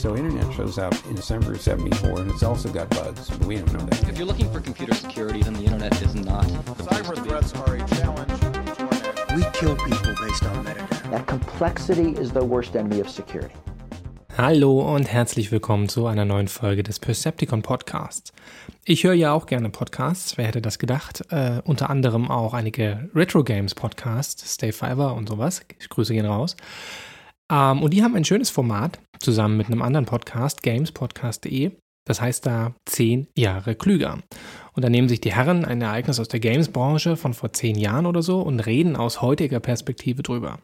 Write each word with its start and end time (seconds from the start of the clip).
So 0.00 0.16
internet 0.16 0.50
shows 0.54 0.78
up 0.78 0.94
in 1.10 1.14
December 1.14 1.52
of 1.52 1.60
74 1.60 2.20
and 2.20 2.30
it's 2.30 2.42
also 2.42 2.70
got 2.72 2.88
bugs, 2.88 3.28
but 3.28 3.46
we 3.46 3.56
don't 3.56 3.70
know 3.70 3.80
that. 3.80 4.08
If 4.08 4.16
you're 4.16 4.26
looking 4.26 4.50
for 4.50 4.58
computer 4.58 4.94
security, 4.94 5.42
then 5.42 5.52
the 5.52 5.64
internet 5.64 5.92
is 6.00 6.14
not. 6.14 6.46
Cyber 6.78 7.22
threats 7.22 7.52
are 7.52 7.76
a 7.76 7.86
challenge 7.86 8.32
We 9.36 9.44
kill 9.52 9.76
people 9.76 10.14
based 10.26 10.42
on 10.44 10.64
metadata. 10.64 11.10
That 11.10 11.26
complexity 11.26 12.12
is 12.18 12.32
the 12.32 12.42
worst 12.42 12.76
enemy 12.76 13.00
of 13.00 13.10
security. 13.10 13.54
Hallo 14.38 14.80
und 14.94 15.04
herzlich 15.04 15.52
willkommen 15.52 15.90
zu 15.90 16.06
einer 16.06 16.24
neuen 16.24 16.48
Folge 16.48 16.82
des 16.82 16.98
Percepticon 16.98 17.60
Podcasts. 17.60 18.32
Ich 18.86 19.04
höre 19.04 19.12
ja 19.12 19.34
auch 19.34 19.44
gerne 19.44 19.68
Podcasts, 19.68 20.38
wer 20.38 20.46
hätte 20.46 20.62
das 20.62 20.78
gedacht? 20.78 21.24
Äh, 21.28 21.60
unter 21.64 21.90
anderem 21.90 22.30
auch 22.30 22.54
einige 22.54 23.10
Retro 23.14 23.44
Games 23.44 23.74
Podcasts, 23.74 24.54
Stay 24.54 24.72
Fiverr 24.72 25.14
und 25.14 25.28
sowas. 25.28 25.60
Ich 25.78 25.90
grüße 25.90 26.14
gehen 26.14 26.24
raus. 26.24 26.56
Ähm, 27.52 27.82
und 27.82 27.92
die 27.92 28.02
haben 28.02 28.16
ein 28.16 28.24
schönes 28.24 28.48
Format 28.48 28.98
zusammen 29.20 29.56
mit 29.56 29.66
einem 29.66 29.82
anderen 29.82 30.06
Podcast, 30.06 30.62
gamespodcast.de. 30.62 31.72
Das 32.06 32.20
heißt 32.20 32.46
da 32.46 32.74
zehn 32.86 33.28
Jahre 33.36 33.74
klüger. 33.74 34.18
Und 34.72 34.84
da 34.84 34.88
nehmen 34.88 35.08
sich 35.08 35.20
die 35.20 35.34
Herren 35.34 35.64
ein 35.64 35.82
Ereignis 35.82 36.18
aus 36.18 36.28
der 36.28 36.40
Games-Branche 36.40 37.16
von 37.16 37.34
vor 37.34 37.52
zehn 37.52 37.76
Jahren 37.76 38.06
oder 38.06 38.22
so 38.22 38.40
und 38.40 38.60
reden 38.60 38.96
aus 38.96 39.20
heutiger 39.20 39.60
Perspektive 39.60 40.22
drüber. 40.22 40.58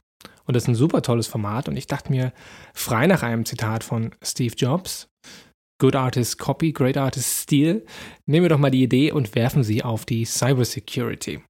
Und 0.47 0.55
das 0.57 0.65
ist 0.65 0.69
ein 0.69 0.75
super 0.75 1.03
tolles 1.03 1.27
Format. 1.27 1.69
Und 1.69 1.77
ich 1.77 1.87
dachte 1.87 2.11
mir, 2.11 2.33
frei 2.73 3.07
nach 3.07 3.23
einem 3.23 3.45
Zitat 3.45 3.85
von 3.85 4.13
Steve 4.23 4.55
Jobs, 4.57 5.09
Good 5.79 5.95
Artist 5.95 6.39
Copy, 6.39 6.73
Great 6.73 6.97
Artist 6.97 7.43
Steal, 7.43 7.85
nehmen 8.25 8.45
wir 8.45 8.49
doch 8.49 8.59
mal 8.59 8.71
die 8.71 8.83
Idee 8.83 9.13
und 9.13 9.35
werfen 9.35 9.63
sie 9.63 9.83
auf 9.83 10.07
die 10.07 10.25
Cybersecurity. 10.25 11.43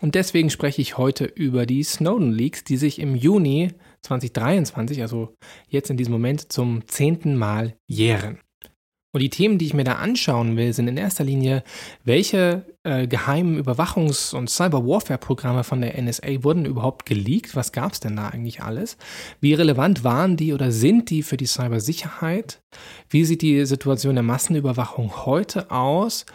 Und 0.00 0.14
deswegen 0.14 0.50
spreche 0.50 0.80
ich 0.80 0.96
heute 0.96 1.24
über 1.24 1.66
die 1.66 1.82
Snowden 1.82 2.32
Leaks, 2.32 2.64
die 2.64 2.76
sich 2.76 2.98
im 2.98 3.14
Juni 3.14 3.72
2023, 4.06 5.02
also 5.02 5.34
jetzt 5.68 5.90
in 5.90 5.96
diesem 5.96 6.12
Moment, 6.12 6.52
zum 6.52 6.86
zehnten 6.88 7.36
Mal 7.36 7.76
jähren. 7.86 8.40
Und 9.16 9.20
die 9.20 9.30
Themen, 9.30 9.56
die 9.56 9.64
ich 9.64 9.72
mir 9.72 9.84
da 9.84 9.94
anschauen 9.94 10.58
will, 10.58 10.74
sind 10.74 10.88
in 10.88 10.98
erster 10.98 11.24
Linie, 11.24 11.64
welche 12.04 12.66
äh, 12.82 13.06
geheimen 13.06 13.58
Überwachungs- 13.58 14.34
und 14.34 14.50
Cyber-Warfare-Programme 14.50 15.64
von 15.64 15.80
der 15.80 15.98
NSA 15.98 16.44
wurden 16.44 16.66
überhaupt 16.66 17.06
geleakt? 17.06 17.56
Was 17.56 17.72
gab 17.72 17.92
es 17.92 18.00
denn 18.00 18.16
da 18.16 18.28
eigentlich 18.28 18.60
alles? 18.60 18.98
Wie 19.40 19.54
relevant 19.54 20.04
waren 20.04 20.36
die 20.36 20.52
oder 20.52 20.70
sind 20.70 21.08
die 21.08 21.22
für 21.22 21.38
die 21.38 21.46
Cybersicherheit? 21.46 22.60
Wie 23.08 23.24
sieht 23.24 23.40
die 23.40 23.64
Situation 23.64 24.16
der 24.16 24.22
Massenüberwachung 24.22 25.24
heute 25.24 25.70
aus? 25.70 26.26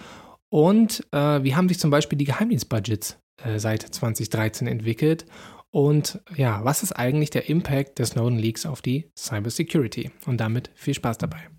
Und 0.49 1.05
äh, 1.11 1.43
wie 1.43 1.53
haben 1.53 1.69
sich 1.69 1.79
zum 1.79 1.91
Beispiel 1.91 2.17
die 2.17 2.25
Geheimdienstbudgets 2.25 3.19
äh, 3.43 3.59
seit 3.59 3.83
2013 3.83 4.65
entwickelt? 4.65 5.27
Und 5.71 6.19
ja, 6.35 6.63
was 6.65 6.83
ist 6.83 6.91
eigentlich 6.91 7.29
der 7.29 7.49
Impact 7.49 7.97
der 7.97 8.05
Snowden 8.05 8.37
Leaks 8.37 8.65
auf 8.65 8.81
die 8.81 9.09
Cybersecurity? 9.17 10.11
Und 10.25 10.37
damit 10.37 10.69
viel 10.75 10.93
Spaß 10.93 11.17
dabei. 11.17 11.50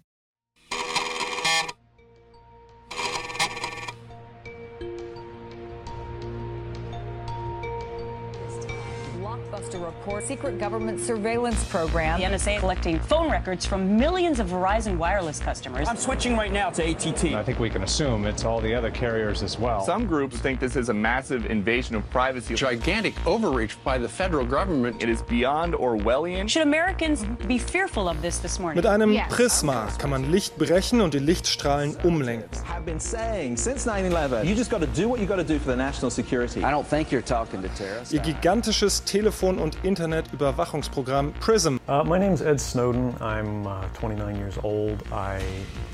Blockbuster 10.03 10.22
secret 10.27 10.58
government 10.58 11.00
surveillance 11.00 11.64
program. 11.64 12.20
The 12.20 12.27
NSA 12.27 12.58
collecting 12.61 12.98
phone 13.00 13.31
records 13.31 13.67
from 13.67 13.97
millions 13.97 14.41
of 14.41 14.48
Verizon 14.48 14.97
wireless 14.97 15.41
customers. 15.41 15.89
I'm 15.89 15.97
switching 15.97 16.36
right 16.36 16.53
now 16.53 16.70
to 16.70 16.83
ATT. 16.83 17.34
I 17.34 17.42
think 17.42 17.59
we 17.59 17.70
can 17.70 17.83
assume 17.83 18.27
it's 18.27 18.44
all 18.44 18.61
the 18.61 18.75
other 18.75 18.91
carriers 18.91 19.42
as 19.42 19.59
well. 19.59 19.84
Some 19.84 20.06
groups 20.06 20.39
think 20.39 20.61
this 20.61 20.77
is 20.77 20.89
a 20.89 20.94
massive 20.94 21.47
invasion 21.47 21.97
of 21.97 22.09
privacy. 22.11 22.55
Gigantic 22.55 23.14
overreach 23.27 23.77
by 23.84 23.98
the 23.98 24.09
federal 24.09 24.47
government. 24.47 25.03
It 25.03 25.09
is 25.09 25.22
beyond 25.22 25.75
Orwellian. 25.75 26.48
Should 26.48 26.62
Americans 26.62 27.25
be 27.47 27.59
fearful 27.59 28.09
of 28.09 28.22
this 28.22 28.39
this 28.39 28.59
morning? 28.59 28.77
Mit 28.77 28.87
einem 28.87 29.16
Prisma 29.28 29.89
kann 29.98 30.11
man 30.11 30.31
Licht 30.31 30.56
brechen 30.56 31.00
und 31.00 31.14
die 31.14 31.19
Lichtstrahlen 31.19 31.97
umlenken. 32.05 32.48
I've 32.69 32.84
been 32.84 33.00
saying 33.00 33.56
since 33.56 33.87
9/11, 33.87 34.44
you 34.44 34.55
just 34.55 34.71
got 34.71 34.81
to 34.81 34.87
do 34.87 35.09
what 35.09 35.21
you 35.21 35.26
got 35.26 35.37
to 35.37 35.44
do 35.44 35.59
for 35.59 35.71
the 35.71 35.76
national 35.76 36.10
security. 36.10 36.65
I 36.65 36.71
don't 36.71 36.87
think 36.87 37.10
you're 37.10 37.22
talking 37.25 37.62
to 37.62 37.69
terrorists. 37.69 38.12
Ihr 38.12 38.21
gigantisches 38.21 39.05
Telefon- 39.05 39.59
und 39.59 39.76
Internetüberwachungsprogramm 39.92 41.34
PRISM. 41.41 41.78
Uh, 41.86 42.03
my 42.03 42.19
name's 42.19 42.41
Ed 42.41 42.58
Snowden. 42.58 43.14
I'm 43.20 43.66
uh, 43.66 43.82
29 43.92 44.36
years 44.36 44.56
old. 44.62 45.03
I 45.12 45.38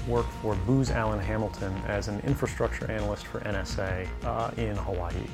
work 0.07 0.27
for 0.41 0.55
Booz 0.67 0.93
Allen 0.93 1.19
Hamilton 1.19 1.73
as 1.89 2.07
an 2.07 2.21
infrastructure 2.25 2.89
analyst 2.89 3.27
for 3.27 3.41
NSA 3.41 4.07
uh, 4.25 4.53
in 4.57 4.77
Hawaii. 4.77 5.27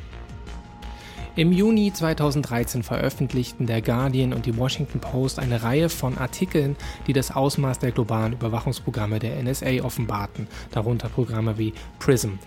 Im 1.37 1.53
Juni 1.53 1.93
2013 1.93 2.83
veröffentlichten 2.83 3.67
der 3.67 3.83
Guardian 3.83 4.33
und 4.33 4.47
die 4.47 4.57
Washington 4.57 5.01
Post 5.01 5.41
eine 5.41 5.63
Reihe 5.63 5.91
von 5.91 6.17
Artikeln, 6.17 6.77
die 7.07 7.13
das 7.13 7.33
Ausmaß 7.33 7.81
der 7.81 7.91
globalen 7.91 8.33
Überwachungsprogramme 8.33 9.19
der 9.19 9.43
NSA 9.43 9.83
offenbarten, 9.83 10.47
darunter 10.71 11.11
Programme 11.11 11.59
wie 11.59 11.75
PRISM. 11.99 12.39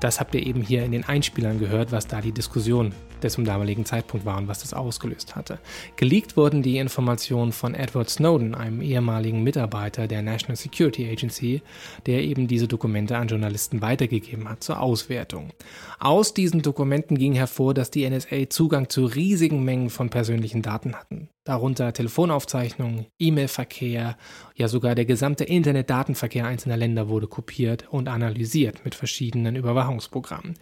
Das 0.00 0.20
habt 0.20 0.34
ihr 0.34 0.46
eben 0.46 0.62
hier 0.62 0.84
in 0.84 0.92
den 0.92 1.04
Einspielern 1.04 1.58
gehört, 1.58 1.92
was 1.92 2.06
da 2.06 2.20
die 2.20 2.32
Diskussion 2.32 2.92
des 3.22 3.32
zum 3.32 3.44
damaligen 3.44 3.84
Zeitpunkt 3.84 4.26
war 4.26 4.38
und 4.38 4.48
was 4.48 4.60
das 4.60 4.74
ausgelöst 4.74 5.36
hatte. 5.36 5.58
Geleakt 5.96 6.36
wurden 6.36 6.62
die 6.62 6.78
Informationen 6.78 7.52
von 7.52 7.74
Edward 7.74 8.10
Snowden, 8.10 8.54
einem 8.54 8.80
ehemaligen 8.80 9.42
Mitarbeiter 9.42 10.06
der 10.06 10.22
National 10.22 10.56
Security 10.56 11.08
Agency, 11.08 11.62
der 12.06 12.22
eben 12.22 12.46
diese 12.46 12.68
Dokumente 12.68 13.16
an 13.16 13.28
Journalisten 13.28 13.82
weitergegeben 13.82 14.48
hat 14.48 14.62
zur 14.62 14.80
Auswertung. 14.80 15.50
Aus 15.98 16.34
diesen 16.34 16.62
Dokumenten 16.62 17.18
ging 17.18 17.34
hervor, 17.34 17.74
dass 17.74 17.90
die 17.90 18.08
NSA 18.08 18.48
Zugang 18.50 18.88
zu 18.88 19.06
riesigen 19.06 19.64
Mengen 19.64 19.90
von 19.90 20.10
persönlichen 20.10 20.62
Daten 20.62 20.94
hatten. 20.94 21.28
Darunter 21.44 21.92
Telefonaufzeichnungen, 21.92 23.06
E-Mail-Verkehr, 23.20 24.16
ja 24.56 24.68
sogar 24.68 24.96
der 24.96 25.04
gesamte 25.04 25.44
Internetdatenverkehr 25.44 26.44
einzelner 26.44 26.76
Länder 26.76 27.08
wurde 27.08 27.28
kopiert 27.28 27.86
und 27.88 28.08
analysiert 28.08 28.84
mit 28.84 28.96
verschiedenen 28.96 29.54
Überwachungsprogrammen. 29.86 30.54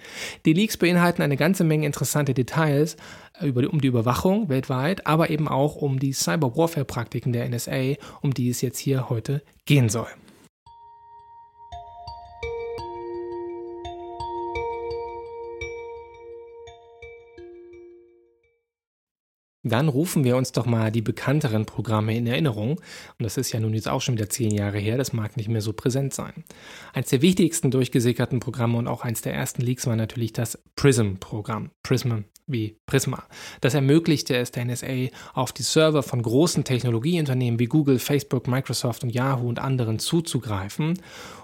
Die 0.44 0.52
Leaks 0.52 0.76
beinhalten 0.76 1.22
eine 1.22 1.36
ganze 1.36 1.64
Menge 1.64 1.86
interessante 1.86 2.34
Details 2.34 2.96
über, 3.42 3.68
um 3.70 3.80
die 3.80 3.88
Überwachung 3.88 4.48
weltweit, 4.48 5.06
aber 5.06 5.30
eben 5.30 5.48
auch 5.48 5.76
um 5.76 5.98
die 5.98 6.12
Cyber-Warfare-Praktiken 6.12 7.32
der 7.32 7.48
NSA, 7.48 7.94
um 8.20 8.34
die 8.34 8.50
es 8.50 8.60
jetzt 8.60 8.78
hier 8.78 9.08
heute 9.08 9.42
gehen 9.66 9.88
soll. 9.88 10.08
Dann 19.64 19.88
rufen 19.88 20.24
wir 20.24 20.36
uns 20.36 20.52
doch 20.52 20.66
mal 20.66 20.92
die 20.92 21.02
bekannteren 21.02 21.64
Programme 21.64 22.14
in 22.14 22.26
Erinnerung. 22.26 22.72
Und 22.72 23.22
das 23.22 23.38
ist 23.38 23.50
ja 23.52 23.60
nun 23.60 23.74
jetzt 23.74 23.88
auch 23.88 24.02
schon 24.02 24.14
wieder 24.14 24.28
zehn 24.28 24.50
Jahre 24.50 24.78
her, 24.78 24.98
das 24.98 25.12
mag 25.12 25.36
nicht 25.36 25.48
mehr 25.48 25.62
so 25.62 25.72
präsent 25.72 26.14
sein. 26.14 26.44
Eins 26.92 27.08
der 27.08 27.22
wichtigsten 27.22 27.70
durchgesickerten 27.70 28.40
Programme 28.40 28.78
und 28.78 28.86
auch 28.86 29.02
eins 29.02 29.22
der 29.22 29.34
ersten 29.34 29.62
Leaks 29.62 29.86
war 29.86 29.96
natürlich 29.96 30.34
das 30.34 30.62
PRISM-Programm. 30.76 31.70
PRISM 31.82 32.24
wie 32.46 32.78
Prisma. 32.86 33.24
Das 33.60 33.74
ermöglichte 33.74 34.36
es 34.36 34.50
der 34.50 34.66
NSA, 34.66 35.08
auf 35.32 35.52
die 35.52 35.62
Server 35.62 36.02
von 36.02 36.20
großen 36.20 36.64
Technologieunternehmen 36.64 37.58
wie 37.58 37.66
Google, 37.66 37.98
Facebook, 37.98 38.48
Microsoft 38.48 39.02
und 39.02 39.10
Yahoo 39.10 39.48
und 39.48 39.58
anderen 39.58 39.98
zuzugreifen. 39.98 40.98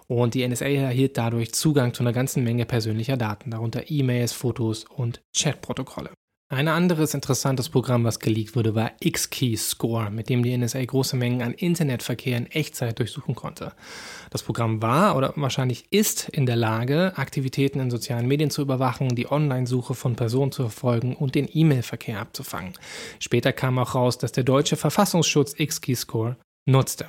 Und 0.09 0.35
die 0.35 0.47
NSA 0.47 0.67
erhielt 0.67 1.17
dadurch 1.17 1.53
Zugang 1.53 1.95
zu 1.95 2.03
einer 2.03 2.13
ganzen 2.13 2.45
Menge 2.45 2.67
persönlicher 2.67 3.17
Daten, 3.17 3.51
darunter 3.51 3.91
E-Mails, 3.91 4.33
Fotos 4.33 4.85
und 4.85 5.23
Chatprotokolle. 5.35 6.11
Ein 6.53 6.67
anderes 6.67 7.15
interessantes 7.15 7.69
Programm, 7.69 8.03
was 8.03 8.19
geleakt 8.19 8.57
wurde, 8.57 8.75
war 8.75 8.91
X-Key-Score, 8.99 10.11
mit 10.11 10.29
dem 10.29 10.43
die 10.43 10.59
NSA 10.59 10.85
große 10.85 11.15
Mengen 11.15 11.43
an 11.43 11.55
Internetverkehr 11.55 12.37
in 12.37 12.47
Echtzeit 12.47 12.99
durchsuchen 12.99 13.37
konnte. 13.37 13.73
Das 14.31 14.43
Programm 14.43 14.83
war 14.83 15.17
oder 15.17 15.33
wahrscheinlich 15.37 15.85
ist 15.93 16.29
in 16.29 16.47
der 16.47 16.57
Lage, 16.57 17.13
Aktivitäten 17.15 17.79
in 17.79 17.89
sozialen 17.89 18.27
Medien 18.27 18.51
zu 18.51 18.63
überwachen, 18.63 19.15
die 19.15 19.31
Online-Suche 19.31 19.95
von 19.95 20.17
Personen 20.17 20.51
zu 20.51 20.63
verfolgen 20.63 21.15
und 21.15 21.37
den 21.37 21.49
E-Mail-Verkehr 21.49 22.19
abzufangen. 22.19 22.73
Später 23.21 23.53
kam 23.53 23.79
auch 23.79 23.95
raus, 23.95 24.19
dass 24.19 24.33
der 24.33 24.43
deutsche 24.43 24.75
Verfassungsschutz 24.75 25.55
X-Key-Score 25.57 26.37
nutzte. 26.67 27.07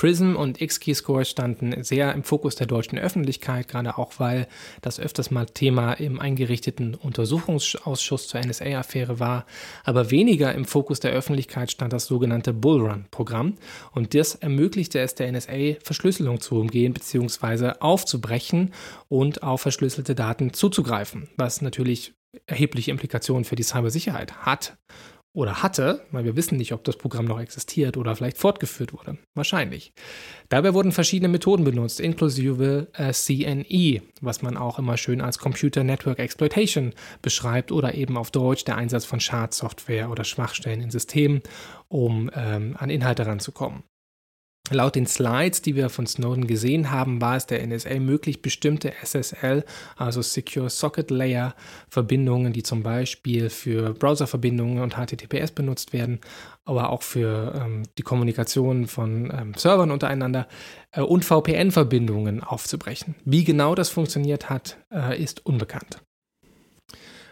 Prism 0.00 0.34
und 0.34 0.62
X-Keyscore 0.62 1.26
standen 1.26 1.84
sehr 1.84 2.14
im 2.14 2.24
Fokus 2.24 2.54
der 2.54 2.66
deutschen 2.66 2.98
Öffentlichkeit, 2.98 3.68
gerade 3.68 3.98
auch 3.98 4.12
weil 4.16 4.46
das 4.80 4.98
öfters 4.98 5.30
mal 5.30 5.44
Thema 5.44 5.92
im 5.92 6.18
eingerichteten 6.18 6.94
Untersuchungsausschuss 6.94 8.26
zur 8.26 8.40
NSA-Affäre 8.40 9.20
war. 9.20 9.44
Aber 9.84 10.10
weniger 10.10 10.54
im 10.54 10.64
Fokus 10.64 11.00
der 11.00 11.10
Öffentlichkeit 11.12 11.70
stand 11.70 11.92
das 11.92 12.06
sogenannte 12.06 12.54
Bullrun-Programm. 12.54 13.56
Und 13.92 14.14
das 14.14 14.36
ermöglichte 14.36 15.00
es 15.00 15.16
der 15.16 15.30
NSA, 15.30 15.74
Verschlüsselung 15.84 16.40
zu 16.40 16.58
umgehen 16.58 16.94
bzw. 16.94 17.72
aufzubrechen 17.80 18.72
und 19.08 19.42
auf 19.42 19.60
verschlüsselte 19.60 20.14
Daten 20.14 20.54
zuzugreifen, 20.54 21.28
was 21.36 21.60
natürlich 21.60 22.14
erhebliche 22.46 22.90
Implikationen 22.90 23.44
für 23.44 23.56
die 23.56 23.64
Cybersicherheit 23.64 24.46
hat 24.46 24.78
oder 25.32 25.62
hatte, 25.62 26.04
weil 26.10 26.24
wir 26.24 26.34
wissen 26.34 26.58
nicht, 26.58 26.72
ob 26.72 26.82
das 26.82 26.96
Programm 26.96 27.24
noch 27.24 27.40
existiert 27.40 27.96
oder 27.96 28.16
vielleicht 28.16 28.38
fortgeführt 28.38 28.92
wurde. 28.92 29.18
Wahrscheinlich. 29.34 29.92
Dabei 30.48 30.74
wurden 30.74 30.90
verschiedene 30.90 31.28
Methoden 31.28 31.64
benutzt, 31.64 32.00
inklusive 32.00 32.88
äh, 32.94 33.12
CNE, 33.12 34.02
was 34.20 34.42
man 34.42 34.56
auch 34.56 34.78
immer 34.78 34.96
schön 34.96 35.20
als 35.20 35.38
Computer 35.38 35.84
Network 35.84 36.18
Exploitation 36.18 36.94
beschreibt 37.22 37.70
oder 37.70 37.94
eben 37.94 38.16
auf 38.16 38.32
Deutsch 38.32 38.64
der 38.64 38.76
Einsatz 38.76 39.04
von 39.04 39.20
Schadsoftware 39.20 40.10
oder 40.10 40.24
Schwachstellen 40.24 40.80
in 40.80 40.90
Systemen, 40.90 41.42
um 41.88 42.30
ähm, 42.34 42.74
an 42.78 42.90
Inhalte 42.90 43.24
ranzukommen. 43.26 43.84
Laut 44.72 44.94
den 44.94 45.06
Slides, 45.06 45.62
die 45.62 45.74
wir 45.74 45.88
von 45.88 46.06
Snowden 46.06 46.46
gesehen 46.46 46.92
haben, 46.92 47.20
war 47.20 47.34
es 47.34 47.46
der 47.46 47.66
NSA 47.66 47.98
möglich, 47.98 48.40
bestimmte 48.40 48.92
SSL, 49.02 49.64
also 49.96 50.22
Secure 50.22 50.70
Socket 50.70 51.10
Layer 51.10 51.54
Verbindungen, 51.88 52.52
die 52.52 52.62
zum 52.62 52.84
Beispiel 52.84 53.50
für 53.50 53.94
Browserverbindungen 53.94 54.80
und 54.80 54.94
HTTPS 54.94 55.50
benutzt 55.50 55.92
werden, 55.92 56.20
aber 56.64 56.90
auch 56.90 57.02
für 57.02 57.60
ähm, 57.60 57.82
die 57.98 58.02
Kommunikation 58.02 58.86
von 58.86 59.32
ähm, 59.36 59.54
Servern 59.56 59.90
untereinander 59.90 60.46
äh, 60.92 61.00
und 61.00 61.24
VPN-Verbindungen 61.24 62.44
aufzubrechen. 62.44 63.16
Wie 63.24 63.42
genau 63.42 63.74
das 63.74 63.88
funktioniert 63.88 64.50
hat, 64.50 64.78
äh, 64.92 65.20
ist 65.20 65.44
unbekannt. 65.44 66.00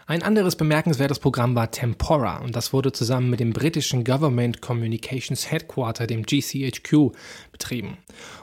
Ein 0.09 0.23
anderes 0.23 0.55
bemerkenswertes 0.55 1.19
Programm 1.19 1.53
war 1.53 1.69
Tempora 1.69 2.37
und 2.37 2.55
das 2.55 2.73
wurde 2.73 2.91
zusammen 2.91 3.29
mit 3.29 3.39
dem 3.39 3.53
britischen 3.53 4.03
Government 4.03 4.59
Communications 4.59 5.51
Headquarter, 5.51 6.07
dem 6.07 6.23
GCHQ, 6.23 7.11
betrieben. 7.51 7.89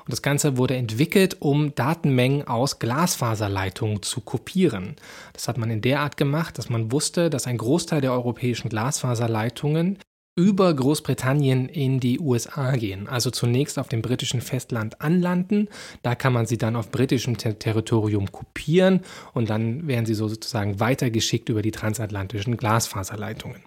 Und 0.05 0.13
das 0.13 0.23
Ganze 0.23 0.59
wurde 0.59 0.77
entwickelt, 0.77 1.39
um 1.41 1.75
Datenmengen 1.75 2.47
aus 2.47 2.79
Glasfaserleitungen 2.79 4.01
zu 4.03 4.21
kopieren. 4.21 4.95
Das 5.33 5.49
hat 5.49 5.59
man 5.59 5.73
in 5.73 5.83
der 5.83 6.03
Art 6.03 6.17
gemacht, 6.17 6.57
dass 6.57 6.71
man 6.71 6.93
wusste, 6.93 7.31
dass 7.31 7.49
ein 7.49 7.59
Großteil 7.59 8.01
der 8.01 8.13
europäischen 8.13 8.69
Glasfaserleitungen 8.69 9.99
über 10.37 10.73
Großbritannien 10.73 11.69
in 11.69 11.99
die 11.99 12.21
USA 12.21 12.77
gehen. 12.77 13.09
Also 13.09 13.31
zunächst 13.31 13.79
auf 13.79 13.89
dem 13.89 14.03
britischen 14.03 14.43
Festland 14.43 15.01
anlanden. 15.01 15.69
Da 16.03 16.15
kann 16.15 16.35
man 16.35 16.45
sie 16.47 16.59
dann 16.59 16.77
auf 16.77 16.91
britischem 16.91 17.39
Ter 17.39 17.59
Territorium 17.59 18.31
kopieren 18.31 19.01
und 19.33 19.49
dann 19.49 19.87
werden 19.89 20.05
sie 20.05 20.15
so 20.15 20.29
sozusagen 20.29 20.79
weitergeschickt 20.79 21.49
über 21.49 21.63
die 21.63 21.71
transatlantischen 21.71 22.59
Glasfaserleitungen. 22.59 23.63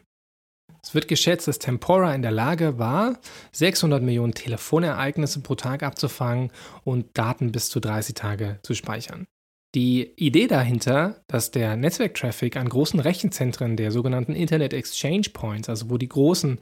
Es 0.82 0.94
wird 0.94 1.08
geschätzt, 1.08 1.48
dass 1.48 1.60
Tempora 1.60 2.14
in 2.14 2.22
der 2.22 2.32
Lage 2.32 2.78
war, 2.78 3.20
600 3.52 4.02
Millionen 4.02 4.34
Telefonereignisse 4.34 5.42
pro 5.42 5.56
Tag 5.56 5.84
abzufangen 5.84 6.52
und 6.84 7.18
Daten 7.18 7.52
bis 7.52 7.70
zu 7.70 7.80
30 7.80 8.14
Tage 8.16 8.60
zu 8.64 8.76
speichern. 8.76 9.28
Die 9.76 10.14
Idee 10.16 10.48
dahinter, 10.48 11.22
dass 11.28 11.52
der 11.52 11.78
Netzwerktraffic 11.78 12.58
an 12.58 12.70
großen 12.70 13.00
Rechenzentren 13.00 13.78
der 13.78 13.92
sogenannten 13.92 14.34
Internet 14.34 14.74
Exchange 14.74 15.28
Points, 15.32 15.70
also 15.70 15.92
wo 15.92 16.00
die 16.00 16.10
großen 16.10 16.58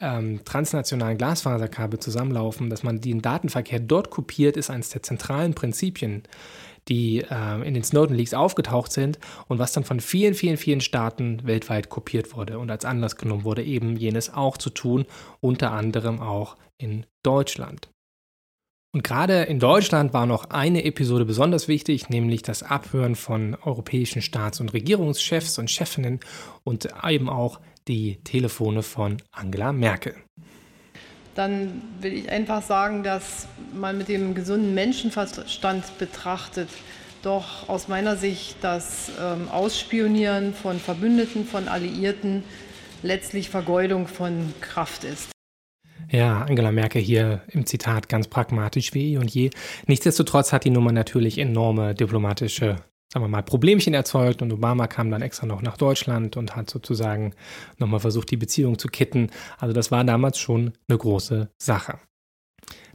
ähm, 0.00 0.40
transnationalen 0.42 1.18
Glasfaserkabel 1.18 2.00
zusammenlaufen, 2.00 2.70
dass 2.70 2.82
man 2.82 3.02
den 3.02 3.20
Datenverkehr 3.20 3.80
dort 3.80 4.08
kopiert, 4.08 4.56
ist 4.56 4.70
eines 4.70 4.88
der 4.88 5.02
zentralen 5.02 5.52
Prinzipien, 5.52 6.22
die 6.88 7.26
äh, 7.28 7.66
in 7.66 7.74
den 7.74 7.84
Snowden 7.84 8.16
Leaks 8.16 8.32
aufgetaucht 8.32 8.90
sind 8.90 9.18
und 9.48 9.58
was 9.58 9.72
dann 9.72 9.84
von 9.84 10.00
vielen, 10.00 10.32
vielen, 10.32 10.56
vielen 10.56 10.80
Staaten 10.80 11.46
weltweit 11.46 11.90
kopiert 11.90 12.34
wurde 12.34 12.58
und 12.58 12.70
als 12.70 12.86
Anlass 12.86 13.16
genommen 13.16 13.44
wurde, 13.44 13.64
eben 13.64 13.96
jenes 13.96 14.32
auch 14.32 14.56
zu 14.56 14.70
tun, 14.70 15.04
unter 15.40 15.72
anderem 15.72 16.20
auch 16.20 16.56
in 16.78 17.04
Deutschland. 17.22 17.90
Und 18.96 19.02
gerade 19.02 19.42
in 19.42 19.58
Deutschland 19.58 20.14
war 20.14 20.24
noch 20.24 20.48
eine 20.48 20.82
Episode 20.86 21.26
besonders 21.26 21.68
wichtig, 21.68 22.08
nämlich 22.08 22.40
das 22.40 22.62
Abhören 22.62 23.14
von 23.14 23.54
europäischen 23.62 24.22
Staats- 24.22 24.58
und 24.58 24.72
Regierungschefs 24.72 25.58
und 25.58 25.70
Chefinnen 25.70 26.18
und 26.64 26.88
eben 27.06 27.28
auch 27.28 27.60
die 27.88 28.16
Telefone 28.24 28.82
von 28.82 29.18
Angela 29.32 29.74
Merkel. 29.74 30.14
Dann 31.34 31.82
will 32.00 32.14
ich 32.14 32.30
einfach 32.30 32.62
sagen, 32.62 33.02
dass 33.02 33.46
man 33.74 33.98
mit 33.98 34.08
dem 34.08 34.34
gesunden 34.34 34.72
Menschenverstand 34.74 35.98
betrachtet, 35.98 36.70
doch 37.20 37.68
aus 37.68 37.88
meiner 37.88 38.16
Sicht 38.16 38.56
das 38.62 39.10
ähm, 39.20 39.50
Ausspionieren 39.50 40.54
von 40.54 40.80
Verbündeten, 40.80 41.44
von 41.44 41.68
Alliierten 41.68 42.44
letztlich 43.02 43.50
Vergeudung 43.50 44.08
von 44.08 44.54
Kraft 44.62 45.04
ist. 45.04 45.35
Ja, 46.10 46.42
Angela 46.42 46.70
Merkel 46.70 47.02
hier 47.02 47.42
im 47.48 47.66
Zitat 47.66 48.08
ganz 48.08 48.28
pragmatisch 48.28 48.94
wie 48.94 49.14
eh 49.14 49.18
und 49.18 49.34
je. 49.34 49.50
Nichtsdestotrotz 49.86 50.52
hat 50.52 50.64
die 50.64 50.70
Nummer 50.70 50.92
natürlich 50.92 51.38
enorme 51.38 51.94
diplomatische, 51.94 52.76
sagen 53.12 53.24
wir 53.24 53.28
mal, 53.28 53.42
Problemchen 53.42 53.92
erzeugt 53.92 54.40
und 54.40 54.52
Obama 54.52 54.86
kam 54.86 55.10
dann 55.10 55.22
extra 55.22 55.46
noch 55.46 55.62
nach 55.62 55.76
Deutschland 55.76 56.36
und 56.36 56.54
hat 56.54 56.70
sozusagen 56.70 57.34
nochmal 57.78 58.00
versucht, 58.00 58.30
die 58.30 58.36
Beziehung 58.36 58.78
zu 58.78 58.88
kitten. 58.88 59.30
Also 59.58 59.74
das 59.74 59.90
war 59.90 60.04
damals 60.04 60.38
schon 60.38 60.72
eine 60.88 60.98
große 60.98 61.50
Sache. 61.58 61.98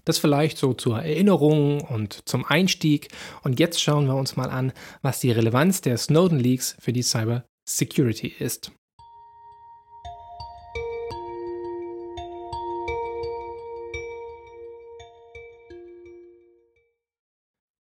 Das 0.06 0.18
vielleicht 0.18 0.58
so 0.58 0.74
zur 0.74 1.00
Erinnerung 1.00 1.82
und 1.82 2.28
zum 2.28 2.46
Einstieg. 2.46 3.10
Und 3.44 3.60
jetzt 3.60 3.82
schauen 3.82 4.08
wir 4.08 4.16
uns 4.16 4.36
mal 4.36 4.50
an, 4.50 4.72
was 5.02 5.20
die 5.20 5.32
Relevanz 5.32 5.82
der 5.82 5.98
Snowden 5.98 6.40
Leaks 6.40 6.76
für 6.80 6.94
die 6.94 7.04
Cyber 7.04 7.44
Security 7.68 8.28
ist. 8.28 8.72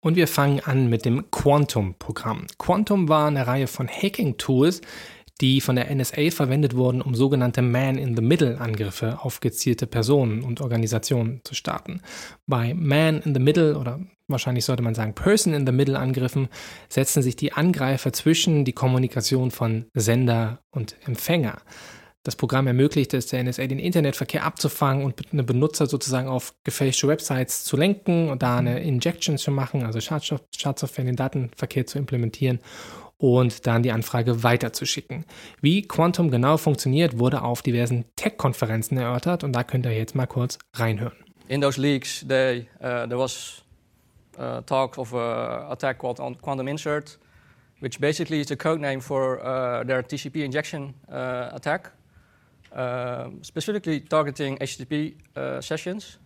Und 0.03 0.15
wir 0.15 0.27
fangen 0.27 0.61
an 0.61 0.89
mit 0.89 1.05
dem 1.05 1.29
Quantum-Programm. 1.29 2.47
Quantum 2.57 3.07
war 3.07 3.27
eine 3.27 3.45
Reihe 3.45 3.67
von 3.67 3.87
Hacking-Tools, 3.87 4.81
die 5.41 5.61
von 5.61 5.75
der 5.75 5.93
NSA 5.93 6.31
verwendet 6.31 6.75
wurden, 6.75 7.01
um 7.01 7.13
sogenannte 7.13 7.61
Man-in-the-Middle-Angriffe 7.61 9.19
auf 9.21 9.41
gezielte 9.41 9.85
Personen 9.85 10.43
und 10.43 10.59
Organisationen 10.59 11.41
zu 11.43 11.53
starten. 11.53 12.01
Bei 12.47 12.73
Man-in-the-Middle 12.73 13.77
oder 13.77 13.99
wahrscheinlich 14.27 14.65
sollte 14.65 14.81
man 14.81 14.95
sagen 14.95 15.13
Person-in-the-Middle-Angriffen 15.13 16.47
setzen 16.89 17.21
sich 17.21 17.35
die 17.35 17.53
Angreifer 17.53 18.11
zwischen 18.11 18.65
die 18.65 18.73
Kommunikation 18.73 19.51
von 19.51 19.85
Sender 19.93 20.63
und 20.71 20.95
Empfänger. 21.05 21.61
Das 22.23 22.35
Programm 22.35 22.67
ermöglicht 22.67 23.15
es 23.15 23.27
der 23.27 23.43
NSA, 23.43 23.65
den 23.65 23.79
Internetverkehr 23.79 24.43
abzufangen 24.43 25.03
und 25.03 25.19
eine 25.31 25.43
Benutzer 25.43 25.87
sozusagen 25.87 26.27
auf 26.27 26.53
gefälschte 26.63 27.07
Websites 27.07 27.63
zu 27.63 27.77
lenken 27.77 28.29
und 28.29 28.43
da 28.43 28.57
eine 28.57 28.79
Injection 28.83 29.39
zu 29.39 29.49
machen, 29.49 29.83
also 29.83 29.99
Schadsoftware 29.99 30.99
in 30.99 31.07
den 31.07 31.15
Datenverkehr 31.15 31.87
zu 31.87 31.97
implementieren 31.97 32.59
und 33.17 33.65
dann 33.65 33.81
die 33.81 33.91
Anfrage 33.91 34.43
weiterzuschicken. 34.43 35.25
Wie 35.61 35.81
Quantum 35.81 36.29
genau 36.29 36.57
funktioniert, 36.57 37.17
wurde 37.17 37.41
auf 37.41 37.63
diversen 37.63 38.05
Tech-Konferenzen 38.15 38.97
erörtert 38.97 39.43
und 39.43 39.53
da 39.53 39.63
könnt 39.63 39.87
ihr 39.87 39.93
jetzt 39.93 40.13
mal 40.13 40.27
kurz 40.27 40.59
reinhören. 40.73 41.17
In 41.47 41.59
those 41.59 41.81
leaks, 41.81 42.23
they, 42.27 42.67
uh, 42.81 43.07
there 43.07 43.17
was 43.17 43.63
uh, 44.37 44.61
talk 44.61 44.97
of 44.99 45.13
an 45.13 45.71
attack 45.71 45.97
called 45.97 46.19
Quantum 46.41 46.67
Insert, 46.67 47.17
which 47.79 47.99
basically 47.99 48.41
is 48.41 48.47
the 48.47 48.55
code 48.55 48.79
name 48.79 49.01
for 49.01 49.39
uh, 49.39 49.83
their 49.85 50.03
TCP 50.03 50.45
injection 50.45 50.93
uh, 51.11 51.49
attack. 51.53 51.91
Specifically 53.43 53.99
targeting 54.01 54.57
HTTP 54.57 55.15
uh, 55.35 55.61
sessions 55.61 56.19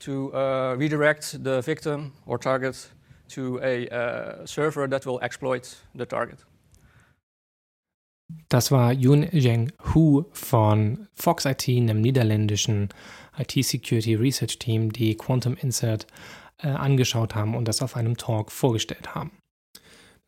to 0.00 0.32
uh, 0.34 0.74
redirect 0.78 1.42
the 1.42 1.62
victim 1.62 2.12
or 2.26 2.38
target 2.38 2.90
to 3.28 3.60
a 3.62 3.88
uh, 3.88 4.46
server 4.46 4.88
that 4.88 5.06
will 5.06 5.20
exploit 5.20 5.76
the 5.94 6.06
target. 6.06 6.44
Das 8.48 8.70
war 8.70 8.92
Yun 8.92 9.24
Zheng 9.32 9.72
Hu 9.94 10.24
von 10.32 11.08
Fox 11.14 11.44
IT, 11.46 11.68
einem 11.68 12.00
niederländischen 12.00 12.90
IT-Security 13.38 14.14
Research 14.14 14.58
Team, 14.58 14.92
die 14.92 15.16
Quantum 15.16 15.56
Insert 15.56 16.06
äh, 16.58 16.68
angeschaut 16.68 17.34
haben 17.34 17.54
und 17.54 17.66
das 17.66 17.82
auf 17.82 17.96
einem 17.96 18.16
Talk 18.16 18.52
vorgestellt 18.52 19.14
haben. 19.14 19.30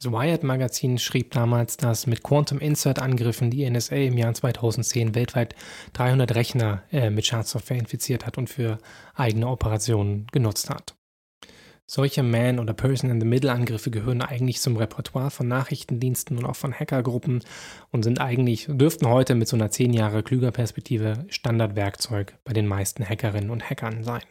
Das 0.02 0.11
Wired-Magazin 0.11 0.97
schrieb 0.97 1.33
damals, 1.33 1.76
dass 1.76 2.07
mit 2.07 2.23
Quantum 2.23 2.59
Insert-Angriffen 2.59 3.50
die 3.50 3.69
NSA 3.69 3.97
im 3.97 4.16
Jahr 4.16 4.33
2010 4.33 5.14
weltweit 5.14 5.54
300 5.92 6.35
Rechner 6.35 6.83
äh, 6.90 7.11
mit 7.11 7.26
Schadsoftware 7.26 7.76
infiziert 7.76 8.25
hat 8.25 8.38
und 8.38 8.49
für 8.49 8.78
eigene 9.14 9.47
Operationen 9.47 10.26
genutzt 10.33 10.71
hat. 10.71 10.97
Solche 11.87 12.23
Man- 12.23 12.61
oder 12.61 12.73
Person-in-the-Middle-Angriffe 12.73 13.90
gehören 13.90 14.23
eigentlich 14.23 14.62
zum 14.62 14.78
Repertoire 14.78 15.30
von 15.30 15.49
Nachrichtendiensten 15.49 16.38
und 16.38 16.47
auch 16.47 16.57
von 16.57 16.73
Hackergruppen 16.73 17.45
und 17.90 18.02
sind 18.02 18.23
eigentlich, 18.23 18.69
dürften 18.71 19.07
heute 19.07 19.35
mit 19.35 19.49
so 19.49 19.57
einer 19.57 19.71
10 19.71 19.92
Jahre 19.92 20.23
klüger 20.23 20.50
Perspektive 20.50 21.26
Standardwerkzeug 21.28 22.38
bei 22.45 22.54
den 22.54 22.66
meisten 22.66 23.07
Hackerinnen 23.07 23.50
und 23.50 23.69
Hackern 23.69 24.02
sein. 24.02 24.23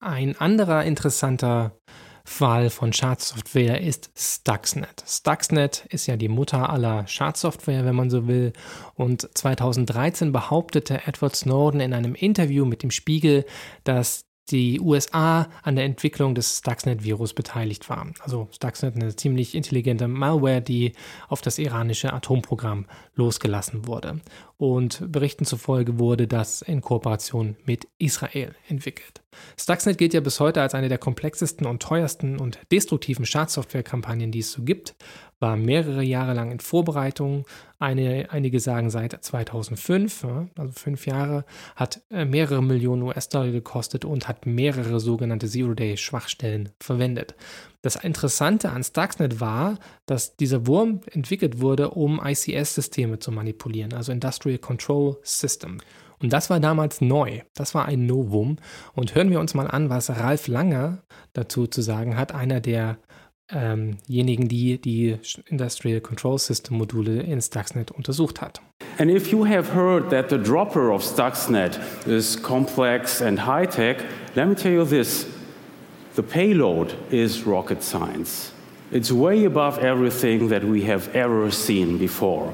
Ein 0.00 0.36
anderer 0.36 0.82
interessanter 0.82 1.78
Fall 2.24 2.70
von 2.70 2.92
Schadsoftware 2.92 3.80
ist 3.80 4.10
Stuxnet. 4.16 5.04
Stuxnet 5.06 5.86
ist 5.90 6.06
ja 6.06 6.16
die 6.16 6.28
Mutter 6.28 6.70
aller 6.70 7.06
Schadsoftware, 7.06 7.84
wenn 7.84 7.96
man 7.96 8.10
so 8.10 8.26
will. 8.26 8.52
Und 8.94 9.28
2013 9.34 10.32
behauptete 10.32 11.06
Edward 11.06 11.36
Snowden 11.36 11.80
in 11.80 11.92
einem 11.92 12.14
Interview 12.14 12.64
mit 12.64 12.82
dem 12.82 12.90
Spiegel, 12.90 13.44
dass 13.84 14.24
die 14.52 14.80
USA 14.80 15.48
an 15.62 15.76
der 15.76 15.84
Entwicklung 15.84 16.34
des 16.34 16.58
Stuxnet-Virus 16.58 17.34
beteiligt 17.34 17.88
waren. 17.88 18.14
Also 18.20 18.48
Stuxnet 18.52 18.94
eine 18.94 19.16
ziemlich 19.16 19.54
intelligente 19.54 20.06
Malware, 20.06 20.60
die 20.60 20.92
auf 21.28 21.40
das 21.40 21.58
iranische 21.58 22.12
Atomprogramm 22.12 22.86
losgelassen 23.14 23.86
wurde. 23.86 24.20
und 24.58 25.10
Berichten 25.10 25.44
zufolge 25.44 25.98
wurde 25.98 26.28
das 26.28 26.62
in 26.62 26.82
Kooperation 26.82 27.56
mit 27.64 27.88
Israel 27.98 28.54
entwickelt. 28.68 29.22
Stuxnet 29.58 29.98
gilt 29.98 30.14
ja 30.14 30.20
bis 30.20 30.38
heute 30.38 30.62
als 30.62 30.74
eine 30.74 30.88
der 30.88 30.98
komplexesten 30.98 31.66
und 31.66 31.82
teuersten 31.82 32.38
und 32.38 32.60
destruktiven 32.70 33.26
Schadsoftwarekampagnen, 33.26 34.30
die 34.30 34.38
es 34.38 34.52
so 34.52 34.62
gibt, 34.62 34.94
war 35.42 35.56
mehrere 35.56 36.02
Jahre 36.02 36.32
lang 36.32 36.50
in 36.52 36.60
Vorbereitung. 36.60 37.44
Eine, 37.78 38.28
einige 38.30 38.60
sagen 38.60 38.88
seit 38.90 39.22
2005, 39.22 40.24
also 40.56 40.72
fünf 40.72 41.06
Jahre, 41.06 41.44
hat 41.74 42.00
äh, 42.10 42.24
mehrere 42.24 42.62
Millionen 42.62 43.02
US-Dollar 43.02 43.50
gekostet 43.50 44.04
und 44.04 44.28
hat 44.28 44.46
mehrere 44.46 45.00
sogenannte 45.00 45.48
Zero-Day-Schwachstellen 45.48 46.70
verwendet. 46.78 47.34
Das 47.82 47.96
Interessante 47.96 48.70
an 48.70 48.84
Stuxnet 48.84 49.40
war, 49.40 49.78
dass 50.06 50.36
dieser 50.36 50.68
Wurm 50.68 51.00
entwickelt 51.10 51.60
wurde, 51.60 51.90
um 51.90 52.20
ICS-Systeme 52.24 53.18
zu 53.18 53.32
manipulieren, 53.32 53.92
also 53.92 54.12
Industrial 54.12 54.58
Control 54.58 55.16
System. 55.24 55.78
Und 56.20 56.32
das 56.32 56.50
war 56.50 56.60
damals 56.60 57.00
neu. 57.00 57.40
Das 57.54 57.74
war 57.74 57.86
ein 57.86 58.06
Novum. 58.06 58.58
Und 58.94 59.16
hören 59.16 59.30
wir 59.30 59.40
uns 59.40 59.54
mal 59.54 59.66
an, 59.66 59.90
was 59.90 60.08
Ralf 60.08 60.46
Langer 60.46 61.02
dazu 61.32 61.66
zu 61.66 61.82
sagen 61.82 62.16
hat, 62.16 62.32
einer 62.32 62.60
der 62.60 62.98
diejenigen, 63.50 64.48
die 64.48 64.78
die 64.78 65.18
Industrial 65.46 66.00
Control 66.00 66.38
System 66.38 66.78
Module 66.78 67.22
in 67.22 67.40
Stuxnet 67.40 67.90
untersucht 67.90 68.40
hat. 68.40 68.62
And 68.98 69.10
if 69.10 69.32
you 69.32 69.44
have 69.44 69.74
heard 69.74 70.10
that 70.10 70.28
the 70.28 70.38
dropper 70.38 70.90
of 70.90 71.02
Stuxnet 71.02 71.78
is 72.06 72.40
complex 72.40 73.20
and 73.22 73.46
high 73.46 73.66
tech, 73.66 74.04
let 74.34 74.48
me 74.48 74.54
tell 74.54 74.72
you 74.72 74.84
this. 74.84 75.26
The 76.14 76.22
payload 76.22 76.94
is 77.10 77.46
rocket 77.46 77.82
science. 77.82 78.52
It's 78.90 79.10
way 79.10 79.46
above 79.46 79.78
everything 79.78 80.50
that 80.50 80.62
we 80.62 80.82
have 80.82 81.08
ever 81.14 81.50
seen 81.50 81.96
before. 81.96 82.52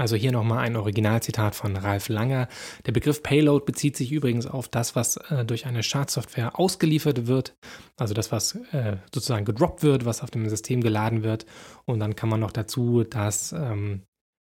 Also 0.00 0.16
hier 0.16 0.32
nochmal 0.32 0.60
ein 0.60 0.76
Originalzitat 0.76 1.54
von 1.54 1.76
Ralf 1.76 2.08
Langer. 2.08 2.48
Der 2.86 2.92
Begriff 2.92 3.22
Payload 3.22 3.66
bezieht 3.66 3.98
sich 3.98 4.12
übrigens 4.12 4.46
auf 4.46 4.66
das, 4.66 4.96
was 4.96 5.18
äh, 5.18 5.44
durch 5.44 5.66
eine 5.66 5.82
Schadsoftware 5.82 6.58
ausgeliefert 6.58 7.26
wird, 7.26 7.54
also 7.98 8.14
das, 8.14 8.32
was 8.32 8.54
äh, 8.72 8.96
sozusagen 9.14 9.44
gedroppt 9.44 9.82
wird, 9.82 10.06
was 10.06 10.22
auf 10.22 10.30
dem 10.30 10.48
System 10.48 10.80
geladen 10.80 11.22
wird. 11.22 11.44
Und 11.84 12.00
dann 12.00 12.16
kann 12.16 12.30
man 12.30 12.40
noch 12.40 12.50
dazu 12.50 13.04
das, 13.04 13.52
ähm, 13.52 14.00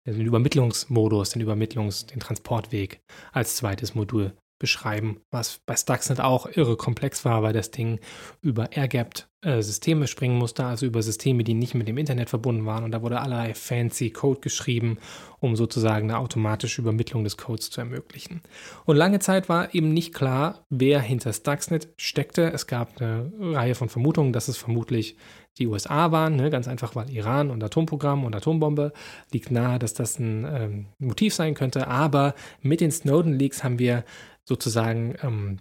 den 0.05 0.27
Übermittlungsmodus, 0.27 1.31
den 1.31 1.43
Übermittlungs-, 1.43 2.09
den 2.09 2.19
Transportweg 2.19 3.01
als 3.31 3.55
zweites 3.55 3.95
Modul 3.95 4.33
beschreiben, 4.65 5.21
was 5.31 5.61
bei 5.67 5.77
Stuxnet 5.77 6.23
auch 6.23 6.47
irre 6.47 6.79
komplex 6.79 7.27
war, 7.27 7.43
weil 7.43 7.53
das 7.53 7.71
Ding 7.71 8.01
über 8.41 8.73
air-gapped 8.73 9.29
äh, 9.43 9.61
Systeme 9.61 10.07
springen 10.07 10.39
musste, 10.39 10.65
also 10.65 10.87
über 10.87 11.03
Systeme, 11.03 11.45
die 11.45 11.53
nicht 11.53 11.75
mit 11.75 11.87
dem 11.87 11.99
Internet 11.99 12.31
verbunden 12.31 12.65
waren. 12.65 12.83
Und 12.83 12.93
da 12.93 13.03
wurde 13.03 13.21
allerlei 13.21 13.53
fancy 13.53 14.09
Code 14.09 14.41
geschrieben, 14.41 14.97
um 15.39 15.55
sozusagen 15.55 16.09
eine 16.09 16.19
automatische 16.19 16.81
Übermittlung 16.81 17.25
des 17.25 17.37
Codes 17.37 17.69
zu 17.69 17.83
ermöglichen. 17.83 18.41
Und 18.87 18.97
lange 18.97 19.19
Zeit 19.19 19.51
war 19.51 19.75
eben 19.75 19.93
nicht 19.93 20.15
klar, 20.15 20.65
wer 20.71 20.99
hinter 20.99 21.35
Stuxnet 21.35 21.89
steckte. 21.99 22.51
Es 22.51 22.67
gab 22.67 23.03
eine 23.03 23.31
Reihe 23.39 23.75
von 23.75 23.91
Vermutungen, 23.91 24.33
dass 24.33 24.49
es 24.49 24.57
vermutlich 24.57 25.19
die 25.59 25.69
USA 25.69 26.11
waren, 26.11 26.37
ne? 26.37 26.51
ganz 26.51 26.67
einfach, 26.67 26.97
weil 26.97 27.11
Iran 27.11 27.51
und 27.51 27.63
Atomprogramm 27.63 28.25
und 28.25 28.35
Atombombe 28.35 28.93
liegt 29.33 29.51
nahe, 29.51 29.79
dass 29.79 29.95
das 29.95 30.19
ein 30.19 30.45
ähm, 30.51 30.87
Motiv 30.99 31.35
sein 31.35 31.55
könnte. 31.55 31.87
Aber 31.87 32.35
mit 32.61 32.81
den 32.81 32.91
Snowden-Leaks 32.91 33.63
haben 33.63 33.79
wir 33.79 34.05
sozusagen 34.45 35.17
ähm, 35.23 35.59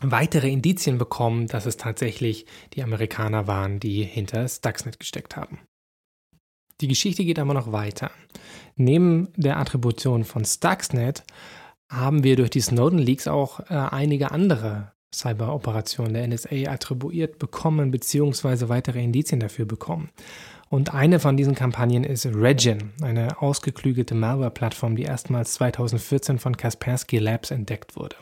weitere 0.00 0.50
Indizien 0.50 0.98
bekommen, 0.98 1.46
dass 1.46 1.66
es 1.66 1.76
tatsächlich 1.76 2.46
die 2.74 2.82
Amerikaner 2.82 3.46
waren, 3.46 3.78
die 3.78 4.02
hinter 4.02 4.48
Stuxnet 4.48 4.98
gesteckt 4.98 5.36
haben. 5.36 5.60
Die 6.80 6.88
Geschichte 6.88 7.24
geht 7.24 7.38
aber 7.38 7.54
noch 7.54 7.70
weiter. 7.70 8.10
Neben 8.74 9.28
der 9.36 9.58
Attribution 9.58 10.24
von 10.24 10.44
Stuxnet 10.44 11.22
haben 11.90 12.24
wir 12.24 12.36
durch 12.36 12.50
die 12.50 12.60
Snowden-Leaks 12.60 13.28
auch 13.28 13.60
äh, 13.60 13.74
einige 13.74 14.32
andere 14.32 14.92
Cyberoperationen 15.14 16.14
der 16.14 16.26
NSA 16.26 16.70
attribuiert 16.70 17.38
bekommen, 17.38 17.90
beziehungsweise 17.90 18.68
weitere 18.68 19.02
Indizien 19.02 19.40
dafür 19.40 19.66
bekommen. 19.66 20.10
Und 20.72 20.94
eine 20.94 21.20
von 21.20 21.36
diesen 21.36 21.54
Kampagnen 21.54 22.02
ist 22.02 22.24
Regin, 22.24 22.92
eine 23.02 23.42
ausgeklügelte 23.42 24.14
Malware-Plattform, 24.14 24.96
die 24.96 25.02
erstmals 25.02 25.52
2014 25.52 26.38
von 26.38 26.56
Kaspersky 26.56 27.18
Labs 27.18 27.50
entdeckt 27.50 27.94
wurde. 27.94 28.16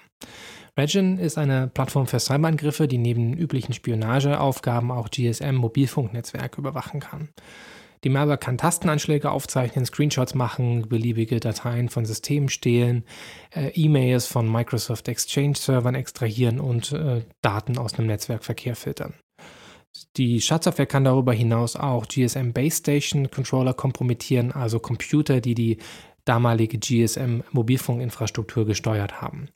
Regin 0.76 1.16
ist 1.18 1.38
eine 1.38 1.68
Plattform 1.68 2.08
für 2.08 2.18
Cyberangriffe, 2.18 2.88
die 2.88 2.98
neben 2.98 3.34
üblichen 3.34 3.72
Spionageaufgaben 3.72 4.90
auch 4.90 5.10
GSM-Mobilfunknetzwerke 5.10 6.60
überwachen 6.60 6.98
kann. 6.98 7.28
Die 8.02 8.08
Malware 8.08 8.38
kann 8.38 8.58
Tastenanschläge 8.58 9.30
aufzeichnen, 9.30 9.86
Screenshots 9.86 10.34
machen, 10.34 10.88
beliebige 10.88 11.38
Dateien 11.38 11.88
von 11.88 12.04
Systemen 12.04 12.48
stehlen, 12.48 13.04
äh, 13.54 13.68
E-Mails 13.74 14.26
von 14.26 14.50
Microsoft 14.50 15.06
Exchange-Servern 15.06 15.94
extrahieren 15.94 16.58
und 16.58 16.90
äh, 16.90 17.22
Daten 17.42 17.78
aus 17.78 17.92
dem 17.92 18.06
Netzwerkverkehr 18.06 18.74
filtern. 18.74 19.14
Die 20.16 20.40
Schadsoftware 20.40 20.86
kann 20.86 21.04
darüber 21.04 21.32
hinaus 21.32 21.76
auch 21.76 22.06
GSM 22.06 22.52
Base 22.52 22.78
Station 22.78 23.30
Controller 23.30 23.74
kompromittieren, 23.74 24.52
also 24.52 24.78
Computer, 24.78 25.40
die 25.40 25.54
die 25.54 25.78
damalige 26.24 26.78
GSM 26.78 27.42
Mobilfunkinfrastruktur 27.52 28.66
gesteuert 28.66 29.20
haben. 29.20 29.48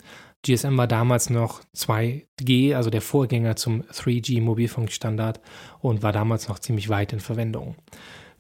GSM 0.43 0.76
war 0.76 0.87
damals 0.87 1.31
noch 1.31 1.62
2G, 1.75 2.75
also 2.75 2.91
der 2.91 3.00
Vorgänger 3.00 3.57
zum 3.57 3.83
3G 3.83 4.43
Mobilfunkstandard 4.43 5.41
und 5.81 6.03
war 6.03 6.12
damals 6.12 6.49
noch 6.49 6.59
ziemlich 6.59 6.88
weit 6.88 7.12
in 7.12 7.21
Verwendung. 7.21 7.76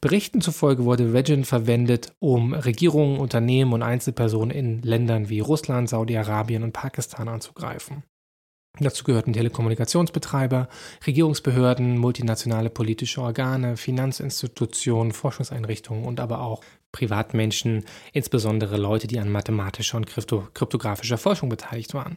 Berichten 0.00 0.42
zufolge 0.42 0.84
wurde 0.84 1.14
Regin 1.14 1.44
verwendet, 1.44 2.14
um 2.18 2.52
Regierungen, 2.52 3.18
Unternehmen 3.18 3.72
und 3.72 3.82
Einzelpersonen 3.82 4.50
in 4.50 4.82
Ländern 4.82 5.30
wie 5.30 5.40
Russland, 5.40 5.88
Saudi-Arabien 5.88 6.62
und 6.62 6.72
Pakistan 6.72 7.28
anzugreifen. 7.28 8.02
Dazu 8.80 9.04
gehörten 9.04 9.32
Telekommunikationsbetreiber, 9.32 10.68
Regierungsbehörden, 11.06 11.96
multinationale 11.96 12.70
politische 12.70 13.20
Organe, 13.20 13.76
Finanzinstitutionen, 13.76 15.12
Forschungseinrichtungen 15.12 16.04
und 16.04 16.18
aber 16.18 16.40
auch 16.40 16.60
Privatmenschen, 16.90 17.84
insbesondere 18.12 18.76
Leute, 18.76 19.06
die 19.06 19.20
an 19.20 19.30
mathematischer 19.30 19.96
und 19.96 20.06
krypto 20.06 20.48
kryptografischer 20.54 21.18
Forschung 21.18 21.48
beteiligt 21.48 21.94
waren. 21.94 22.16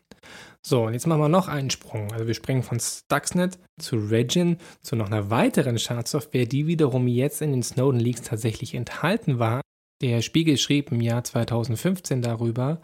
So, 0.64 0.86
und 0.86 0.94
jetzt 0.94 1.06
machen 1.06 1.22
wir 1.22 1.30
noch 1.30 1.48
einen 1.48 1.70
Sprung. 1.70 2.12
Also 2.12 2.26
wir 2.26 2.34
springen 2.34 2.64
von 2.64 2.80
Stuxnet 2.80 3.60
zu 3.80 3.98
Regin 3.98 4.58
zu 4.82 4.96
noch 4.96 5.08
einer 5.08 5.30
weiteren 5.30 5.78
Schadsoftware, 5.78 6.48
die 6.48 6.66
wiederum 6.66 7.08
jetzt 7.08 7.44
in 7.44 7.52
den 7.52 7.64
Snowden 7.64 8.00
Leaks 8.00 8.22
tatsächlich 8.24 8.74
enthalten 8.74 9.38
war. 9.38 9.62
Der 10.02 10.22
Spiegel 10.22 10.58
schrieb 10.58 10.92
im 10.92 11.02
Jahr 11.02 11.24
2015 11.24 12.22
darüber 12.22 12.82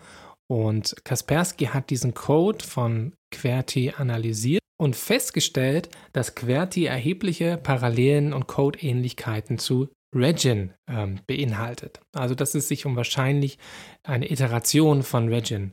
und 0.50 0.96
Kaspersky 1.04 1.66
hat 1.66 1.90
diesen 1.90 2.14
Code 2.14 2.64
von 2.64 3.14
QWERTY 3.32 3.94
analysiert 3.98 4.62
und 4.78 4.96
festgestellt, 4.96 5.90
dass 6.12 6.36
QWERTY 6.36 6.86
erhebliche 6.86 7.58
Parallelen 7.58 8.34
und 8.34 8.48
Codeähnlichkeiten 8.48 9.58
zu 9.58 9.90
Regin 10.16 10.74
ähm, 10.88 11.20
beinhaltet. 11.26 12.00
Also 12.14 12.36
dass 12.36 12.56
es 12.56 12.68
sich 12.68 12.86
um 12.86 12.96
wahrscheinlich 12.96 13.58
eine 14.04 14.32
Iteration 14.32 15.04
von 15.04 15.28
Regin 15.30 15.72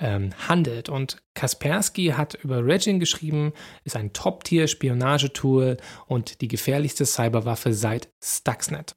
ähm, 0.00 0.30
handelt. 0.48 0.88
Und 0.88 1.22
Kaspersky 1.34 2.08
hat 2.16 2.34
über 2.34 2.64
Regin 2.64 3.00
geschrieben, 3.00 3.52
ist 3.84 3.96
ein 3.96 4.12
Top-Tier-Spionagetool 4.12 5.78
und 6.06 6.40
die 6.40 6.48
gefährlichste 6.48 7.06
Cyberwaffe 7.06 7.72
seit 7.72 8.08
Stuxnet. 8.22 8.94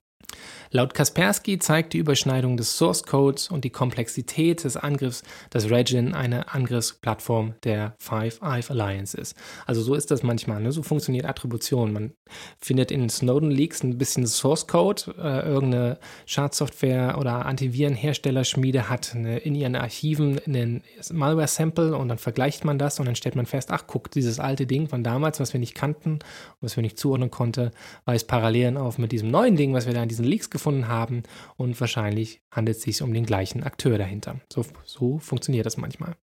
Laut 0.72 0.94
Kaspersky 0.94 1.60
zeigt 1.60 1.94
die 1.94 1.98
Überschneidung 1.98 2.58
des 2.58 2.78
Source 2.78 3.04
Codes 3.04 3.50
und 3.50 3.64
die 3.64 3.70
Komplexität 3.70 4.64
des 4.64 4.78
Angriffs, 4.78 5.24
dass 5.50 5.70
Regin 5.70 6.14
eine 6.14 6.54
Angriffsplattform 6.54 7.56
der 7.64 7.96
Five 8.00 8.40
Eye 8.42 8.64
Alliance 8.70 9.18
ist. 9.18 9.36
Also 9.66 9.82
so 9.82 9.96
ist 9.96 10.12
das 10.12 10.24
manchmal, 10.24 10.62
ne? 10.62 10.72
so 10.72 10.84
funktioniert 10.84 11.26
Attribution. 11.26 11.94
Man 11.94 12.14
findet 12.60 12.92
in 12.92 13.10
Snowden 13.10 13.52
Leaks 13.52 13.84
ein 13.84 13.98
bisschen 13.98 14.28
Source 14.28 14.68
Code, 14.68 15.14
äh, 15.18 15.48
irgendeine 15.48 16.00
Schadsoftware 16.26 17.18
oder 17.20 17.46
Antivirenherstellerschmiede 17.46 18.90
hat 18.90 19.14
eine, 19.16 19.38
in 19.38 19.56
ihren 19.56 19.76
Archiven 19.76 20.40
einen 20.46 20.84
Malware-Sample 21.12 21.96
und 21.96 22.10
dann 22.10 22.18
vergleicht 22.18 22.66
man 22.66 22.80
das 22.80 23.00
und 23.00 23.06
dann 23.06 23.16
stellt 23.16 23.36
man 23.36 23.46
fest, 23.46 23.72
ach 23.72 23.84
guck, 23.88 24.12
dieses 24.12 24.40
alte 24.40 24.66
Ding 24.66 24.88
von 24.88 25.04
damals, 25.04 25.40
was 25.40 25.54
wir 25.54 25.60
nicht 25.60 25.76
kannten, 25.76 26.20
was 26.62 26.76
wir 26.76 26.82
nicht 26.82 26.98
zuordnen 26.98 27.32
konnten, 27.32 27.72
weist 28.06 28.28
Parallelen 28.28 28.78
auf 28.78 28.98
mit 28.98 29.12
diesem 29.12 29.30
neuen 29.30 29.56
Ding, 29.56 29.74
was 29.74 29.86
wir 29.86 29.94
da 29.94 30.04
in 30.04 30.10
diesen 30.10 30.26
Leaks 30.26 30.50
gefunden 30.50 30.65
haben 30.88 31.24
und 31.58 31.80
wahrscheinlich 31.80 32.42
handelt 32.52 32.78
es 32.78 32.84
sich 32.84 33.02
um 33.02 33.14
den 33.14 33.26
gleichen 33.26 33.64
Akteur 33.64 33.98
dahinter. 33.98 34.42
So, 34.52 34.66
so 34.84 35.20
funktioniert 35.20 35.66
das 35.66 35.78
manchmal. 35.78 36.16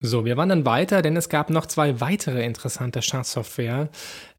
So, 0.00 0.26
wir 0.26 0.36
wandern 0.36 0.66
weiter, 0.66 1.00
denn 1.00 1.16
es 1.16 1.30
gab 1.30 1.48
noch 1.48 1.64
zwei 1.64 2.00
weitere 2.00 2.44
interessante 2.44 3.00
Schadsoftware, 3.00 3.88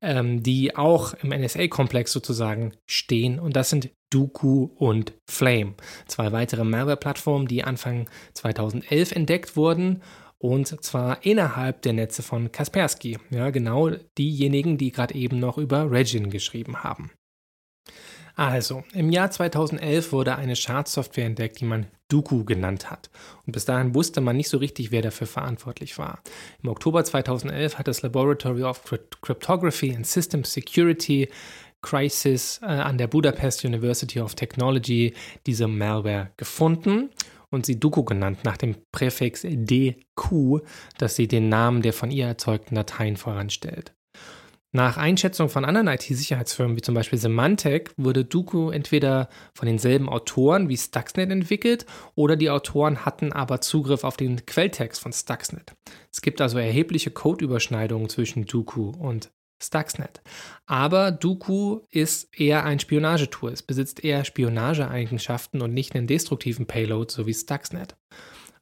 ähm, 0.01 0.43
die 0.43 0.75
auch 0.75 1.15
im 1.15 1.29
NSA-Komplex 1.29 2.11
sozusagen 2.11 2.73
stehen. 2.85 3.39
Und 3.39 3.55
das 3.55 3.71
sind 3.71 3.89
Dooku 4.11 4.69
und 4.75 5.13
Flame. 5.27 5.73
Zwei 6.05 6.31
weitere 6.31 6.63
Malware-Plattformen, 6.63 7.47
die 7.47 7.63
Anfang 7.63 8.07
2011 8.35 9.13
entdeckt 9.13 9.55
wurden. 9.57 10.03
Und 10.37 10.83
zwar 10.83 11.25
innerhalb 11.25 11.81
der 11.81 11.93
Netze 11.93 12.21
von 12.21 12.51
Kaspersky. 12.51 13.17
Ja, 13.31 13.49
genau 13.49 13.89
diejenigen, 14.17 14.77
die 14.77 14.91
gerade 14.91 15.15
eben 15.15 15.39
noch 15.39 15.57
über 15.57 15.89
Regin 15.89 16.29
geschrieben 16.29 16.83
haben. 16.83 17.11
Also, 18.37 18.83
im 18.93 19.09
Jahr 19.09 19.31
2011 19.31 20.11
wurde 20.11 20.35
eine 20.35 20.55
Schadsoftware 20.55 21.25
entdeckt, 21.25 21.59
die 21.59 21.65
man 21.65 21.87
Duku 22.07 22.45
genannt 22.45 22.91
hat. 22.91 23.09
Und 23.47 23.53
bis 23.53 23.65
dahin 23.65 23.95
wusste 23.95 24.21
man 24.21 24.37
nicht 24.37 24.49
so 24.49 24.59
richtig, 24.59 24.91
wer 24.91 25.01
dafür 25.01 25.25
verantwortlich 25.25 25.97
war. 25.97 26.19
Im 26.61 26.69
Oktober 26.69 27.03
2011 27.03 27.79
hat 27.79 27.87
das 27.87 28.03
Laboratory 28.03 28.61
of 28.61 28.83
Cryptography 29.21 29.95
and 29.95 30.05
System 30.05 30.43
Security 30.43 31.29
Crisis 31.81 32.59
äh, 32.61 32.67
an 32.67 32.99
der 32.99 33.07
Budapest 33.07 33.65
University 33.65 34.19
of 34.19 34.35
Technology 34.35 35.15
diese 35.47 35.67
Malware 35.67 36.29
gefunden 36.37 37.09
und 37.49 37.65
sie 37.65 37.79
Duku 37.79 38.03
genannt, 38.03 38.39
nach 38.43 38.57
dem 38.57 38.75
Präfix 38.91 39.41
DQ, 39.41 40.59
das 40.99 41.15
sie 41.15 41.27
den 41.27 41.49
Namen 41.49 41.81
der 41.81 41.93
von 41.93 42.11
ihr 42.11 42.27
erzeugten 42.27 42.75
Dateien 42.75 43.17
voranstellt. 43.17 43.96
Nach 44.73 44.97
Einschätzung 44.97 45.47
von 45.47 45.63
anderen 45.63 45.87
IT-Sicherheitsfirmen 45.87 46.75
wie 46.75 46.81
zum 46.81 46.93
Beispiel 46.93 47.17
Symantec 47.17 47.93
wurde 47.95 48.25
Duku 48.25 48.69
entweder 48.69 49.29
von 49.55 49.65
denselben 49.65 50.09
Autoren 50.09 50.67
wie 50.67 50.77
Stuxnet 50.77 51.31
entwickelt 51.31 51.85
oder 52.15 52.35
die 52.35 52.49
Autoren 52.49 53.05
hatten 53.05 53.31
aber 53.31 53.61
Zugriff 53.61 54.03
auf 54.03 54.17
den 54.17 54.45
Quelltext 54.45 55.01
von 55.01 55.13
Stuxnet. 55.13 55.73
Es 56.11 56.21
gibt 56.21 56.41
also 56.41 56.57
erhebliche 56.57 57.11
Codeüberschneidungen 57.11 58.09
zwischen 58.09 58.45
Duku 58.45 58.91
und 58.91 59.31
Stuxnet. 59.63 60.21
Aber 60.65 61.11
Duku 61.11 61.81
ist 61.89 62.37
eher 62.37 62.63
ein 62.63 62.79
Spionagetool. 62.79 63.53
Es 63.53 63.63
besitzt 63.63 64.03
eher 64.03 64.25
Spionageeigenschaften 64.25 65.61
und 65.61 65.73
nicht 65.73 65.95
einen 65.95 66.07
destruktiven 66.07 66.67
Payload, 66.67 67.11
so 67.11 67.25
wie 67.25 67.33
Stuxnet. 67.33 67.95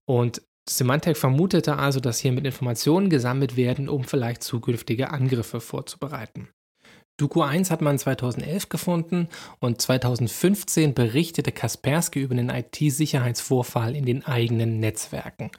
Und 0.06 0.44
Symantec 0.68 1.18
vermutete 1.18 1.78
also, 1.78 2.00
dass 2.00 2.20
hiermit 2.20 2.46
Informationen 2.46 3.10
gesammelt 3.10 3.56
werden, 3.56 3.88
um 3.88 4.04
vielleicht 4.04 4.44
zukünftige 4.44 5.12
Angriffe 5.12 5.62
vorzubereiten. 5.62 6.50
Duku 7.18 7.42
1 7.44 7.72
hat 7.72 7.82
man 7.82 7.98
2011 7.98 8.68
gefunden 8.68 9.30
und 9.60 9.82
2015 9.82 10.94
berichtete 10.94 11.54
Kaspersky 11.54 12.20
über 12.20 12.36
den 12.36 12.50
IT-Sicherheitsvorfall 12.50 13.96
in 13.96 14.06
den 14.06 14.26
eigenen 14.26 14.80
Netzwerken. 14.82 15.52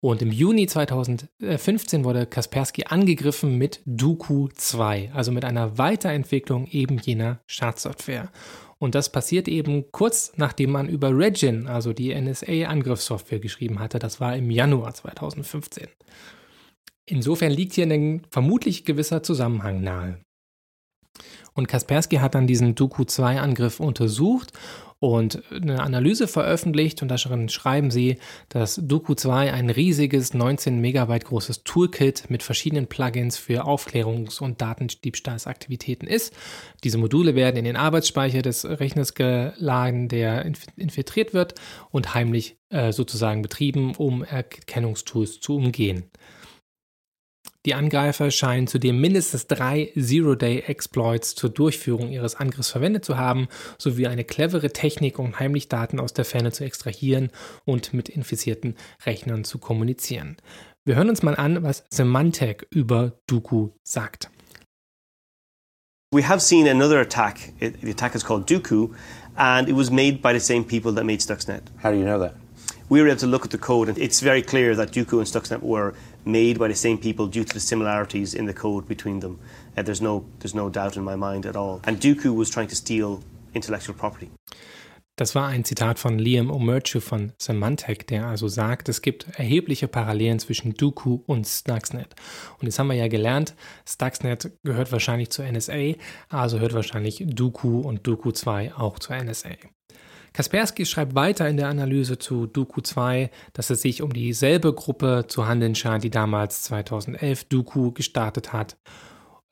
Und 0.00 0.20
im 0.22 0.32
Juni 0.32 0.66
2015 0.66 2.04
wurde 2.04 2.26
Kaspersky 2.26 2.84
angegriffen 2.84 3.56
mit 3.56 3.80
Duku 3.84 4.48
2, 4.48 5.12
also 5.14 5.30
mit 5.30 5.44
einer 5.44 5.78
Weiterentwicklung 5.78 6.66
eben 6.66 6.98
jener 6.98 7.40
Schadsoftware. 7.46 8.30
Und 8.80 8.94
das 8.94 9.12
passiert 9.12 9.46
eben 9.46 9.92
kurz 9.92 10.32
nachdem 10.36 10.70
man 10.70 10.88
über 10.88 11.10
Regin, 11.16 11.66
also 11.68 11.92
die 11.92 12.14
NSA-Angriffssoftware, 12.14 13.38
geschrieben 13.38 13.78
hatte. 13.78 13.98
Das 13.98 14.20
war 14.20 14.34
im 14.34 14.50
Januar 14.50 14.94
2015. 14.94 15.88
Insofern 17.04 17.52
liegt 17.52 17.74
hier 17.74 17.86
ein 17.86 18.22
vermutlich 18.30 18.86
gewisser 18.86 19.22
Zusammenhang 19.22 19.82
nahe. 19.82 20.20
Und 21.54 21.68
Kaspersky 21.68 22.16
hat 22.16 22.34
dann 22.34 22.46
diesen 22.46 22.74
Duku 22.74 23.02
2-Angriff 23.02 23.80
untersucht 23.80 24.52
und 25.00 25.42
eine 25.50 25.82
Analyse 25.82 26.28
veröffentlicht 26.28 27.00
und 27.00 27.08
darin 27.08 27.48
schreiben 27.48 27.90
sie, 27.90 28.18
dass 28.50 28.78
Doku 28.82 29.14
2 29.14 29.50
ein 29.50 29.70
riesiges 29.70 30.34
19 30.34 30.78
Megabyte 30.78 31.24
großes 31.24 31.64
Toolkit 31.64 32.28
mit 32.28 32.42
verschiedenen 32.42 32.86
Plugins 32.86 33.38
für 33.38 33.64
Aufklärungs- 33.64 34.42
und 34.42 34.60
Datendiebstahlsaktivitäten 34.60 36.06
ist. 36.06 36.34
Diese 36.84 36.98
Module 36.98 37.34
werden 37.34 37.56
in 37.56 37.64
den 37.64 37.76
Arbeitsspeicher 37.76 38.42
des 38.42 38.66
Rechners 38.66 39.14
geladen, 39.14 40.08
der 40.08 40.44
infiltriert 40.76 41.32
wird 41.32 41.54
und 41.90 42.12
heimlich 42.12 42.58
äh, 42.68 42.92
sozusagen 42.92 43.40
betrieben, 43.40 43.94
um 43.96 44.22
Erkennungstools 44.22 45.40
zu 45.40 45.56
umgehen. 45.56 46.10
Die 47.66 47.74
Angreifer 47.74 48.30
scheinen 48.30 48.66
zudem 48.66 49.02
mindestens 49.02 49.46
drei 49.46 49.92
Zero-Day-Exploits 49.94 51.34
zur 51.34 51.50
Durchführung 51.50 52.10
ihres 52.10 52.34
Angriffs 52.34 52.70
verwendet 52.70 53.04
zu 53.04 53.18
haben, 53.18 53.48
sowie 53.76 54.06
eine 54.06 54.24
clevere 54.24 54.72
Technik, 54.72 55.18
um 55.18 55.38
heimlich 55.38 55.68
Daten 55.68 56.00
aus 56.00 56.14
der 56.14 56.24
Ferne 56.24 56.52
zu 56.52 56.64
extrahieren 56.64 57.30
und 57.66 57.92
mit 57.92 58.08
infizierten 58.08 58.76
Rechnern 59.04 59.44
zu 59.44 59.58
kommunizieren. 59.58 60.38
Wir 60.86 60.96
hören 60.96 61.10
uns 61.10 61.22
mal 61.22 61.36
an, 61.36 61.62
was 61.62 61.84
Symantec 61.90 62.66
über 62.70 63.20
Duku 63.26 63.72
sagt. 63.82 64.30
We 66.12 66.26
have 66.26 66.40
seen 66.40 66.66
another 66.66 66.98
attack. 66.98 67.52
It, 67.60 67.82
the 67.82 67.90
attack 67.90 68.14
is 68.14 68.24
called 68.24 68.48
Duku, 68.48 68.88
and 69.36 69.68
it 69.68 69.76
was 69.76 69.90
made 69.90 70.22
by 70.22 70.32
the 70.32 70.40
same 70.40 70.64
people 70.64 70.94
that 70.94 71.04
made 71.04 71.20
Stuxnet. 71.20 71.64
How 71.82 71.92
do 71.92 71.98
you 71.98 72.04
know 72.04 72.18
that? 72.18 72.34
We 72.88 73.00
were 73.00 73.08
able 73.08 73.20
to 73.20 73.28
look 73.28 73.44
at 73.44 73.52
the 73.52 73.58
code, 73.58 73.88
and 73.88 73.96
it's 73.98 74.20
very 74.20 74.42
clear 74.42 74.74
that 74.74 74.90
Duku 74.90 75.18
and 75.18 75.26
Stuxnet 75.26 75.62
were 75.62 75.94
made 76.24 76.58
by 76.58 76.68
the 76.68 76.74
same 76.74 76.98
people 76.98 77.26
due 77.26 77.44
to 77.44 77.54
the 77.54 77.60
similarities 77.60 78.34
in 78.34 78.46
the 78.46 78.54
code 78.54 78.86
between 78.86 79.20
them. 79.20 79.38
Uh, 79.76 79.82
there's 79.82 80.00
no 80.00 80.24
there's 80.40 80.54
no 80.54 80.68
doubt 80.68 80.96
in 80.96 81.04
my 81.04 81.16
mind 81.16 81.46
at 81.46 81.56
all. 81.56 81.80
And 81.84 82.00
Dooku 82.00 82.36
was 82.36 82.50
trying 82.50 82.68
to 82.68 82.76
steal 82.76 83.20
intellectual 83.54 83.94
property. 83.94 84.30
Das 85.20 85.34
war 85.34 85.48
ein 85.48 85.64
Zitat 85.64 85.98
von 85.98 86.18
Liam 86.18 86.50
Omerchu 86.50 86.98
von 86.98 87.32
Symantec, 87.38 88.06
der 88.06 88.26
also 88.26 88.48
sagt, 88.48 88.88
es 88.88 89.02
gibt 89.02 89.26
erhebliche 89.38 89.86
Parallelen 89.86 90.38
zwischen 90.38 90.72
Dooku 90.72 91.20
und 91.26 91.46
Stuxnet. 91.46 92.14
Und 92.58 92.66
jetzt 92.66 92.78
haben 92.78 92.86
wir 92.86 92.94
ja 92.94 93.06
gelernt, 93.06 93.54
Stuxnet 93.86 94.50
gehört 94.62 94.92
wahrscheinlich 94.92 95.28
zur 95.28 95.44
NSA, 95.44 95.92
also 96.30 96.58
hört 96.58 96.72
wahrscheinlich 96.72 97.22
Dooku 97.26 97.80
und 97.80 98.06
Dooku 98.06 98.32
2 98.32 98.72
auch 98.76 98.98
zur 98.98 99.16
NSA. 99.22 99.50
Kaspersky 100.32 100.86
schreibt 100.86 101.14
weiter 101.14 101.48
in 101.48 101.56
der 101.56 101.68
Analyse 101.68 102.18
zu 102.18 102.46
Duku 102.46 102.80
2, 102.80 103.30
dass 103.52 103.70
es 103.70 103.82
sich 103.82 104.02
um 104.02 104.12
dieselbe 104.12 104.72
Gruppe 104.72 105.24
zu 105.28 105.46
handeln 105.46 105.74
scheint, 105.74 106.04
die 106.04 106.10
damals 106.10 106.62
2011 106.62 107.44
Duku 107.44 107.92
gestartet 107.92 108.52
hat 108.52 108.76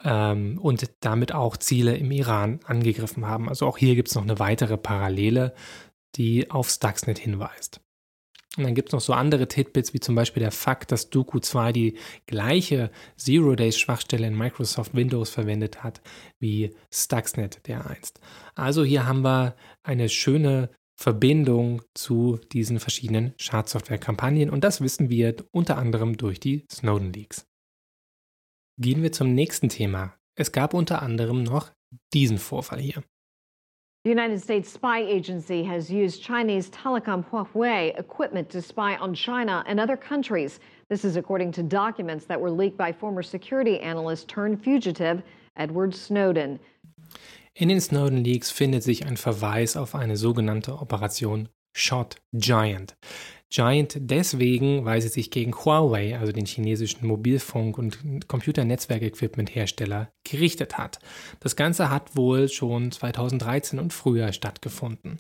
ähm, 0.05 0.59
und 0.59 0.89
damit 1.01 1.33
auch 1.33 1.57
Ziele 1.57 1.97
im 1.97 2.11
Iran 2.11 2.61
angegriffen 2.65 3.27
haben. 3.27 3.49
Also 3.49 3.67
auch 3.67 3.79
hier 3.79 3.95
gibt 3.95 4.09
es 4.09 4.15
noch 4.15 4.23
eine 4.23 4.39
weitere 4.39 4.77
Parallele, 4.77 5.55
die 6.17 6.51
auf 6.51 6.69
Stuxnet 6.69 7.19
hinweist. 7.19 7.81
Und 8.59 8.65
dann 8.65 8.75
gibt 8.75 8.89
es 8.89 8.93
noch 8.93 9.01
so 9.01 9.13
andere 9.13 9.47
Titbits, 9.47 9.95
wie 9.95 10.01
zum 10.01 10.17
Beispiel 10.17 10.41
der 10.41 10.51
Fakt, 10.51 10.91
dass 10.91 11.11
Duku 11.11 11.39
2 11.39 11.73
die 11.73 11.99
gleiche 12.27 12.91
Zero-Days-Schwachstelle 13.17 14.27
in 14.27 14.37
Microsoft 14.37 14.97
Windows 14.97 15.31
verwendet 15.31 15.85
hat 15.85 16.01
wie 16.41 16.75
Stuxnet 16.91 17.67
der 17.69 17.89
einst. 17.89 18.21
Also 18.57 18.83
hier 18.83 19.07
haben 19.07 19.23
wir 19.23 19.55
eine 19.89 20.09
schöne 20.09 20.71
Verbindung 21.01 21.83
zu 21.95 22.39
diesen 22.53 22.79
verschiedenen 22.79 23.33
Schadsoftware-Kampagnen 23.39 24.51
und 24.51 24.63
das 24.65 24.81
wissen 24.81 25.11
wir 25.11 25.35
unter 25.51 25.79
anderem 25.79 26.17
durch 26.17 26.41
die 26.41 26.67
Snowden-Leaks. 26.71 27.47
Gehen 28.81 29.03
wir 29.03 29.13
zum 29.13 29.35
nächsten 29.35 29.69
Thema. 29.69 30.15
Es 30.37 30.53
gab 30.53 30.75
unter 30.75 31.03
anderem 31.03 31.43
noch 31.43 31.71
diesen 32.13 32.39
Vorfall 32.39 32.81
hier. 32.81 33.03
The 34.05 34.13
United 34.13 34.41
States 34.41 34.73
spy 34.73 35.01
agency 35.01 35.65
has 35.65 35.91
used 35.91 36.23
Chinese 36.23 36.71
telecom 36.71 37.25
Huawei 37.31 37.99
equipment 37.99 38.49
to 38.51 38.63
spy 38.63 38.97
on 38.97 39.15
China 39.15 39.65
and 39.67 39.81
other 39.81 39.97
countries. 39.97 40.61
This 40.89 41.05
is 41.05 41.17
according 41.17 41.53
to 41.53 41.63
documents 41.63 42.27
that 42.27 42.41
were 42.41 42.51
leaked 42.51 42.79
by 42.79 42.93
former 42.93 43.23
security 43.23 43.79
analyst 43.81 44.29
turned 44.29 44.63
fugitive 44.63 45.23
Edward 45.57 45.95
Snowden. 45.95 46.59
In 47.61 47.71
den 47.71 47.81
Snowden 47.81 48.23
Leaks 48.23 48.53
findet 48.53 48.85
sich 48.85 49.05
ein 49.05 49.17
Verweis 49.17 49.77
auf 49.77 49.97
eine 49.97 50.17
sogenannte 50.17 50.79
Operation 50.79 51.49
Shot 51.77 52.15
Giant. 52.33 52.97
Giant 53.51 53.97
deswegen, 53.99 54.85
weil 54.85 55.03
sie 55.03 55.09
sich 55.09 55.33
gegen 55.33 55.53
Huawei, 55.53 56.17
also 56.17 56.31
den 56.31 56.47
chinesischen 56.47 57.05
Mobilfunk- 57.05 57.77
und 57.77 58.29
Computernetzwerkequipment-Hersteller, 58.29 60.13
gerichtet 60.23 60.79
hat. 60.79 61.01
Das 61.41 61.57
Ganze 61.57 61.91
hat 61.91 62.15
wohl 62.15 62.49
schon 62.49 62.93
2013 62.93 63.81
und 63.81 63.93
früher 63.93 64.33
stattgefunden. 64.33 65.19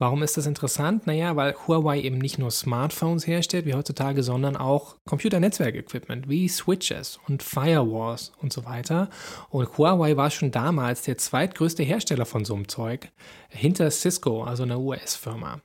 Warum 0.00 0.24
ist 0.24 0.36
das 0.36 0.46
interessant? 0.46 1.06
Naja, 1.06 1.36
weil 1.36 1.54
Huawei 1.54 2.00
eben 2.00 2.18
nicht 2.18 2.36
nur 2.36 2.50
Smartphones 2.50 3.28
herstellt 3.28 3.64
wie 3.64 3.74
heutzutage, 3.74 4.24
sondern 4.24 4.56
auch 4.56 4.96
Computernetzwerkequipment 5.04 6.28
wie 6.28 6.48
Switches 6.48 7.20
und 7.28 7.44
Firewalls 7.44 8.32
und 8.42 8.52
so 8.52 8.64
weiter. 8.64 9.08
Und 9.50 9.78
Huawei 9.78 10.16
war 10.16 10.32
schon 10.32 10.50
damals 10.50 11.02
der 11.02 11.16
zweitgrößte 11.16 11.84
Hersteller 11.84 12.26
von 12.26 12.44
so 12.44 12.54
einem 12.54 12.66
Zeug, 12.66 13.12
hinter 13.48 13.88
Cisco, 13.92 14.42
also 14.42 14.64
einer 14.64 14.80
US-Firma. 14.80 15.60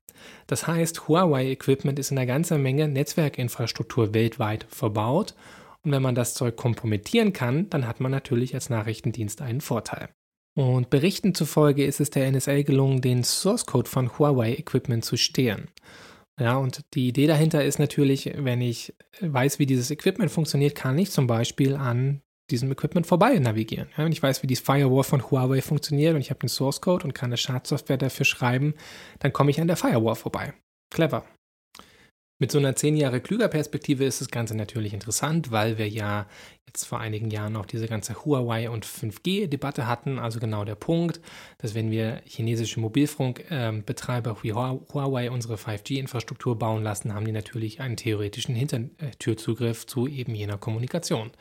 Das 0.45 0.67
heißt, 0.67 1.07
Huawei-Equipment 1.07 1.97
ist 1.97 2.11
in 2.11 2.19
einer 2.19 2.27
ganzen 2.27 2.61
Menge 2.61 2.87
Netzwerkinfrastruktur 2.87 4.13
weltweit 4.13 4.67
verbaut. 4.69 5.33
Und 5.83 5.91
wenn 5.91 6.03
man 6.03 6.13
das 6.13 6.35
Zeug 6.35 6.55
kompromittieren 6.55 7.33
kann, 7.33 7.69
dann 7.71 7.87
hat 7.87 7.99
man 7.99 8.11
natürlich 8.11 8.53
als 8.53 8.69
Nachrichtendienst 8.69 9.41
einen 9.41 9.61
Vorteil. 9.61 10.09
Und 10.59 10.89
Berichten 10.89 11.33
zufolge 11.33 11.85
ist 11.85 12.01
es 12.01 12.09
der 12.09 12.29
NSA 12.29 12.63
gelungen, 12.63 12.99
den 12.99 13.23
Source 13.23 13.65
Code 13.65 13.89
von 13.89 14.19
Huawei-Equipment 14.19 15.05
zu 15.05 15.15
stehlen. 15.15 15.69
Ja, 16.37 16.57
und 16.57 16.81
die 16.95 17.07
Idee 17.07 17.27
dahinter 17.27 17.63
ist 17.63 17.79
natürlich, 17.79 18.29
wenn 18.35 18.59
ich 18.59 18.93
weiß, 19.21 19.59
wie 19.59 19.65
dieses 19.65 19.89
Equipment 19.89 20.29
funktioniert, 20.29 20.75
kann 20.75 20.97
ich 20.97 21.11
zum 21.11 21.27
Beispiel 21.27 21.75
an 21.77 22.19
diesem 22.51 22.69
Equipment 22.73 23.07
vorbei 23.07 23.39
navigieren. 23.39 23.87
Ja, 23.97 24.03
wenn 24.03 24.11
ich 24.11 24.21
weiß, 24.21 24.43
wie 24.43 24.47
die 24.47 24.57
Firewall 24.57 25.05
von 25.05 25.31
Huawei 25.31 25.61
funktioniert 25.61 26.13
und 26.13 26.19
ich 26.19 26.29
habe 26.29 26.41
den 26.41 26.49
Source 26.49 26.81
Code 26.81 27.05
und 27.05 27.13
kann 27.13 27.29
eine 27.29 27.37
Schadsoftware 27.37 27.95
dafür 27.95 28.25
schreiben, 28.25 28.73
dann 29.19 29.31
komme 29.31 29.51
ich 29.51 29.61
an 29.61 29.67
der 29.67 29.77
Firewall 29.77 30.15
vorbei. 30.15 30.53
Clever. 30.93 31.23
Mit 32.41 32.51
so 32.51 32.57
einer 32.57 32.73
zehn 32.73 32.95
Jahre 32.95 33.19
klüger 33.19 33.49
Perspektive 33.49 34.05
ist 34.05 34.21
das 34.21 34.29
Ganze 34.29 34.55
natürlich 34.55 34.93
interessant, 34.93 35.51
weil 35.51 35.77
wir 35.77 35.89
ja 35.89 36.25
jetzt 36.65 36.85
vor 36.85 36.99
einigen 36.99 37.29
Jahren 37.31 37.57
auch 37.57 37.65
diese 37.65 37.87
ganze 37.87 38.23
Huawei 38.23 38.69
und 38.69 38.85
5G-Debatte 38.85 39.87
hatten. 39.87 40.19
Also 40.19 40.39
genau 40.39 40.63
der 40.63 40.75
Punkt, 40.75 41.19
dass 41.57 41.75
wenn 41.75 41.91
wir 41.91 42.21
chinesische 42.25 42.79
Mobilfunkbetreiber 42.79 44.37
wie 44.41 44.53
Huawei 44.53 45.31
unsere 45.31 45.55
5G-Infrastruktur 45.55 46.57
bauen 46.57 46.81
lassen, 46.81 47.13
haben 47.13 47.25
die 47.25 47.33
natürlich 47.33 47.81
einen 47.81 47.97
theoretischen 47.97 48.55
Hintertürzugriff 48.55 49.85
zu 49.85 50.07
eben 50.07 50.33
jener 50.33 50.57
Kommunikation 50.57 51.31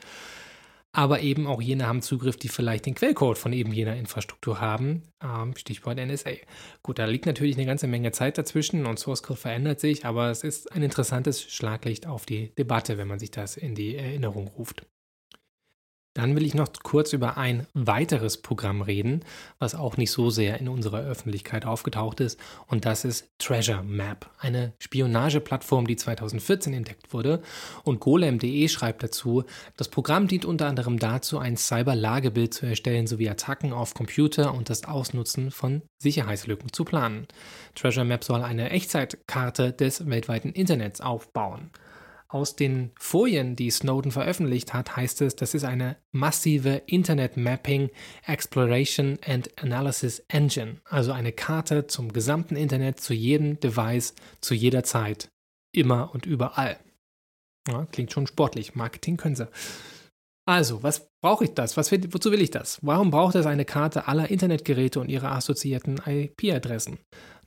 aber 0.91 1.21
eben 1.21 1.45
auch 1.45 1.61
jene 1.61 1.87
haben 1.87 2.01
Zugriff, 2.01 2.37
die 2.37 2.47
vielleicht 2.47 2.85
den 2.85 2.95
Quellcode 2.95 3.37
von 3.37 3.53
eben 3.53 3.71
jener 3.71 3.95
Infrastruktur 3.95 4.59
haben. 4.59 5.03
Ähm, 5.23 5.55
Stichwort 5.55 5.97
NSA. 5.97 6.31
Gut, 6.81 6.99
da 6.99 7.05
liegt 7.05 7.25
natürlich 7.25 7.57
eine 7.57 7.65
ganze 7.65 7.87
Menge 7.87 8.11
Zeit 8.11 8.37
dazwischen 8.37 8.85
und 8.85 8.97
Source 8.97 9.23
Code 9.23 9.39
verändert 9.39 9.79
sich, 9.79 10.05
aber 10.05 10.31
es 10.31 10.43
ist 10.43 10.71
ein 10.71 10.81
interessantes 10.81 11.43
Schlaglicht 11.43 12.07
auf 12.07 12.25
die 12.25 12.53
Debatte, 12.55 12.97
wenn 12.97 13.07
man 13.07 13.19
sich 13.19 13.31
das 13.31 13.55
in 13.55 13.75
die 13.75 13.95
Erinnerung 13.95 14.47
ruft. 14.47 14.85
Dann 16.15 16.35
will 16.35 16.45
ich 16.45 16.55
noch 16.55 16.69
kurz 16.81 17.13
über 17.13 17.37
ein 17.37 17.67
weiteres 17.73 18.41
Programm 18.41 18.81
reden, 18.81 19.23
was 19.59 19.75
auch 19.75 19.95
nicht 19.95 20.11
so 20.11 20.31
sehr 20.31 20.59
in 20.59 20.67
unserer 20.67 21.01
Öffentlichkeit 21.01 21.65
aufgetaucht 21.65 22.19
ist, 22.19 22.39
und 22.65 22.85
das 22.85 23.05
ist 23.05 23.29
Treasure 23.37 23.83
Map, 23.83 24.29
eine 24.39 24.73
Spionageplattform, 24.79 25.85
die 25.85 25.95
2014 25.95 26.73
entdeckt 26.73 27.13
wurde. 27.13 27.41
Und 27.83 27.99
golem.de 27.99 28.67
schreibt 28.69 29.03
dazu, 29.03 29.43
das 29.77 29.87
Programm 29.87 30.27
dient 30.27 30.45
unter 30.45 30.67
anderem 30.67 30.97
dazu, 30.97 31.37
ein 31.37 31.57
Cyber-Lagebild 31.57 32.53
zu 32.53 32.65
erstellen 32.65 33.05
sowie 33.05 33.29
Attacken 33.29 33.71
auf 33.71 33.93
Computer 33.93 34.53
und 34.55 34.69
das 34.69 34.85
Ausnutzen 34.85 35.51
von 35.51 35.83
Sicherheitslücken 36.01 36.73
zu 36.73 36.85
planen. 36.85 37.27
Treasure 37.75 38.05
Map 38.05 38.23
soll 38.23 38.41
eine 38.41 38.71
Echtzeitkarte 38.71 39.73
des 39.73 40.09
weltweiten 40.09 40.51
Internets 40.53 41.01
aufbauen. 41.01 41.69
Aus 42.31 42.55
den 42.55 42.91
Folien, 42.99 43.55
die 43.55 43.71
Snowden 43.71 44.11
veröffentlicht 44.11 44.71
hat, 44.71 44.95
heißt 44.95 45.21
es, 45.21 45.35
das 45.35 45.55
ist 45.55 45.63
eine 45.63 45.97
massive 46.11 46.83
Internet 46.85 47.37
Mapping, 47.37 47.89
Exploration 48.23 49.17
and 49.25 49.49
Analysis 49.59 50.19
Engine, 50.27 50.79
also 50.85 51.11
eine 51.11 51.31
Karte 51.31 51.87
zum 51.87 52.13
gesamten 52.13 52.55
Internet, 52.55 52.99
zu 52.99 53.15
jedem 53.15 53.59
Device, 53.59 54.13
zu 54.41 54.53
jeder 54.53 54.83
Zeit, 54.83 55.31
immer 55.71 56.13
und 56.13 56.27
überall. 56.27 56.79
Ja, 57.67 57.87
klingt 57.87 58.11
schon 58.11 58.27
sportlich, 58.27 58.75
Marketing 58.75 59.17
können 59.17 59.35
sie. 59.35 59.47
Also, 60.49 60.81
was 60.81 61.11
brauche 61.21 61.43
ich 61.43 61.53
das? 61.53 61.77
Was, 61.77 61.91
wozu 61.91 62.31
will 62.31 62.41
ich 62.41 62.49
das? 62.49 62.79
Warum 62.81 63.11
braucht 63.11 63.35
es 63.35 63.45
eine 63.45 63.65
Karte 63.65 64.07
aller 64.07 64.31
Internetgeräte 64.31 64.99
und 64.99 65.07
ihre 65.07 65.29
assoziierten 65.29 66.01
IP-Adressen? 66.03 66.97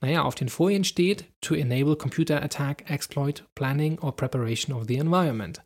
Naja, 0.01 0.23
auf 0.23 0.37
den 0.37 0.49
Folien 0.49 0.85
steht 0.85 1.25
To 1.41 1.57
enable 1.57 1.97
computer 1.97 2.41
attack, 2.41 2.89
exploit, 2.89 3.43
planning 3.57 3.99
or 3.99 4.15
preparation 4.15 4.73
of 4.73 4.85
the 4.87 4.99
environment. 4.99 5.65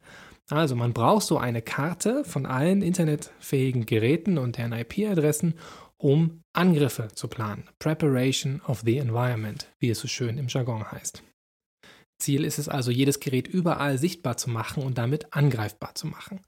Also 0.48 0.76
man 0.76 0.94
braucht 0.94 1.26
so 1.26 1.36
eine 1.36 1.60
Karte 1.60 2.24
von 2.24 2.46
allen 2.46 2.80
internetfähigen 2.80 3.84
Geräten 3.84 4.38
und 4.38 4.56
deren 4.56 4.72
IP-Adressen, 4.72 5.56
um 5.98 6.40
Angriffe 6.54 7.08
zu 7.12 7.28
planen. 7.28 7.64
Preparation 7.78 8.62
of 8.66 8.80
the 8.86 8.96
environment, 8.96 9.66
wie 9.78 9.90
es 9.90 9.98
so 9.98 10.08
schön 10.08 10.38
im 10.38 10.48
Jargon 10.48 10.90
heißt. 10.90 11.22
Ziel 12.18 12.44
ist 12.44 12.58
es 12.58 12.68
also, 12.68 12.90
jedes 12.90 13.20
Gerät 13.20 13.46
überall 13.46 13.98
sichtbar 13.98 14.36
zu 14.36 14.48
machen 14.48 14.82
und 14.82 14.96
damit 14.96 15.34
angreifbar 15.34 15.94
zu 15.94 16.06
machen. 16.06 16.40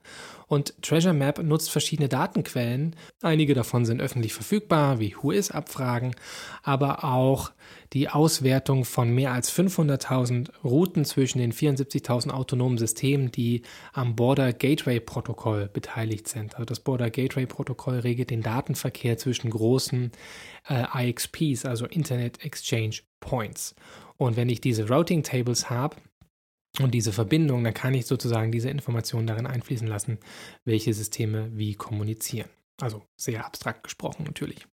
Und 0.47 0.73
Treasure 0.81 1.13
Map 1.13 1.43
nutzt 1.43 1.69
verschiedene 1.69 2.09
Datenquellen. 2.09 2.95
Einige 3.21 3.53
davon 3.53 3.85
sind 3.85 4.01
öffentlich 4.01 4.33
verfügbar, 4.33 4.99
wie 4.99 5.15
Whois-Abfragen, 5.15 6.15
aber 6.63 7.03
auch 7.03 7.51
die 7.93 8.09
Auswertung 8.09 8.83
von 8.83 9.11
mehr 9.11 9.31
als 9.31 9.51
500.000 9.51 10.49
Routen 10.63 11.05
zwischen 11.05 11.37
den 11.37 11.53
74.000 11.53 12.31
autonomen 12.31 12.79
Systemen, 12.79 13.31
die 13.31 13.61
am 13.93 14.15
Border 14.15 14.53
Gateway 14.53 14.99
Protokoll 14.99 15.69
beteiligt 15.71 16.27
sind. 16.27 16.55
Also 16.55 16.65
das 16.65 16.79
Border 16.79 17.11
Gateway 17.11 17.45
Protokoll 17.45 17.99
regelt 17.99 18.31
den 18.31 18.41
Datenverkehr 18.41 19.17
zwischen 19.17 19.51
großen 19.51 20.11
äh, 20.67 21.09
IXPs, 21.09 21.65
also 21.65 21.85
Internet 21.85 22.43
Exchange 22.43 23.01
Points. 23.19 23.75
Und 24.19 24.35
wenn 24.35 24.49
ich 24.49 24.61
diese 24.61 24.89
Routing 24.89 25.23
Tables 25.23 25.69
habe 25.69 25.95
und 26.79 26.91
diese 26.93 27.13
Verbindung, 27.13 27.63
dann 27.63 27.73
kann 27.73 27.93
ich 27.93 28.05
sozusagen 28.05 28.51
diese 28.51 28.69
Informationen 28.69 29.27
darin 29.27 29.47
einfließen 29.47 29.87
lassen, 29.87 30.19
welche 30.65 30.93
Systeme 30.93 31.49
wie 31.57 31.75
kommunizieren. 31.75 32.49
Also 32.81 33.03
sehr 33.17 33.45
abstrakt 33.45 33.83
gesprochen 33.83 34.23
natürlich. 34.25 34.67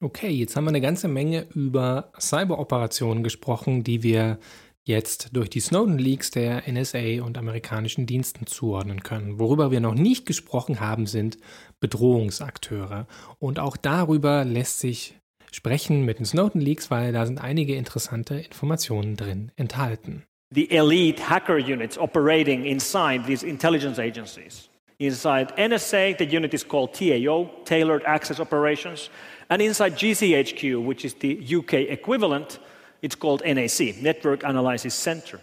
Okay, 0.00 0.28
jetzt 0.28 0.54
haben 0.54 0.64
wir 0.64 0.68
eine 0.68 0.80
ganze 0.80 1.08
Menge 1.08 1.48
über 1.54 2.12
Cyberoperationen 2.20 3.24
gesprochen, 3.24 3.82
die 3.82 4.02
wir 4.02 4.38
jetzt 4.84 5.30
durch 5.32 5.50
die 5.50 5.60
Snowden-Leaks 5.60 6.30
der 6.30 6.70
NSA 6.70 7.22
und 7.22 7.36
amerikanischen 7.36 8.06
Diensten 8.06 8.46
zuordnen 8.46 9.02
können. 9.02 9.38
Worüber 9.38 9.70
wir 9.70 9.80
noch 9.80 9.94
nicht 9.94 10.24
gesprochen 10.24 10.80
haben, 10.80 11.06
sind 11.06 11.38
Bedrohungsakteure. 11.80 13.06
Und 13.38 13.58
auch 13.58 13.76
darüber 13.76 14.44
lässt 14.44 14.78
sich 14.78 15.18
sprechen 15.52 16.04
mit 16.04 16.18
den 16.18 16.26
Snowden 16.26 16.60
Leaks, 16.60 16.90
weil 16.90 17.12
da 17.12 17.26
sind 17.26 17.40
einige 17.40 17.74
interessante 17.74 18.34
Informationen 18.36 19.16
drin 19.16 19.52
enthalten. 19.56 20.24
The 20.54 20.70
elite 20.70 21.28
hacker 21.28 21.58
units 21.58 21.98
operating 21.98 22.64
inside 22.64 23.24
these 23.26 23.46
intelligence 23.46 23.98
agencies. 23.98 24.70
Inside 24.98 25.54
NSA, 25.56 26.16
the 26.18 26.24
unit 26.24 26.54
is 26.54 26.66
called 26.66 26.92
TAO, 26.92 27.50
Tailored 27.64 28.02
Access 28.04 28.40
Operations, 28.40 29.10
and 29.48 29.62
inside 29.62 29.96
GCHQ, 29.96 30.84
which 30.84 31.04
is 31.04 31.14
the 31.20 31.38
UK 31.56 31.90
equivalent, 31.90 32.58
it's 33.02 33.14
called 33.14 33.42
NAC, 33.44 34.02
Network 34.02 34.42
Analysis 34.42 34.94
Center. 34.94 35.40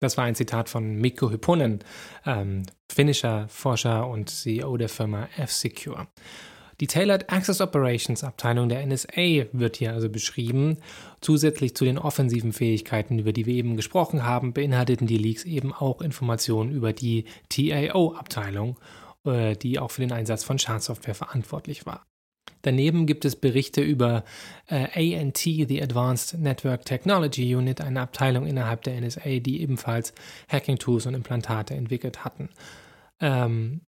Das 0.00 0.16
war 0.16 0.24
ein 0.24 0.34
Zitat 0.34 0.68
von 0.68 0.96
Mikko 0.96 1.30
Hyponen, 1.30 1.80
ähm, 2.24 2.62
finnischer 2.88 3.48
Forscher 3.48 4.06
und 4.06 4.30
CEO 4.30 4.76
der 4.76 4.88
Firma 4.88 5.28
F-Secure. 5.36 6.06
Die 6.80 6.86
Tailored 6.86 7.30
Access 7.32 7.60
Operations 7.60 8.22
Abteilung 8.22 8.68
der 8.68 8.86
NSA 8.86 9.46
wird 9.52 9.76
hier 9.76 9.92
also 9.92 10.08
beschrieben. 10.08 10.78
Zusätzlich 11.20 11.74
zu 11.74 11.84
den 11.84 11.98
offensiven 11.98 12.52
Fähigkeiten, 12.52 13.18
über 13.18 13.32
die 13.32 13.46
wir 13.46 13.54
eben 13.54 13.76
gesprochen 13.76 14.24
haben, 14.24 14.52
beinhalteten 14.52 15.08
die 15.08 15.18
Leaks 15.18 15.44
eben 15.44 15.72
auch 15.72 16.00
Informationen 16.00 16.70
über 16.70 16.92
die 16.92 17.24
TAO-Abteilung, 17.48 18.78
äh, 19.24 19.56
die 19.56 19.80
auch 19.80 19.90
für 19.90 20.02
den 20.02 20.12
Einsatz 20.12 20.44
von 20.44 20.58
Schadsoftware 20.58 21.16
verantwortlich 21.16 21.84
war. 21.84 22.06
Daneben 22.62 23.06
gibt 23.06 23.24
es 23.24 23.36
Berichte 23.36 23.80
über 23.80 24.24
äh, 24.66 25.16
ANT, 25.16 25.38
the 25.38 25.82
Advanced 25.82 26.38
Network 26.38 26.84
Technology 26.84 27.54
Unit, 27.54 27.80
eine 27.80 28.00
Abteilung 28.00 28.46
innerhalb 28.46 28.82
der 28.82 29.00
NSA, 29.00 29.40
die 29.40 29.62
ebenfalls 29.62 30.12
Hacking-Tools 30.48 31.06
und 31.06 31.14
Implantate 31.14 31.74
entwickelt 31.74 32.24
hatten. 32.24 32.50
Ähm, 33.20 33.80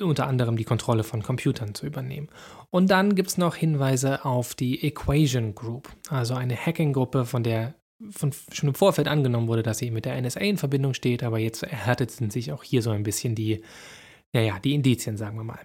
unter 0.00 0.26
anderem 0.26 0.56
die 0.56 0.64
Kontrolle 0.64 1.04
von 1.04 1.22
Computern 1.22 1.74
zu 1.74 1.86
übernehmen. 1.86 2.28
Und 2.70 2.90
dann 2.90 3.14
gibt 3.14 3.30
es 3.30 3.38
noch 3.38 3.54
Hinweise 3.54 4.24
auf 4.24 4.54
die 4.54 4.84
Equation 4.84 5.54
Group, 5.54 5.88
also 6.08 6.34
eine 6.34 6.56
Hacking-Gruppe, 6.56 7.24
von 7.24 7.42
der 7.42 7.74
von, 8.10 8.32
schon 8.50 8.70
im 8.70 8.74
Vorfeld 8.74 9.08
angenommen 9.08 9.48
wurde, 9.48 9.62
dass 9.62 9.78
sie 9.78 9.90
mit 9.90 10.04
der 10.04 10.20
NSA 10.20 10.40
in 10.40 10.56
Verbindung 10.56 10.94
steht, 10.94 11.22
aber 11.22 11.38
jetzt 11.38 11.62
erhärteten 11.62 12.30
sich 12.30 12.52
auch 12.52 12.64
hier 12.64 12.82
so 12.82 12.90
ein 12.90 13.04
bisschen 13.04 13.34
die, 13.34 13.62
naja, 14.32 14.58
die 14.58 14.74
Indizien, 14.74 15.16
sagen 15.16 15.36
wir 15.36 15.44
mal. 15.44 15.60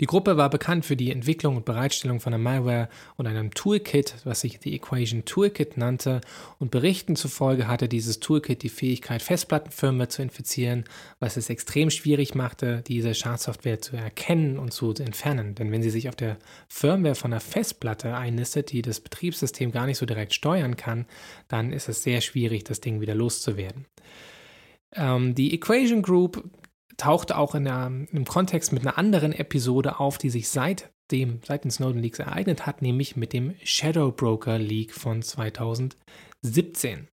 Die 0.00 0.06
Gruppe 0.06 0.36
war 0.36 0.50
bekannt 0.50 0.84
für 0.84 0.96
die 0.96 1.10
Entwicklung 1.10 1.56
und 1.56 1.64
Bereitstellung 1.64 2.20
von 2.20 2.32
einer 2.32 2.42
Malware 2.42 2.88
und 3.16 3.26
einem 3.26 3.52
Toolkit, 3.52 4.16
was 4.24 4.40
sich 4.40 4.58
die 4.58 4.74
Equation 4.74 5.24
Toolkit 5.24 5.76
nannte, 5.76 6.20
und 6.58 6.70
Berichten 6.70 7.16
zufolge 7.16 7.68
hatte 7.68 7.88
dieses 7.88 8.20
Toolkit 8.20 8.62
die 8.62 8.68
Fähigkeit, 8.68 9.22
Festplattenfirmware 9.22 10.08
zu 10.08 10.22
infizieren, 10.22 10.84
was 11.18 11.36
es 11.36 11.50
extrem 11.50 11.90
schwierig 11.90 12.34
machte, 12.34 12.82
diese 12.86 13.14
Schadsoftware 13.14 13.80
zu 13.80 13.96
erkennen 13.96 14.58
und 14.58 14.72
zu 14.72 14.94
entfernen. 14.94 15.54
Denn 15.54 15.70
wenn 15.72 15.82
sie 15.82 15.90
sich 15.90 16.08
auf 16.08 16.16
der 16.16 16.38
Firmware 16.68 17.14
von 17.14 17.32
einer 17.32 17.40
Festplatte 17.40 18.14
einnistet, 18.16 18.72
die 18.72 18.82
das 18.82 19.00
Betriebssystem 19.00 19.72
gar 19.72 19.86
nicht 19.86 19.98
so 19.98 20.06
direkt 20.06 20.34
steuern 20.34 20.76
kann, 20.76 21.06
dann 21.48 21.72
ist 21.72 21.88
es 21.88 22.02
sehr 22.02 22.20
schwierig, 22.20 22.64
das 22.64 22.80
Ding 22.80 23.00
wieder 23.00 23.14
loszuwerden. 23.14 23.86
Ähm, 24.94 25.34
die 25.34 25.54
Equation 25.54 26.02
Group 26.02 26.42
tauchte 26.96 27.36
auch 27.36 27.54
in 27.54 27.66
einem 27.68 28.24
Kontext 28.24 28.72
mit 28.72 28.82
einer 28.82 28.98
anderen 28.98 29.32
Episode 29.32 30.00
auf, 30.00 30.18
die 30.18 30.30
sich 30.30 30.48
seitdem, 30.48 31.40
seit 31.46 31.64
den 31.64 31.70
Snowden 31.70 32.02
Leaks 32.02 32.18
ereignet 32.18 32.66
hat, 32.66 32.82
nämlich 32.82 33.16
mit 33.16 33.32
dem 33.32 33.54
Shadow 33.62 34.10
Broker 34.10 34.58
Leak 34.58 34.92
von 34.94 35.22
2017. 35.22 37.08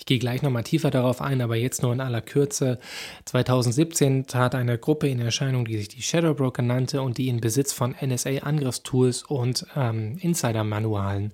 Ich 0.00 0.06
gehe 0.06 0.18
gleich 0.18 0.40
nochmal 0.40 0.64
tiefer 0.64 0.90
darauf 0.90 1.20
ein, 1.20 1.42
aber 1.42 1.56
jetzt 1.56 1.82
nur 1.82 1.92
in 1.92 2.00
aller 2.00 2.22
Kürze. 2.22 2.78
2017 3.26 4.26
trat 4.26 4.54
eine 4.54 4.78
Gruppe 4.78 5.08
in 5.08 5.20
Erscheinung, 5.20 5.66
die 5.66 5.76
sich 5.76 5.88
die 5.88 6.00
Shadow 6.00 6.32
Broker 6.32 6.62
nannte 6.62 7.02
und 7.02 7.18
die 7.18 7.28
in 7.28 7.42
Besitz 7.42 7.74
von 7.74 7.94
NSA-Angriffstools 7.94 9.24
und 9.24 9.66
ähm, 9.76 10.16
Insider-Manualen 10.18 11.32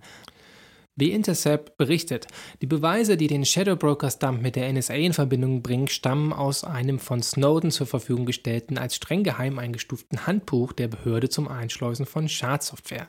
The 0.99 1.13
Intercept 1.13 1.77
berichtet, 1.77 2.27
die 2.63 2.67
Beweise, 2.67 3.19
die 3.19 3.27
den 3.27 3.45
Shadow 3.45 3.77
Brokers 3.77 4.19
Dump 4.19 4.41
mit 4.41 4.57
der 4.57 4.73
NSA 4.73 4.95
in 4.95 5.13
Verbindung 5.13 5.61
bringen, 5.61 5.89
stammen 5.89 6.33
aus 6.33 6.65
einem 6.65 6.99
von 6.99 7.23
Snowden 7.23 7.71
zur 7.71 7.87
Verfügung 7.87 8.25
gestellten, 8.25 8.79
als 8.79 8.97
streng 8.97 9.23
geheim 9.23 9.59
eingestuften 9.59 10.27
Handbuch 10.27 10.73
der 10.73 10.89
Behörde 10.89 11.29
zum 11.29 11.49
Einschleusen 11.49 12.07
von 12.07 12.31
Schadsoftware. 12.31 13.09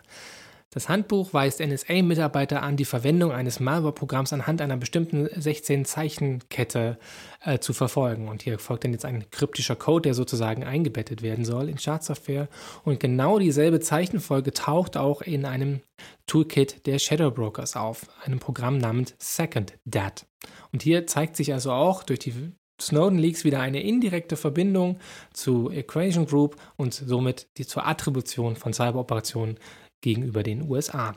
Das 0.70 0.90
Handbuch 0.90 1.34
weist 1.34 1.62
NSA-Mitarbeiter 1.62 2.62
an, 2.62 2.76
die 2.76 2.84
Verwendung 2.84 3.32
eines 3.32 3.62
Malware-Programms 3.62 4.34
anhand 4.34 4.62
einer 4.62 4.76
bestimmten 4.76 5.26
16-Zeichenkette 5.28 6.98
äh, 7.42 7.60
zu 7.60 7.72
verfolgen. 7.72 8.28
Und 8.28 8.42
hier 8.42 8.60
folgt 8.60 8.84
dann 8.84 8.92
jetzt 8.92 9.06
ein 9.06 9.32
kryptischer 9.32 9.78
Code, 9.78 10.02
der 10.04 10.14
sozusagen 10.14 10.66
eingebettet 10.66 11.22
werden 11.22 11.46
soll 11.46 11.70
in 11.70 11.78
Schadsoftware. 11.78 12.50
Und 12.84 13.00
genau 13.00 13.40
dieselbe 13.40 13.80
Zeichenfolge 13.80 14.52
taucht 14.52 14.98
auch 14.98 15.22
in 15.22 15.46
einem 15.46 15.80
Toolkit 16.26 16.86
der 16.86 17.00
Shadow 17.00 17.32
Brokers 17.32 17.78
auf, 17.78 18.08
einem 18.26 18.40
Programm 18.40 18.78
namens 18.78 19.16
SecondDat. 19.20 20.26
Und 20.74 20.84
hier 20.84 21.08
zeigt 21.08 21.38
sich 21.38 21.54
also 21.54 21.72
auch 21.72 22.04
durch 22.04 22.20
die 22.20 22.34
Snowden 22.80 23.18
Leaks 23.18 23.46
wieder 23.46 23.62
eine 23.62 23.82
indirekte 23.82 24.36
Verbindung 24.36 25.00
zu 25.34 25.72
Equation 25.72 26.26
Group 26.26 26.58
und 26.76 26.94
somit 26.94 27.48
die 27.58 27.66
zur 27.66 27.88
Attribution 27.88 28.56
von 28.56 28.74
Cyberoperationen 28.74 29.58
gegenüber 30.02 30.44
den 30.44 30.70
USA. 30.70 31.16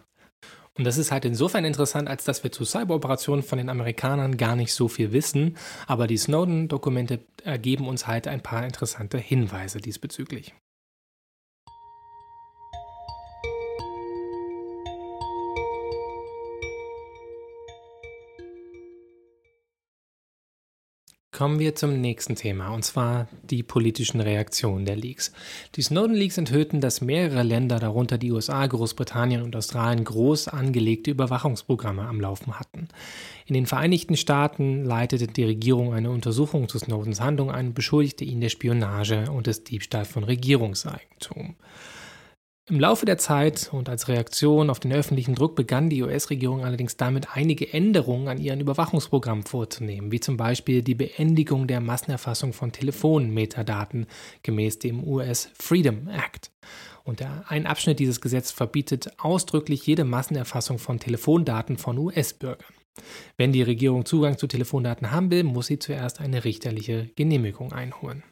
Und 0.75 0.85
das 0.85 0.99
ist 0.99 1.13
halt 1.13 1.25
insofern 1.25 1.65
interessant, 1.65 2.09
als 2.09 2.25
dass 2.25 2.43
wir 2.43 2.53
zu 2.53 2.65
Cyberoperationen 2.65 3.43
von 3.43 3.59
den 3.59 3.69
Amerikanern 3.69 4.37
gar 4.37 4.57
nicht 4.57 4.73
so 4.73 4.89
viel 4.89 5.13
wissen, 5.13 5.57
aber 5.87 6.07
die 6.07 6.17
Snowden-Dokumente 6.17 7.21
ergeben 7.45 7.89
uns 7.89 8.07
halt 8.07 8.27
ein 8.29 8.43
paar 8.43 8.65
interessante 8.65 9.19
Hinweise 9.19 9.81
diesbezüglich. 9.81 10.55
Kommen 21.41 21.59
wir 21.59 21.75
zum 21.75 22.03
nächsten 22.03 22.37
Thema, 22.37 22.69
und 22.69 22.85
zwar 22.85 23.27
die 23.45 23.63
politischen 23.63 24.21
Reaktionen 24.21 24.85
der 24.85 24.97
Leaks. 24.97 25.33
Die 25.75 25.81
Snowden-Leaks 25.81 26.37
enthüllten, 26.37 26.83
dass 26.83 27.01
mehrere 27.01 27.43
Länder, 27.43 27.79
darunter 27.79 28.19
die 28.19 28.31
USA, 28.31 28.67
Großbritannien 28.67 29.41
und 29.41 29.57
Australien, 29.57 30.05
groß 30.05 30.49
angelegte 30.49 31.11
Überwachungsprogramme 31.11 32.07
am 32.07 32.21
Laufen 32.21 32.61
hatten. 32.61 32.89
In 33.47 33.55
den 33.55 33.65
Vereinigten 33.65 34.19
Staaten 34.19 34.85
leitete 34.85 35.29
die 35.29 35.45
Regierung 35.45 35.95
eine 35.95 36.11
Untersuchung 36.11 36.69
zu 36.69 36.79
Snowdens 36.79 37.23
Handlung 37.23 37.51
ein 37.51 37.69
und 37.69 37.75
beschuldigte 37.75 38.27
ihn 38.27 38.43
der 38.43 38.51
Spionage 38.51 39.31
und 39.31 39.47
des 39.47 39.65
Diebstahls 39.65 40.09
von 40.09 40.25
Regierungseigentum. 40.25 41.55
Im 42.69 42.79
Laufe 42.79 43.05
der 43.05 43.19
Zeit 43.19 43.71
und 43.73 43.89
als 43.89 44.07
Reaktion 44.07 44.71
auf 44.71 44.79
den 44.79 44.93
öffentlichen 44.93 45.35
Druck 45.35 45.57
begann 45.57 45.91
die 45.91 46.03
US-Regierung 46.03 46.65
allerdings 46.65 46.97
damit, 46.97 47.35
einige 47.35 47.73
Änderungen 47.73 48.29
an 48.29 48.39
ihren 48.39 48.61
Überwachungsprogrammen 48.61 49.45
vorzunehmen, 49.45 50.13
wie 50.13 50.21
zum 50.21 50.37
Beispiel 50.37 50.83
die 50.83 50.95
Beendigung 50.95 51.67
der 51.67 51.81
Massenerfassung 51.81 52.53
von 52.53 52.71
Telefonmetadaten 52.71 54.07
gemäß 54.45 54.79
dem 54.79 55.03
US 55.03 55.51
Freedom 55.59 56.07
Act. 56.09 56.53
Und 57.03 57.25
ein 57.49 57.67
Abschnitt 57.67 57.99
dieses 57.99 58.21
Gesetzes 58.21 58.53
verbietet 58.53 59.19
ausdrücklich 59.19 59.85
jede 59.87 60.05
Massenerfassung 60.05 60.79
von 60.79 61.01
Telefondaten 61.01 61.77
von 61.77 61.99
US-Bürgern. 61.99 62.73
Wenn 63.37 63.53
die 63.53 63.63
Regierung 63.63 64.05
Zugang 64.05 64.39
zu 64.39 64.47
Telefondaten 64.47 65.11
haben 65.11 65.31
will, 65.31 65.43
muss 65.43 65.67
sie 65.67 65.79
zuerst 65.81 66.21
eine 66.21 66.45
richterliche 66.45 67.11
Genehmigung 67.17 67.73
einholen. 67.73 68.23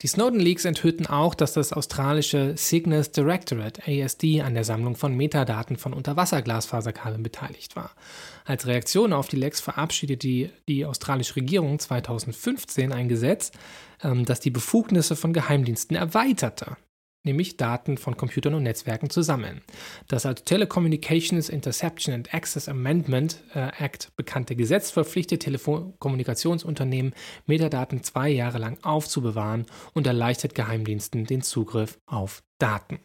Die 0.00 0.06
Snowden-Leaks 0.06 0.64
enthüllten 0.64 1.08
auch, 1.08 1.34
dass 1.34 1.54
das 1.54 1.72
australische 1.72 2.54
Cygnus 2.56 3.10
Directorate 3.10 3.82
ASD 3.84 4.42
an 4.42 4.54
der 4.54 4.62
Sammlung 4.62 4.94
von 4.94 5.16
Metadaten 5.16 5.76
von 5.76 5.92
Unterwasserglasfaserkabeln 5.92 7.24
beteiligt 7.24 7.74
war. 7.74 7.90
Als 8.44 8.68
Reaktion 8.68 9.12
auf 9.12 9.26
die 9.26 9.36
Lecks 9.36 9.60
verabschiedete 9.60 10.18
die, 10.18 10.50
die 10.68 10.86
australische 10.86 11.34
Regierung 11.34 11.80
2015 11.80 12.92
ein 12.92 13.08
Gesetz, 13.08 13.50
ähm, 14.04 14.24
das 14.24 14.38
die 14.38 14.50
Befugnisse 14.50 15.16
von 15.16 15.32
Geheimdiensten 15.32 15.96
erweiterte 15.96 16.76
nämlich 17.24 17.56
Daten 17.56 17.98
von 17.98 18.16
Computern 18.16 18.54
und 18.54 18.62
Netzwerken 18.62 19.10
zu 19.10 19.22
sammeln. 19.22 19.62
Das 20.06 20.26
als 20.26 20.44
Telecommunications 20.44 21.48
Interception 21.48 22.14
and 22.14 22.32
Access 22.32 22.68
Amendment 22.68 23.42
äh, 23.54 23.70
Act 23.78 24.14
bekannte 24.16 24.56
Gesetz 24.56 24.90
verpflichtet 24.90 25.42
Telekommunikationsunternehmen, 25.42 27.14
Metadaten 27.46 28.02
zwei 28.02 28.28
Jahre 28.28 28.58
lang 28.58 28.78
aufzubewahren 28.82 29.66
und 29.94 30.06
erleichtert 30.06 30.54
Geheimdiensten 30.54 31.26
den 31.26 31.42
Zugriff 31.42 31.98
auf 32.06 32.42
Daten. 32.58 32.98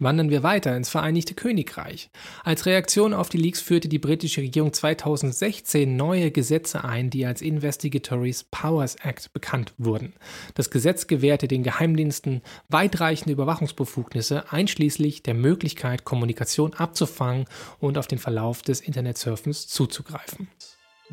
Wandern 0.00 0.30
wir 0.30 0.44
weiter 0.44 0.76
ins 0.76 0.90
Vereinigte 0.90 1.34
Königreich. 1.34 2.10
Als 2.44 2.66
Reaktion 2.66 3.12
auf 3.12 3.28
die 3.28 3.38
Leaks 3.38 3.60
führte 3.60 3.88
die 3.88 3.98
britische 3.98 4.42
Regierung 4.42 4.72
2016 4.72 5.96
neue 5.96 6.30
Gesetze 6.30 6.84
ein, 6.84 7.10
die 7.10 7.26
als 7.26 7.42
Investigatory 7.42 8.34
Powers 8.52 8.94
Act 9.02 9.32
bekannt 9.32 9.74
wurden. 9.76 10.12
Das 10.54 10.70
Gesetz 10.70 11.08
gewährte 11.08 11.48
den 11.48 11.64
Geheimdiensten 11.64 12.42
weitreichende 12.68 13.32
Überwachungsbefugnisse, 13.32 14.52
einschließlich 14.52 15.24
der 15.24 15.34
Möglichkeit, 15.34 16.04
Kommunikation 16.04 16.74
abzufangen 16.74 17.46
und 17.80 17.98
auf 17.98 18.06
den 18.06 18.18
Verlauf 18.18 18.62
des 18.62 18.80
Internetsurfens 18.80 19.66
zuzugreifen. 19.66 20.48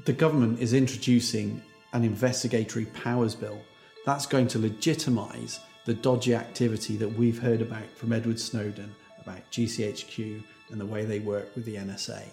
The 0.05 0.13
government 0.13 0.59
is 0.59 0.73
introducing 0.73 1.61
an 1.91 2.03
investigatory 2.03 2.85
powers 3.03 3.35
bill. 3.35 3.61
That's 4.05 4.29
going 4.29 4.47
to 4.49 4.59
legitimize 4.59 5.59
the 5.85 5.93
dodgy 5.93 6.33
activity 6.33 6.97
that 6.97 7.07
we've 7.07 7.39
heard 7.39 7.61
about 7.61 7.87
from 7.95 8.11
Edward 8.11 8.39
Snowden 8.39 8.93
about 9.21 9.39
GCHQ 9.51 10.43
and 10.71 10.81
the 10.81 10.85
way 10.85 11.05
they 11.05 11.19
work 11.19 11.55
with 11.55 11.63
the 11.65 11.75
NSA. 11.75 12.23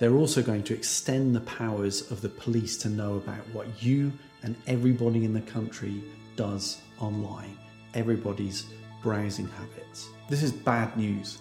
They're 0.00 0.14
also 0.14 0.42
going 0.42 0.62
to 0.64 0.74
extend 0.74 1.36
the 1.36 1.40
powers 1.42 2.10
of 2.10 2.22
the 2.22 2.30
police 2.30 2.78
to 2.78 2.88
know 2.88 3.16
about 3.16 3.46
what 3.52 3.66
you 3.82 4.12
and 4.42 4.56
everybody 4.66 5.26
in 5.26 5.34
the 5.34 5.42
country 5.42 6.02
does 6.36 6.80
online, 6.98 7.58
everybody's 7.92 8.64
browsing 9.02 9.48
habits. 9.48 10.08
This 10.30 10.42
is 10.42 10.50
bad 10.50 10.96
news. 10.96 11.38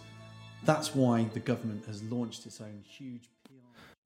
That's 0.65 0.93
why 0.93 1.23
the 1.33 1.39
government 1.39 1.85
has 1.85 2.03
launched 2.03 2.45
its 2.45 2.59
own 2.59 2.83
huge 2.85 3.29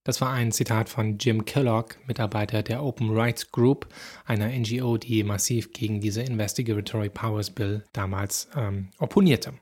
Das 0.05 0.21
war 0.21 0.31
ein 0.31 0.51
Zitat 0.51 0.87
von 0.87 1.17
Jim 1.17 1.45
Kellogg, 1.45 1.95
Mitarbeiter 2.05 2.61
der 2.61 2.83
Open 2.83 3.09
Rights 3.09 3.51
Group, 3.51 3.87
einer 4.23 4.47
NGO, 4.47 4.97
die 4.97 5.23
massiv 5.23 5.73
gegen 5.73 5.99
diese 5.99 6.21
Investigatory 6.21 7.09
Powers 7.09 7.49
Bill 7.49 7.83
damals 7.91 8.47
ähm, 8.55 8.89
opponierte. 8.99 9.53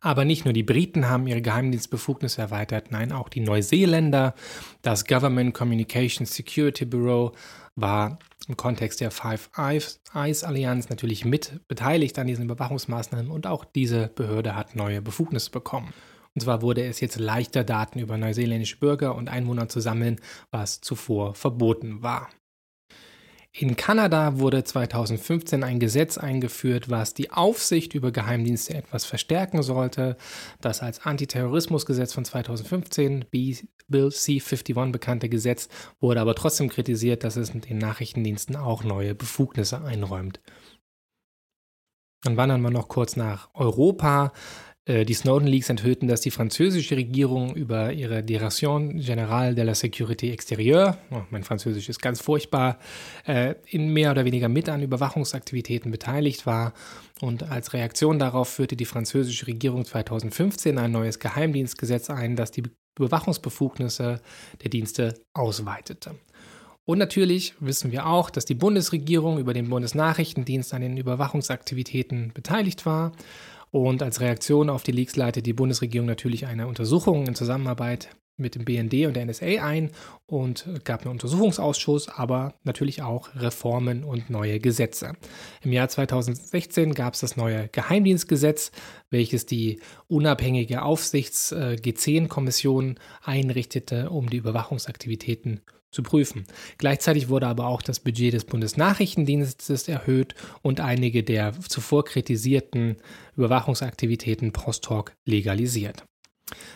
Aber 0.00 0.24
nicht 0.24 0.44
nur 0.44 0.52
die 0.52 0.64
Briten 0.64 1.08
haben 1.08 1.28
ihre 1.28 1.40
Geheimdienstbefugnisse 1.40 2.42
erweitert, 2.42 2.90
nein, 2.90 3.12
auch 3.12 3.28
die 3.28 3.38
Neuseeländer. 3.38 4.34
Das 4.82 5.04
Government 5.04 5.54
Communication 5.54 6.26
Security 6.26 6.84
Bureau 6.84 7.30
war 7.76 8.18
im 8.48 8.56
Kontext 8.56 9.00
der 9.00 9.12
Five 9.12 9.48
Eyes 9.56 10.42
Allianz 10.42 10.88
natürlich 10.88 11.24
mit 11.24 11.68
beteiligt 11.68 12.18
an 12.18 12.26
diesen 12.26 12.46
Überwachungsmaßnahmen 12.46 13.30
und 13.30 13.46
auch 13.46 13.64
diese 13.64 14.08
Behörde 14.08 14.56
hat 14.56 14.74
neue 14.74 15.00
Befugnisse 15.00 15.52
bekommen. 15.52 15.94
Und 16.34 16.40
zwar 16.40 16.62
wurde 16.62 16.84
es 16.84 17.00
jetzt 17.00 17.18
leichter, 17.18 17.64
Daten 17.64 17.98
über 17.98 18.16
neuseeländische 18.16 18.78
Bürger 18.78 19.14
und 19.14 19.28
Einwohner 19.28 19.68
zu 19.68 19.80
sammeln, 19.80 20.20
was 20.50 20.80
zuvor 20.80 21.34
verboten 21.34 22.02
war. 22.02 22.30
In 23.54 23.76
Kanada 23.76 24.38
wurde 24.38 24.64
2015 24.64 25.62
ein 25.62 25.78
Gesetz 25.78 26.16
eingeführt, 26.16 26.88
was 26.88 27.12
die 27.12 27.32
Aufsicht 27.32 27.92
über 27.92 28.10
Geheimdienste 28.10 28.72
etwas 28.72 29.04
verstärken 29.04 29.62
sollte. 29.62 30.16
Das 30.62 30.80
als 30.80 31.04
Antiterrorismusgesetz 31.04 32.14
von 32.14 32.24
2015, 32.24 33.26
Bill 33.30 34.10
C-51 34.10 34.90
bekannte 34.90 35.28
Gesetz, 35.28 35.68
wurde 36.00 36.22
aber 36.22 36.34
trotzdem 36.34 36.70
kritisiert, 36.70 37.24
dass 37.24 37.36
es 37.36 37.52
den 37.52 37.76
Nachrichtendiensten 37.76 38.56
auch 38.56 38.84
neue 38.84 39.14
Befugnisse 39.14 39.84
einräumt. 39.84 40.40
Dann 42.22 42.38
wandern 42.38 42.62
wir 42.62 42.70
noch 42.70 42.88
kurz 42.88 43.16
nach 43.16 43.50
Europa. 43.52 44.32
Äh, 44.84 45.04
die 45.04 45.14
Snowden-Leaks 45.14 45.70
enthüllten, 45.70 46.08
dass 46.08 46.22
die 46.22 46.32
französische 46.32 46.96
Regierung 46.96 47.54
über 47.54 47.92
ihre 47.92 48.22
Direction 48.24 48.98
Générale 48.98 49.54
de 49.54 49.64
la 49.64 49.72
Sécurité 49.72 50.32
Extérieure, 50.32 50.96
oh, 51.12 51.22
mein 51.30 51.44
Französisch 51.44 51.88
ist 51.88 52.02
ganz 52.02 52.20
furchtbar, 52.20 52.78
äh, 53.24 53.54
in 53.66 53.92
mehr 53.92 54.10
oder 54.10 54.24
weniger 54.24 54.48
mit 54.48 54.68
an 54.68 54.82
Überwachungsaktivitäten 54.82 55.92
beteiligt 55.92 56.46
war. 56.46 56.72
Und 57.20 57.44
als 57.44 57.72
Reaktion 57.72 58.18
darauf 58.18 58.48
führte 58.48 58.76
die 58.76 58.84
französische 58.84 59.46
Regierung 59.46 59.84
2015 59.84 60.76
ein 60.78 60.90
neues 60.90 61.20
Geheimdienstgesetz 61.20 62.10
ein, 62.10 62.34
das 62.34 62.50
die 62.50 62.64
Überwachungsbefugnisse 62.98 64.20
der 64.62 64.70
Dienste 64.70 65.14
ausweitete. 65.32 66.16
Und 66.84 66.98
natürlich 66.98 67.54
wissen 67.60 67.92
wir 67.92 68.06
auch, 68.06 68.28
dass 68.28 68.44
die 68.44 68.56
Bundesregierung 68.56 69.38
über 69.38 69.54
den 69.54 69.70
Bundesnachrichtendienst 69.70 70.74
an 70.74 70.82
den 70.82 70.96
Überwachungsaktivitäten 70.96 72.32
beteiligt 72.34 72.84
war. 72.86 73.12
Und 73.72 74.02
als 74.02 74.20
Reaktion 74.20 74.68
auf 74.68 74.82
die 74.82 74.92
Leaks 74.92 75.16
leitet 75.16 75.46
die 75.46 75.54
Bundesregierung 75.54 76.06
natürlich 76.06 76.46
eine 76.46 76.66
Untersuchung 76.66 77.26
in 77.26 77.34
Zusammenarbeit 77.34 78.10
mit 78.36 78.54
dem 78.54 78.64
BND 78.64 79.06
und 79.06 79.14
der 79.14 79.26
NSA 79.26 79.64
ein 79.64 79.90
und 80.26 80.68
gab 80.84 81.02
einen 81.02 81.10
Untersuchungsausschuss, 81.12 82.08
aber 82.08 82.54
natürlich 82.64 83.02
auch 83.02 83.28
Reformen 83.36 84.04
und 84.04 84.30
neue 84.30 84.60
Gesetze. 84.60 85.12
Im 85.62 85.72
Jahr 85.72 85.88
2016 85.88 86.94
gab 86.94 87.14
es 87.14 87.20
das 87.20 87.36
neue 87.36 87.68
Geheimdienstgesetz, 87.68 88.72
welches 89.10 89.46
die 89.46 89.80
unabhängige 90.08 90.82
Aufsichts-G10-Kommission 90.82 92.98
einrichtete, 93.22 94.10
um 94.10 94.28
die 94.30 94.38
Überwachungsaktivitäten 94.38 95.60
zu 95.92 96.02
prüfen. 96.02 96.44
Gleichzeitig 96.78 97.28
wurde 97.28 97.46
aber 97.46 97.66
auch 97.66 97.82
das 97.82 98.00
Budget 98.00 98.32
des 98.32 98.46
Bundesnachrichtendienstes 98.46 99.88
erhöht 99.88 100.34
und 100.62 100.80
einige 100.80 101.22
der 101.22 101.52
zuvor 101.68 102.04
kritisierten 102.04 102.96
Überwachungsaktivitäten 103.36 104.52
post-hoc 104.52 105.12
legalisiert. 105.26 106.04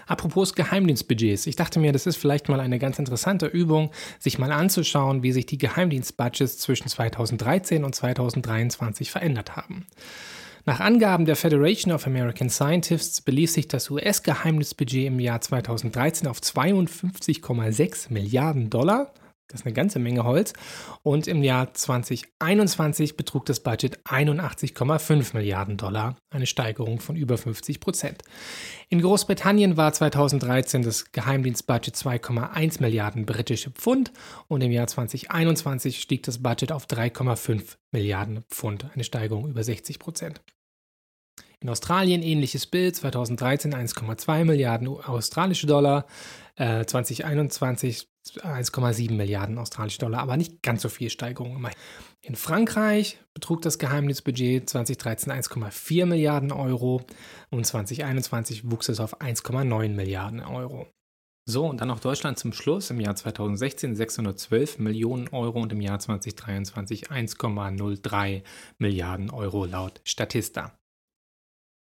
Apropos 0.07 0.55
Geheimdienstbudgets. 0.55 1.47
Ich 1.47 1.57
dachte 1.57 1.81
mir, 1.81 1.93
das 1.93 2.07
ist 2.07 2.17
vielleicht 2.17 2.49
mal 2.49 2.61
eine 2.61 2.79
ganz 2.79 2.99
interessante 2.99 3.47
Übung, 3.47 3.91
sich 4.19 4.39
mal 4.39 4.53
anzuschauen, 4.53 5.23
wie 5.23 5.33
sich 5.33 5.47
die 5.47 5.59
Geheimdienstbudgets 5.59 6.59
zwischen 6.59 6.89
2013 6.89 7.85
und 7.85 7.95
2023 7.95 9.11
verändert 9.11 9.57
haben. 9.57 9.87
Nach 10.69 10.81
Angaben 10.81 11.27
der 11.27 11.37
Federation 11.37 11.93
of 11.93 12.09
American 12.09 12.51
Scientists 12.51 13.21
belief 13.21 13.53
sich 13.53 13.69
das 13.69 13.89
US-Geheimdienstbudget 13.89 15.07
im 15.07 15.21
Jahr 15.21 15.41
2013 15.41 16.27
auf 16.27 16.41
52,6 16.41 18.13
Milliarden 18.13 18.69
Dollar. 18.69 19.13
Das 19.49 19.61
ist 19.61 19.67
eine 19.67 19.75
ganze 19.75 19.99
Menge 19.99 20.25
Holz. 20.25 20.55
Und 21.03 21.29
im 21.29 21.43
Jahr 21.43 21.73
2021 21.73 23.17
betrug 23.17 23.47
das 23.47 23.61
Budget 23.61 23.99
81,5 24.05 25.35
Milliarden 25.35 25.77
Dollar, 25.77 26.17
eine 26.31 26.47
Steigerung 26.47 26.99
von 26.99 27.15
über 27.15 27.39
50 27.39 27.79
Prozent. 27.79 28.23
In 28.89 29.01
Großbritannien 29.01 29.77
war 29.77 29.93
2013 29.93 30.83
das 30.83 31.13
Geheimdienstbudget 31.13 31.95
2,1 31.95 32.81
Milliarden 32.81 33.25
britische 33.25 33.71
Pfund 33.71 34.13
und 34.49 34.63
im 34.63 34.73
Jahr 34.73 34.89
2021 34.89 36.01
stieg 36.01 36.25
das 36.25 36.43
Budget 36.43 36.73
auf 36.73 36.87
3,5 36.87 37.77
Milliarden 37.93 38.43
Pfund, 38.51 38.87
eine 38.95 39.05
Steigerung 39.05 39.49
über 39.49 39.63
60 39.63 39.99
Prozent. 40.01 40.41
In 41.61 41.71
Australien 41.71 42.23
ähnliches 42.23 42.67
Bild, 42.67 42.97
2013 42.97 43.75
1,2 43.75 44.45
Milliarden 44.45 44.89
australische 44.89 45.67
Dollar, 45.67 46.07
äh, 46.57 46.85
2021 46.85 48.09
1,7 48.35 49.13
Milliarden 49.13 49.59
australische 49.59 49.99
Dollar, 49.99 50.21
aber 50.21 50.37
nicht 50.37 50.63
ganz 50.63 50.83
so 50.83 50.89
viel 50.89 51.11
Steigerung. 51.11 51.67
In 52.23 52.35
Frankreich 52.35 53.19
betrug 53.35 53.63
das 53.63 53.79
Geheimdienstbudget 53.79 54.69
2013 54.69 55.33
1,4 55.33 56.07
Milliarden 56.07 56.53
Euro 56.53 57.03
und 57.51 57.67
2021 57.67 58.71
wuchs 58.71 58.89
es 58.89 59.01
auf 59.01 59.21
1,9 59.21 59.91
Milliarden 59.91 60.41
Euro. 60.41 60.87
So, 61.49 61.65
und 61.65 61.81
dann 61.81 61.89
noch 61.89 62.01
Deutschland 62.01 62.39
zum 62.41 62.53
Schluss. 62.53 62.91
Im 62.91 62.99
Jahr 62.99 63.15
2016 63.15 63.95
612 63.95 64.81
Millionen 64.81 65.29
Euro 65.29 65.61
und 65.61 65.73
im 65.73 65.81
Jahr 65.81 66.01
2023 66.01 67.09
1,03 67.09 68.43
Milliarden 68.79 69.31
Euro 69.31 69.65
laut 69.65 70.01
Statista. 70.03 70.77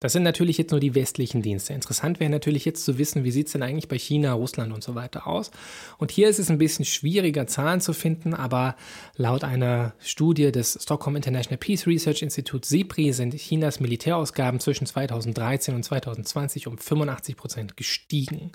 Das 0.00 0.12
sind 0.12 0.22
natürlich 0.22 0.58
jetzt 0.58 0.70
nur 0.70 0.78
die 0.78 0.94
westlichen 0.94 1.42
Dienste. 1.42 1.72
Interessant 1.72 2.20
wäre 2.20 2.30
natürlich 2.30 2.64
jetzt 2.64 2.84
zu 2.84 2.98
wissen, 2.98 3.24
wie 3.24 3.32
sieht 3.32 3.48
es 3.48 3.54
denn 3.54 3.64
eigentlich 3.64 3.88
bei 3.88 3.98
China, 3.98 4.32
Russland 4.32 4.72
und 4.72 4.84
so 4.84 4.94
weiter 4.94 5.26
aus. 5.26 5.50
Und 5.98 6.12
hier 6.12 6.28
ist 6.28 6.38
es 6.38 6.50
ein 6.50 6.58
bisschen 6.58 6.84
schwieriger, 6.84 7.48
Zahlen 7.48 7.80
zu 7.80 7.92
finden, 7.92 8.32
aber 8.32 8.76
laut 9.16 9.42
einer 9.42 9.94
Studie 9.98 10.52
des 10.52 10.78
Stockholm 10.80 11.16
International 11.16 11.58
Peace 11.58 11.88
Research 11.88 12.22
Institute 12.22 12.66
SIPRI 12.66 13.12
sind 13.12 13.34
Chinas 13.34 13.80
Militärausgaben 13.80 14.60
zwischen 14.60 14.86
2013 14.86 15.74
und 15.74 15.82
2020 15.82 16.68
um 16.68 16.78
85 16.78 17.36
Prozent 17.36 17.76
gestiegen. 17.76 18.52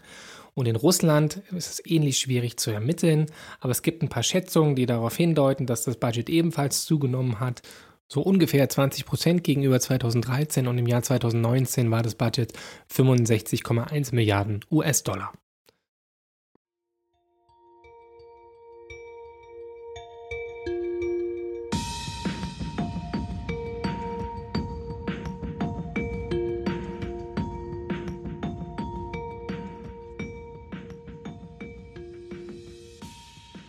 Und 0.55 0.67
in 0.67 0.77
Russland 0.77 1.41
ist 1.51 1.71
es 1.71 1.85
ähnlich 1.85 2.19
schwierig 2.19 2.57
zu 2.57 2.71
ermitteln, 2.71 3.25
aber 3.59 3.71
es 3.71 3.81
gibt 3.81 4.01
ein 4.01 4.09
paar 4.09 4.23
Schätzungen, 4.23 4.75
die 4.75 4.85
darauf 4.85 5.17
hindeuten, 5.17 5.65
dass 5.65 5.83
das 5.83 5.97
Budget 5.97 6.29
ebenfalls 6.29 6.85
zugenommen 6.85 7.41
hat 7.41 7.63
so 8.07 8.21
ungefähr 8.21 8.69
20 8.69 9.05
Prozent 9.05 9.43
gegenüber 9.43 9.79
2013 9.79 10.67
und 10.67 10.77
im 10.77 10.87
Jahr 10.87 11.03
2019 11.03 11.89
war 11.91 12.03
das 12.03 12.15
Budget 12.15 12.53
65,1 12.91 14.13
Milliarden 14.13 14.59
US-Dollar. 14.71 15.33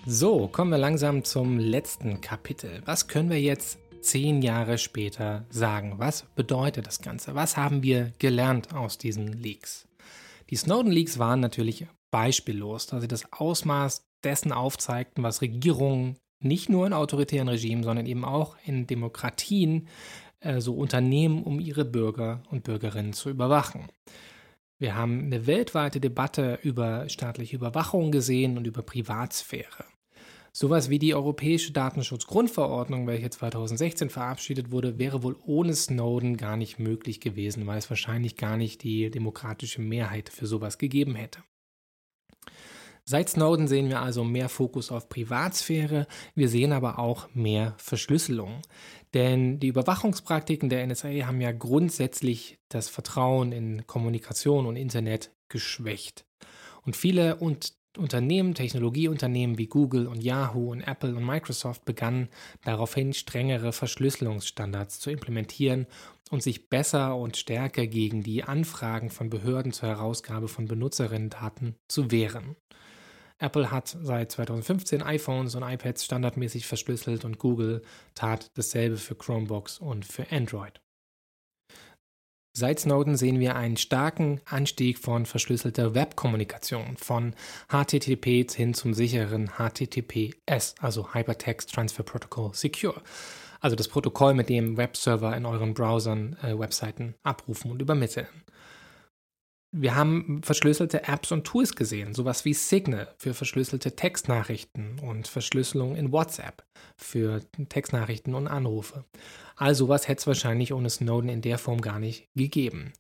So, 0.07 0.49
kommen 0.49 0.71
wir 0.71 0.79
langsam 0.79 1.25
zum 1.25 1.59
letzten 1.59 2.21
Kapitel. 2.21 2.83
Was 2.85 3.09
können 3.09 3.31
wir 3.31 3.41
jetzt 3.41 3.79
zehn 4.05 4.43
Jahre 4.43 4.79
später 4.79 5.47
sagen? 5.51 5.95
Was 5.99 6.25
bedeutet 6.35 6.87
das 6.87 7.01
Ganze? 7.01 7.35
Was 7.35 7.57
haben 7.57 7.83
wir 7.83 8.13
gelernt 8.19 8.75
aus 8.75 8.99
diesen 8.99 9.33
Leaks? 9.33 9.89
Die 10.51 10.57
Snowden-Leaks 10.57 11.19
waren 11.19 11.41
natürlich 11.41 11.87
beispiellos, 12.11 12.87
da 12.87 13.01
sie 13.01 13.09
das 13.09 13.33
Ausmaß 13.33 14.07
dessen 14.23 14.53
aufzeigten, 14.53 15.23
was 15.23 15.43
Regierungen 15.43 16.17
nicht 16.41 16.69
nur 16.69 16.87
in 16.87 16.93
autoritären 16.93 17.49
Regimen, 17.49 17.83
sondern 17.83 18.07
eben 18.07 18.25
auch 18.25 18.57
in 18.65 18.87
Demokratien 18.87 19.89
äh, 20.41 20.61
so 20.61 20.75
unternehmen, 20.75 21.43
um 21.43 21.59
ihre 21.59 21.85
Bürger 21.85 22.43
und 22.51 22.65
Bürgerinnen 22.65 23.15
zu 23.15 23.31
überwachen. 23.31 23.89
Wir 24.79 24.95
haben 24.95 25.25
eine 25.25 25.47
weltweite 25.47 26.01
Debatte 26.01 26.59
über 26.63 27.09
staatliche 27.09 27.57
Überwachung 27.57 28.13
gesehen 28.13 28.59
und 28.59 28.67
über 28.67 28.83
Privatsphäre. 28.83 29.85
Sowas 30.57 30.89
wie 30.89 31.01
die 31.01 31.17
Europäische 31.17 31.73
Datenschutzgrundverordnung, 31.73 33.09
welche 33.09 33.29
2016 33.29 34.09
verabschiedet 34.09 34.71
wurde, 34.71 35.01
wäre 35.01 35.25
wohl 35.25 35.37
ohne 35.45 35.75
Snowden 35.75 36.37
gar 36.37 36.57
nicht 36.57 36.79
möglich 36.79 37.21
gewesen, 37.21 37.67
weil 37.67 37.79
es 37.79 37.91
wahrscheinlich 37.91 38.37
gar 38.37 38.57
nicht 38.57 38.85
die 38.85 39.11
demokratische 39.11 39.81
Mehrheit 39.81 40.29
für 40.29 40.47
sowas 40.47 40.79
gegeben 40.79 41.17
hätte. 41.17 41.41
Seit 43.05 43.31
Snowden 43.31 43.67
sehen 43.67 43.89
wir 43.89 44.01
also 44.01 44.23
mehr 44.23 44.49
Fokus 44.49 44.93
auf 44.93 45.09
Privatsphäre, 45.09 46.07
wir 46.37 46.49
sehen 46.49 46.73
aber 46.73 47.01
auch 47.01 47.29
mehr 47.35 47.75
Verschlüsselung. 47.79 48.63
Denn 49.13 49.59
die 49.59 49.67
Überwachungspraktiken 49.67 50.69
der 50.69 50.87
NSA 50.87 51.27
haben 51.27 51.41
ja 51.41 51.51
grundsätzlich 51.51 52.61
das 52.69 52.89
Vertrauen 52.89 53.51
in 53.51 53.89
Kommunikation 53.89 54.67
und 54.67 54.77
Internet 54.77 55.33
geschwächt. 55.49 56.25
Und 56.83 56.95
viele 56.95 57.37
und 57.37 57.75
Unternehmen, 57.99 58.55
Technologieunternehmen 58.55 59.59
wie 59.59 59.67
Google 59.67 60.07
und 60.07 60.23
Yahoo 60.23 60.73
und 60.73 60.83
Apple 60.83 61.15
und 61.15 61.25
Microsoft 61.25 61.85
begannen 61.85 62.29
daraufhin 62.65 63.13
strengere 63.13 63.73
Verschlüsselungsstandards 63.73 65.01
zu 65.01 65.11
implementieren 65.11 65.87
und 66.31 66.43
sich 66.43 66.69
besser 66.69 67.17
und 67.17 67.37
stärker 67.37 67.87
gegen 67.87 68.23
die 68.23 68.45
Anfragen 68.45 69.11
von 69.11 69.31
Behörden 69.31 69.73
zur 69.73 69.89
Herausgabe 69.89 70.49
von 70.49 70.67
Benutzerinnendaten 70.67 71.77
zu 71.89 72.11
wehren. 72.11 72.57
Apple 73.39 73.71
hat 73.71 73.97
seit 74.01 74.33
2015 74.33 75.03
iPhones 75.03 75.55
und 75.55 75.63
iPads 75.63 76.05
standardmäßig 76.05 76.67
verschlüsselt 76.67 77.25
und 77.25 77.39
Google 77.39 77.83
tat 78.15 78.51
dasselbe 78.55 78.97
für 78.97 79.17
Chromebooks 79.17 79.79
und 79.79 80.05
für 80.05 80.31
Android. 80.31 80.84
Seit 82.57 82.79
Snowden 82.79 83.17
sehen 83.17 83.41
wir 83.41 83.57
einen 83.57 83.77
starken 83.77 84.41
Anstieg 84.45 85.01
von 85.01 85.27
verschlüsselter 85.27 85.97
Webkommunikation, 85.97 86.97
von 86.97 87.35
HTTP 87.69 88.49
hin 88.49 88.75
zum 88.75 88.95
sicheren 88.95 89.51
HTTPS, 89.59 90.77
also 90.79 91.13
Hypertext 91.15 91.75
Transfer 91.75 92.05
Protocol 92.05 92.55
Secure. 92.55 93.03
Also 93.61 93.75
das 93.75 93.89
Protokoll, 93.89 94.35
mit 94.35 94.51
dem 94.51 94.77
Webserver 94.77 95.37
in 95.37 95.47
euren 95.47 95.75
Browsern 95.75 96.37
äh, 96.45 96.57
Webseiten 96.57 97.17
abrufen 97.25 97.73
und 97.73 97.83
übermitteln. 97.83 98.29
Wir 99.77 99.97
haben 99.97 100.41
verschlüsselte 100.45 101.09
Apps 101.09 101.33
und 101.33 101.43
Tools 101.43 101.75
gesehen, 101.75 102.15
sowas 102.15 102.45
wie 102.45 102.55
Signal 102.55 103.13
für 103.19 103.35
verschlüsselte 103.35 103.97
Textnachrichten 103.97 105.01
und 105.01 105.27
Verschlüsselung 105.27 105.97
in 105.97 106.13
WhatsApp 106.13 106.63
für 106.97 107.41
Textnachrichten 107.71 108.37
und 108.37 108.47
Anrufe. 108.47 109.05
All 109.57 109.75
sowas 109.75 110.07
hätte 110.07 110.21
es 110.21 110.27
wahrscheinlich 110.29 110.73
ohne 110.73 110.91
Snowden 110.91 111.29
in 111.29 111.43
der 111.43 111.59
Form 111.59 111.81
gar 111.81 111.99
nicht 111.99 112.29
gegeben. 112.37 112.93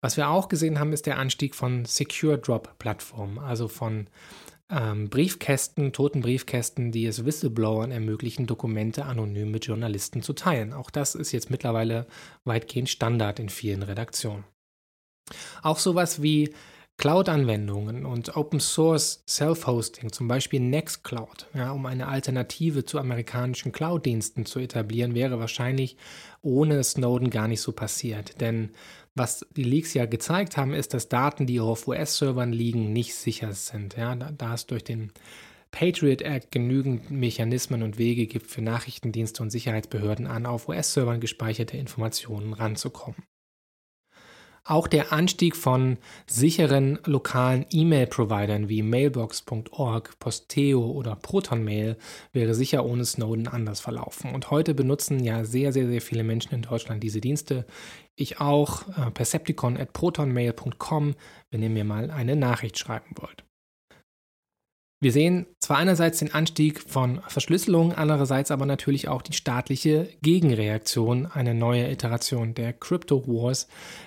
Was 0.00 0.16
wir 0.16 0.28
auch 0.28 0.48
gesehen 0.48 0.78
haben, 0.78 0.92
ist 0.92 1.06
der 1.06 1.18
Anstieg 1.18 1.56
von 1.56 1.86
Secure 1.86 2.38
Drop 2.38 2.78
Plattformen, 2.78 3.40
also 3.40 3.66
von 3.66 4.06
ähm, 4.70 5.10
Briefkästen, 5.10 5.92
toten 5.92 6.20
Briefkästen, 6.20 6.92
die 6.92 7.06
es 7.06 7.24
Whistleblowern 7.24 7.90
ermöglichen, 7.90 8.46
Dokumente 8.46 9.06
anonym 9.06 9.50
mit 9.50 9.66
Journalisten 9.66 10.22
zu 10.22 10.34
teilen. 10.34 10.72
Auch 10.72 10.90
das 10.90 11.16
ist 11.16 11.32
jetzt 11.32 11.50
mittlerweile 11.50 12.06
weitgehend 12.44 12.90
Standard 12.90 13.40
in 13.40 13.48
vielen 13.48 13.82
Redaktionen. 13.82 14.44
Auch 15.62 15.78
sowas 15.78 16.22
wie 16.22 16.52
Cloud-Anwendungen 16.98 18.06
und 18.06 18.36
Open 18.36 18.60
Source 18.60 19.24
Self-Hosting, 19.26 20.12
zum 20.12 20.28
Beispiel 20.28 20.60
Nextcloud, 20.60 21.48
ja, 21.54 21.72
um 21.72 21.84
eine 21.86 22.06
Alternative 22.06 22.84
zu 22.84 22.98
amerikanischen 22.98 23.72
Cloud-Diensten 23.72 24.46
zu 24.46 24.60
etablieren, 24.60 25.14
wäre 25.14 25.40
wahrscheinlich 25.40 25.96
ohne 26.42 26.84
Snowden 26.84 27.30
gar 27.30 27.48
nicht 27.48 27.60
so 27.60 27.72
passiert. 27.72 28.40
Denn 28.40 28.70
was 29.14 29.44
die 29.56 29.64
Leaks 29.64 29.94
ja 29.94 30.06
gezeigt 30.06 30.56
haben, 30.56 30.74
ist, 30.74 30.94
dass 30.94 31.08
Daten, 31.08 31.46
die 31.46 31.60
auf 31.60 31.88
US-Servern 31.88 32.52
liegen, 32.52 32.92
nicht 32.92 33.14
sicher 33.14 33.52
sind. 33.52 33.96
Ja, 33.96 34.14
da, 34.14 34.30
da 34.30 34.54
es 34.54 34.66
durch 34.66 34.84
den 34.84 35.12
Patriot 35.72 36.22
Act 36.22 36.52
genügend 36.52 37.10
Mechanismen 37.10 37.82
und 37.82 37.98
Wege 37.98 38.26
gibt 38.26 38.46
für 38.46 38.62
Nachrichtendienste 38.62 39.42
und 39.42 39.50
Sicherheitsbehörden 39.50 40.26
an 40.26 40.46
auf 40.46 40.68
US-Servern 40.68 41.20
gespeicherte 41.20 41.78
Informationen 41.78 42.52
ranzukommen. 42.52 43.24
Auch 44.64 44.86
der 44.86 45.12
Anstieg 45.12 45.56
von 45.56 45.98
sicheren 46.26 47.00
lokalen 47.04 47.66
E-Mail-Providern 47.70 48.68
wie 48.68 48.82
Mailbox.org, 48.82 50.16
Posteo 50.20 50.86
oder 50.86 51.16
ProtonMail 51.16 51.96
wäre 52.32 52.54
sicher 52.54 52.86
ohne 52.86 53.04
Snowden 53.04 53.48
anders 53.48 53.80
verlaufen. 53.80 54.32
Und 54.32 54.52
heute 54.52 54.74
benutzen 54.74 55.24
ja 55.24 55.44
sehr, 55.44 55.72
sehr, 55.72 55.88
sehr 55.88 56.00
viele 56.00 56.22
Menschen 56.22 56.54
in 56.54 56.62
Deutschland 56.62 57.02
diese 57.02 57.20
Dienste. 57.20 57.66
Ich 58.14 58.40
auch, 58.40 58.86
äh, 58.96 59.10
percepticon 59.10 59.76
at 59.76 59.92
protonmail.com, 59.94 61.14
wenn 61.50 61.62
ihr 61.62 61.70
mir 61.70 61.84
mal 61.84 62.12
eine 62.12 62.36
Nachricht 62.36 62.78
schreiben 62.78 63.16
wollt. 63.16 63.44
Wir 65.02 65.10
sehen 65.10 65.46
zwar 65.58 65.78
einerseits 65.78 66.20
den 66.20 66.32
Anstieg 66.32 66.80
von 66.80 67.22
Verschlüsselung, 67.26 67.92
andererseits 67.92 68.52
aber 68.52 68.66
natürlich 68.66 69.08
auch 69.08 69.20
die 69.20 69.32
staatliche 69.32 70.08
Gegenreaktion, 70.22 71.26
eine 71.26 71.54
neue 71.54 71.90
Iteration 71.90 72.54
der 72.54 72.72
Crypto 72.72 73.26
Wars, 73.26 73.66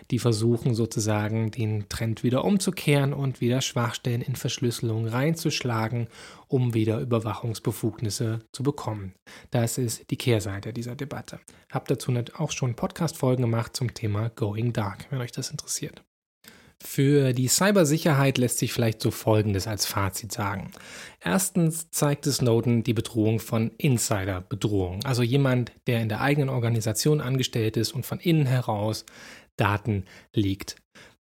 die 0.10 0.20
versuchen 0.20 0.74
sozusagen 0.74 1.52
den 1.52 1.90
Trend 1.90 2.24
wieder 2.24 2.46
umzukehren 2.46 3.12
und 3.12 3.42
wieder 3.42 3.60
Schwachstellen 3.60 4.22
in 4.22 4.38
Verschlüsselung 4.38 5.06
reinzuschlagen, 5.06 6.08
um 6.48 6.74
wieder 6.74 7.02
Überwachungsbefugnisse 7.02 8.40
zu 8.54 8.64
bekommen. 8.64 9.16
Das 9.52 9.78
ist 9.78 10.10
die 10.12 10.18
Kehrseite 10.18 10.72
dieser 10.72 10.96
Debatte. 10.96 11.42
Habe 11.70 11.94
dazu 11.94 12.14
auch 12.38 12.52
schon 12.52 12.74
Podcast-Folgen 12.74 13.42
gemacht 13.42 13.76
zum 13.76 13.94
Thema 13.94 14.30
Going 14.30 14.72
Dark, 14.72 15.08
wenn 15.10 15.20
euch 15.20 15.34
das 15.34 15.52
interessiert. 15.52 16.06
Für 16.84 17.34
die 17.34 17.48
Cybersicherheit 17.48 18.38
lässt 18.38 18.60
sich 18.60 18.74
vielleicht 18.74 19.02
so 19.02 19.10
Folgendes 19.10 19.68
als 19.68 19.86
Fazit 19.86 20.32
sagen. 20.32 20.72
Erstens 21.22 21.90
zeigte 21.90 22.32
Snowden 22.32 22.84
die 22.84 22.94
Bedrohung 22.94 23.40
von 23.40 23.72
Insider-Bedrohung, 23.78 25.04
also 25.06 25.24
jemand, 25.24 25.72
der 25.88 26.02
in 26.02 26.10
der 26.10 26.22
eigenen 26.22 26.50
Organisation 26.50 27.22
angestellt 27.22 27.78
ist 27.78 27.94
und 27.94 28.06
von 28.06 28.20
innen 28.20 28.46
heraus 28.46 29.06
Daten 29.58 30.06
liegt. 30.34 30.76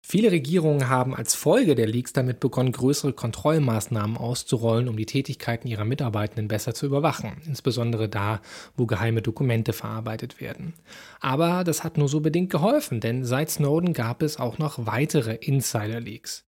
Viele 0.03 0.32
Regierungen 0.32 0.88
haben 0.88 1.14
als 1.14 1.34
Folge 1.34 1.74
der 1.74 1.86
Leaks 1.86 2.12
damit 2.12 2.40
begonnen, 2.40 2.72
größere 2.72 3.12
Kontrollmaßnahmen 3.12 4.16
auszurollen, 4.16 4.88
um 4.88 4.96
die 4.96 5.07
Tätigkeiten 5.07 5.68
ihrer 5.68 5.84
Mitarbeitenden 5.84 6.48
besser 6.48 6.74
zu 6.74 6.86
überwachen, 6.86 7.40
insbesondere 7.46 8.09
da, 8.09 8.40
wo 8.76 8.86
geheime 8.86 9.22
Dokumente 9.22 9.72
verarbeitet 9.72 10.40
werden. 10.40 10.74
Aber 11.20 11.62
das 11.64 11.84
hat 11.84 11.96
nur 11.96 12.09
so 12.09 12.20
bedingt 12.20 12.51
geholfen, 12.51 13.01
denn 13.01 13.24
seit 13.24 13.51
Snowden 13.51 13.92
gab 13.92 14.22
es 14.22 14.38
auch 14.38 14.59
noch 14.59 14.86
weitere 14.86 15.34
Insider-Leaks. 15.34 16.44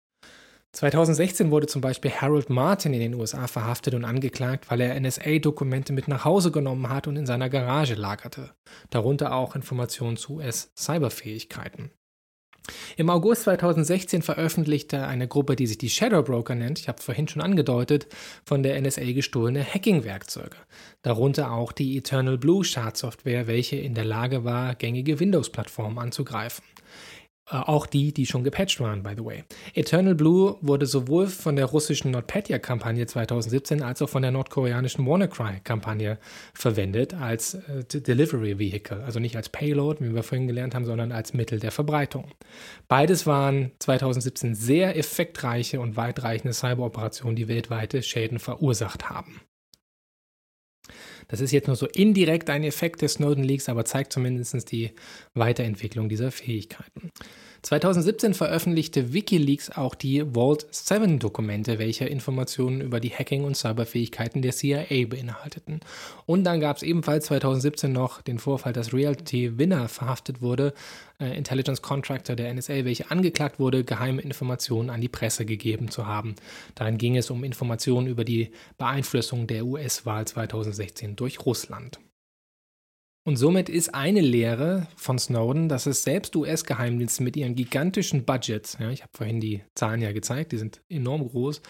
2016 0.73 1.49
wurde 1.49 1.65
zum 1.65 1.81
Beispiel 1.81 2.11
Harold 2.11 2.51
Martin 2.51 2.93
in 2.93 2.99
den 2.99 3.15
USA 3.15 3.47
verhaftet 3.47 3.95
und 3.95 4.05
angeklagt, 4.05 4.69
weil 4.69 4.81
er 4.81 4.99
NSA-Dokumente 4.99 5.93
mit 5.93 6.07
nach 6.07 6.25
Hause 6.25 6.51
genommen 6.51 6.89
hat 6.89 7.07
und 7.07 7.15
in 7.15 7.25
seiner 7.25 7.49
Garage 7.49 7.95
lagerte, 7.95 8.51
darunter 8.91 9.33
auch 9.33 9.55
Informationen 9.55 10.17
zu 10.17 10.35
US-Cyberfähigkeiten. 10.35 11.89
Im 12.97 13.09
August 13.09 13.43
2016 13.43 14.21
veröffentlichte 14.21 15.05
eine 15.05 15.27
Gruppe, 15.27 15.55
die 15.55 15.67
sich 15.67 15.77
die 15.77 15.89
Shadow 15.89 16.23
Broker 16.23 16.55
nennt, 16.55 16.79
ich 16.79 16.87
habe 16.87 17.01
vorhin 17.01 17.27
schon 17.27 17.41
angedeutet, 17.41 18.07
von 18.45 18.63
der 18.63 18.79
NSA 18.81 19.11
gestohlene 19.13 19.63
Hacking-Werkzeuge. 19.63 20.57
Darunter 21.01 21.51
auch 21.51 21.71
die 21.71 21.97
Eternal 21.97 22.37
Blue 22.37 22.63
Schadsoftware, 22.63 23.47
welche 23.47 23.77
in 23.77 23.93
der 23.93 24.05
Lage 24.05 24.43
war, 24.43 24.75
gängige 24.75 25.19
Windows-Plattformen 25.19 25.99
anzugreifen. 25.99 26.63
Äh, 27.49 27.55
auch 27.55 27.85
die, 27.85 28.13
die 28.13 28.25
schon 28.25 28.43
gepatcht 28.43 28.79
waren, 28.79 29.03
by 29.03 29.13
the 29.15 29.23
way. 29.23 29.43
Eternal 29.73 30.15
Blue 30.15 30.57
wurde 30.61 30.85
sowohl 30.85 31.27
von 31.27 31.55
der 31.55 31.65
russischen 31.65 32.11
NotPetya-Kampagne 32.11 33.05
2017 33.05 33.81
als 33.81 34.01
auch 34.01 34.09
von 34.09 34.21
der 34.21 34.31
nordkoreanischen 34.31 35.05
WannaCry-Kampagne 35.05 36.17
verwendet 36.53 37.13
als 37.13 37.53
äh, 37.53 37.83
Delivery 37.85 38.59
Vehicle, 38.59 39.03
also 39.03 39.19
nicht 39.19 39.35
als 39.37 39.49
Payload, 39.49 40.03
wie 40.03 40.13
wir 40.13 40.23
vorhin 40.23 40.47
gelernt 40.47 40.75
haben, 40.75 40.85
sondern 40.85 41.11
als 41.11 41.33
Mittel 41.33 41.59
der 41.59 41.71
Verbreitung. 41.71 42.31
Beides 42.87 43.25
waren 43.25 43.71
2017 43.79 44.55
sehr 44.55 44.97
effektreiche 44.97 45.79
und 45.79 45.95
weitreichende 45.95 46.53
Cyberoperationen, 46.53 47.35
die 47.35 47.47
weltweite 47.47 48.03
Schäden 48.03 48.39
verursacht 48.39 49.09
haben. 49.09 49.41
Das 51.27 51.41
ist 51.41 51.51
jetzt 51.51 51.67
nur 51.67 51.75
so 51.75 51.87
indirekt 51.87 52.49
ein 52.49 52.63
Effekt 52.63 53.01
des 53.01 53.13
Snowden 53.13 53.43
Leaks, 53.43 53.69
aber 53.69 53.85
zeigt 53.85 54.13
zumindest 54.13 54.71
die 54.71 54.91
Weiterentwicklung 55.33 56.09
dieser 56.09 56.31
Fähigkeiten. 56.31 57.11
2017 57.61 58.33
veröffentlichte 58.33 59.13
Wikileaks 59.13 59.69
auch 59.71 59.95
die 59.95 60.23
Vault 60.33 60.65
7 60.71 61.19
Dokumente, 61.19 61.79
welche 61.79 62.05
Informationen 62.05 62.81
über 62.81 62.99
die 62.99 63.09
Hacking- 63.09 63.43
und 63.43 63.55
Cyberfähigkeiten 63.55 64.41
der 64.41 64.51
CIA 64.51 65.05
beinhalteten. 65.07 65.79
Und 66.25 66.43
dann 66.43 66.59
gab 66.59 66.77
es 66.77 66.83
ebenfalls 66.83 67.25
2017 67.25 67.91
noch 67.91 68.21
den 68.21 68.39
Vorfall, 68.39 68.73
dass 68.73 68.93
Realty 68.93 69.57
Winner 69.57 69.87
verhaftet 69.87 70.41
wurde, 70.41 70.73
äh, 71.19 71.37
Intelligence 71.37 71.81
Contractor 71.81 72.35
der 72.35 72.53
NSA, 72.53 72.85
welche 72.85 73.11
angeklagt 73.11 73.59
wurde, 73.59 73.83
geheime 73.83 74.21
Informationen 74.21 74.89
an 74.89 75.01
die 75.01 75.09
Presse 75.09 75.45
gegeben 75.45 75.89
zu 75.89 76.05
haben. 76.05 76.35
Darin 76.75 76.97
ging 76.97 77.17
es 77.17 77.29
um 77.29 77.43
Informationen 77.43 78.07
über 78.07 78.23
die 78.23 78.51
Beeinflussung 78.77 79.47
der 79.47 79.65
US-Wahl 79.65 80.25
2016 80.27 81.15
durch 81.15 81.45
Russland. 81.45 81.99
Und 83.27 83.35
somit 83.35 83.67
ist 83.67 83.93
eine 83.93 84.21
Lehre 84.21 84.87
von 84.95 85.19
Snowden, 85.19 85.67
dass 85.67 85.85
es 85.85 86.03
selbst 86.03 86.33
US-Geheimdienste 86.37 87.23
mit 87.23 87.35
ihren 87.35 87.55
gigantischen 87.55 88.23
Budgets, 88.23 88.77
ja, 88.79 88.89
ich 88.89 89.01
habe 89.01 89.11
vorhin 89.13 89.41
die 89.41 89.65
Zahlen 89.75 90.01
ja 90.01 90.13
gezeigt, 90.13 90.53
die 90.53 90.57
sind 90.57 90.81
enorm 90.87 91.27
groß, 91.27 91.61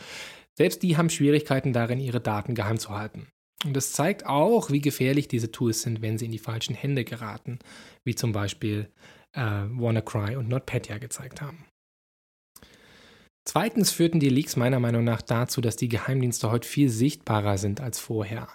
selbst 0.53 0.83
die 0.83 0.97
haben 0.97 1.09
Schwierigkeiten 1.09 1.73
darin, 1.73 1.99
ihre 1.99 2.21
Daten 2.21 2.53
geheim 2.53 2.77
zu 2.77 2.91
halten. 2.91 3.25
Und 3.65 3.75
das 3.75 3.91
zeigt 3.91 4.27
auch, 4.27 4.69
wie 4.69 4.81
gefährlich 4.81 5.29
diese 5.29 5.51
Tools 5.51 5.81
sind, 5.81 6.03
wenn 6.03 6.19
sie 6.19 6.25
in 6.25 6.31
die 6.31 6.37
falschen 6.37 6.75
Hände 6.75 7.03
geraten, 7.03 7.57
wie 8.03 8.13
zum 8.13 8.33
Beispiel 8.33 8.91
äh, 9.33 9.41
WannaCry 9.41 10.35
und 10.35 10.49
NotPetya 10.49 10.99
gezeigt 10.99 11.41
haben. 11.41 11.65
Zweitens 13.45 13.89
führten 13.89 14.19
die 14.19 14.29
Leaks 14.29 14.57
meiner 14.57 14.79
Meinung 14.79 15.03
nach 15.03 15.23
dazu, 15.23 15.59
dass 15.61 15.75
die 15.75 15.89
Geheimdienste 15.89 16.51
heute 16.51 16.67
viel 16.67 16.89
sichtbarer 16.89 17.57
sind 17.57 17.81
als 17.81 17.97
vorher. 17.97 18.47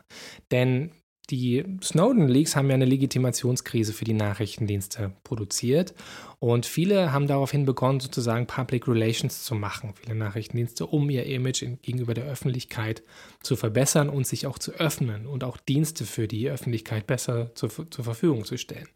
Denn 0.52 0.92
die 1.30 1.64
Snowden-Leaks 1.82 2.56
haben 2.56 2.68
ja 2.68 2.74
eine 2.74 2.84
Legitimationskrise 2.84 3.92
für 3.92 4.04
die 4.04 4.12
Nachrichtendienste 4.12 5.12
produziert 5.24 5.94
und 6.42 6.66
viele 6.66 7.12
haben 7.12 7.28
daraufhin 7.28 7.66
begonnen, 7.66 8.00
sozusagen 8.00 8.48
Public 8.48 8.88
Relations 8.88 9.44
zu 9.44 9.54
machen, 9.54 9.94
viele 9.94 10.16
Nachrichtendienste, 10.16 10.84
um 10.84 11.08
ihr 11.08 11.24
Image 11.24 11.64
gegenüber 11.82 12.14
der 12.14 12.24
Öffentlichkeit 12.24 13.04
zu 13.44 13.54
verbessern 13.54 14.08
und 14.08 14.26
sich 14.26 14.48
auch 14.48 14.58
zu 14.58 14.72
öffnen 14.72 15.28
und 15.28 15.44
auch 15.44 15.56
Dienste 15.56 16.04
für 16.04 16.26
die 16.26 16.50
Öffentlichkeit 16.50 17.06
besser 17.06 17.54
zur, 17.54 17.70
zur 17.88 18.04
Verfügung 18.04 18.44
zu 18.44 18.56
stellen. 18.56 18.88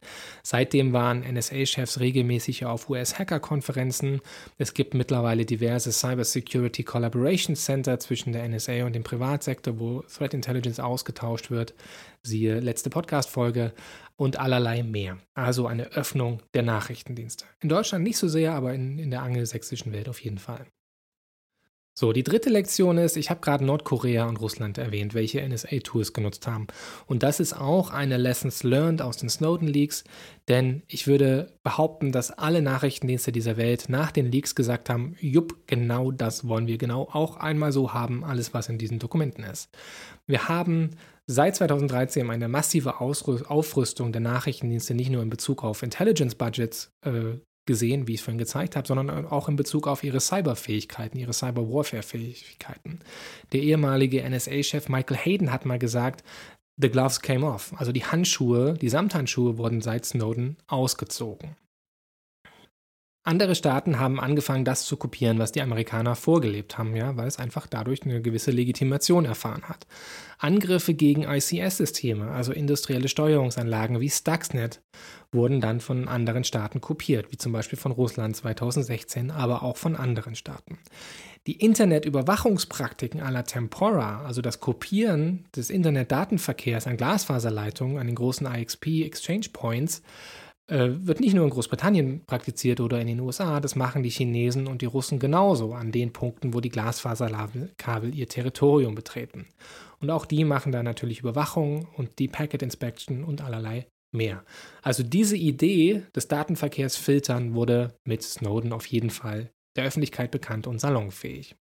Seitdem 0.42 0.92
waren 0.92 1.20
NSA-Chefs 1.20 2.00
regelmäßig 2.00 2.66
auf 2.66 2.90
US-Hacker-Konferenzen. 2.90 4.22
Es 4.58 4.74
gibt 4.74 4.94
mittlerweile 4.94 5.44
diverse 5.44 5.92
Cybersecurity 5.92 6.82
Collaboration 6.82 7.54
Center 7.54 8.00
zwischen 8.00 8.32
der 8.32 8.48
NSA 8.48 8.86
und 8.86 8.94
dem 8.94 9.04
Privatsektor, 9.04 9.78
wo 9.78 10.02
Threat 10.02 10.34
Intelligence 10.34 10.80
ausgetauscht 10.80 11.52
wird. 11.52 11.74
Siehe 12.24 12.58
letzte 12.58 12.90
Podcast-Folge 12.90 13.72
und 14.16 14.38
allerlei 14.38 14.82
mehr. 14.82 15.18
Also 15.34 15.66
eine 15.66 15.92
Öffnung 15.92 16.42
der 16.54 16.62
Nachrichtendienste. 16.62 17.44
In 17.60 17.68
Deutschland 17.68 18.04
nicht 18.04 18.18
so 18.18 18.28
sehr, 18.28 18.54
aber 18.54 18.74
in, 18.74 18.98
in 18.98 19.10
der 19.10 19.22
angelsächsischen 19.22 19.92
Welt 19.92 20.08
auf 20.08 20.20
jeden 20.20 20.38
Fall. 20.38 20.66
So, 21.98 22.12
die 22.12 22.22
dritte 22.22 22.50
Lektion 22.50 22.98
ist, 22.98 23.16
ich 23.16 23.30
habe 23.30 23.40
gerade 23.40 23.64
Nordkorea 23.64 24.26
und 24.26 24.38
Russland 24.38 24.76
erwähnt, 24.76 25.14
welche 25.14 25.40
NSA-Tools 25.48 26.12
genutzt 26.12 26.46
haben. 26.46 26.66
Und 27.06 27.22
das 27.22 27.40
ist 27.40 27.54
auch 27.54 27.88
eine 27.88 28.18
Lessons 28.18 28.62
learned 28.64 29.00
aus 29.00 29.16
den 29.16 29.30
Snowden-Leaks, 29.30 30.04
denn 30.46 30.82
ich 30.88 31.06
würde 31.06 31.54
behaupten, 31.62 32.12
dass 32.12 32.32
alle 32.32 32.60
Nachrichtendienste 32.60 33.32
dieser 33.32 33.56
Welt 33.56 33.86
nach 33.88 34.12
den 34.12 34.30
Leaks 34.30 34.54
gesagt 34.54 34.90
haben, 34.90 35.16
jupp, 35.20 35.66
genau 35.66 36.10
das 36.10 36.46
wollen 36.46 36.66
wir 36.66 36.76
genau 36.76 37.08
auch 37.10 37.38
einmal 37.38 37.72
so 37.72 37.94
haben, 37.94 38.24
alles 38.24 38.52
was 38.52 38.68
in 38.68 38.76
diesen 38.76 38.98
Dokumenten 38.98 39.42
ist. 39.44 39.70
Wir 40.26 40.50
haben 40.50 40.90
seit 41.26 41.56
2013 41.56 42.30
eine 42.30 42.48
massive 42.48 43.00
Aufrüstung 43.00 44.12
der 44.12 44.20
Nachrichtendienste 44.20 44.94
nicht 44.94 45.10
nur 45.10 45.22
in 45.22 45.30
Bezug 45.30 45.64
auf 45.64 45.82
Intelligence-Budgets 45.82 46.92
äh, 47.04 47.38
gesehen, 47.66 48.06
wie 48.06 48.14
ich 48.14 48.20
es 48.20 48.24
vorhin 48.24 48.38
gezeigt 48.38 48.76
habe, 48.76 48.86
sondern 48.86 49.26
auch 49.26 49.48
in 49.48 49.56
Bezug 49.56 49.88
auf 49.88 50.04
ihre 50.04 50.20
Cyberfähigkeiten, 50.20 51.18
ihre 51.18 51.32
Cyber-Warfare-Fähigkeiten. 51.32 53.00
Der 53.52 53.60
ehemalige 53.60 54.22
NSA-Chef 54.28 54.88
Michael 54.88 55.16
Hayden 55.16 55.52
hat 55.52 55.66
mal 55.66 55.78
gesagt, 55.78 56.22
The 56.78 56.90
gloves 56.90 57.20
came 57.22 57.46
off. 57.46 57.72
Also 57.76 57.90
die 57.90 58.04
Handschuhe, 58.04 58.74
die 58.74 58.90
Samthandschuhe 58.90 59.56
wurden 59.56 59.80
seit 59.80 60.04
Snowden 60.04 60.58
ausgezogen. 60.66 61.56
Andere 63.26 63.56
Staaten 63.56 63.98
haben 63.98 64.20
angefangen, 64.20 64.64
das 64.64 64.86
zu 64.86 64.96
kopieren, 64.96 65.40
was 65.40 65.50
die 65.50 65.60
Amerikaner 65.60 66.14
vorgelebt 66.14 66.78
haben, 66.78 66.94
ja, 66.94 67.16
weil 67.16 67.26
es 67.26 67.40
einfach 67.40 67.66
dadurch 67.66 68.04
eine 68.04 68.22
gewisse 68.22 68.52
Legitimation 68.52 69.24
erfahren 69.24 69.64
hat. 69.64 69.88
Angriffe 70.38 70.94
gegen 70.94 71.24
ICS-Systeme, 71.24 72.30
also 72.30 72.52
industrielle 72.52 73.08
Steuerungsanlagen 73.08 73.98
wie 73.98 74.10
Stuxnet, 74.10 74.80
wurden 75.32 75.60
dann 75.60 75.80
von 75.80 76.06
anderen 76.06 76.44
Staaten 76.44 76.80
kopiert, 76.80 77.32
wie 77.32 77.36
zum 77.36 77.50
Beispiel 77.50 77.76
von 77.76 77.90
Russland 77.90 78.36
2016, 78.36 79.32
aber 79.32 79.64
auch 79.64 79.76
von 79.76 79.96
anderen 79.96 80.36
Staaten. 80.36 80.78
Die 81.48 81.56
Internetüberwachungspraktiken 81.56 83.20
aller 83.20 83.42
Tempora, 83.42 84.24
also 84.24 84.40
das 84.40 84.60
Kopieren 84.60 85.46
des 85.56 85.70
Internetdatenverkehrs 85.70 86.86
an 86.86 86.96
Glasfaserleitungen, 86.96 87.98
an 87.98 88.06
den 88.06 88.14
großen 88.14 88.46
IXP 88.46 89.02
Exchange 89.04 89.46
Points, 89.52 90.02
äh, 90.68 90.88
wird 90.90 91.20
nicht 91.20 91.34
nur 91.34 91.44
in 91.44 91.50
Großbritannien 91.50 92.24
praktiziert 92.26 92.80
oder 92.80 93.00
in 93.00 93.06
den 93.06 93.20
USA, 93.20 93.60
das 93.60 93.76
machen 93.76 94.02
die 94.02 94.10
Chinesen 94.10 94.66
und 94.66 94.82
die 94.82 94.86
Russen 94.86 95.18
genauso 95.18 95.74
an 95.74 95.92
den 95.92 96.12
Punkten, 96.12 96.54
wo 96.54 96.60
die 96.60 96.70
Glasfaserkabel 96.70 98.14
ihr 98.14 98.28
Territorium 98.28 98.94
betreten. 98.94 99.46
Und 100.00 100.10
auch 100.10 100.26
die 100.26 100.44
machen 100.44 100.72
da 100.72 100.82
natürlich 100.82 101.20
Überwachung 101.20 101.88
und 101.96 102.18
die 102.18 102.28
Packet 102.28 102.62
Inspection 102.62 103.24
und 103.24 103.42
allerlei 103.42 103.86
mehr. 104.12 104.44
Also 104.82 105.02
diese 105.02 105.36
Idee 105.36 106.02
des 106.14 106.28
Datenverkehrs 106.28 106.96
filtern 106.96 107.54
wurde 107.54 107.94
mit 108.04 108.22
Snowden 108.22 108.72
auf 108.72 108.86
jeden 108.86 109.10
Fall 109.10 109.50
der 109.76 109.84
Öffentlichkeit 109.84 110.30
bekannt 110.30 110.66
und 110.66 110.80
salonfähig. 110.80 111.54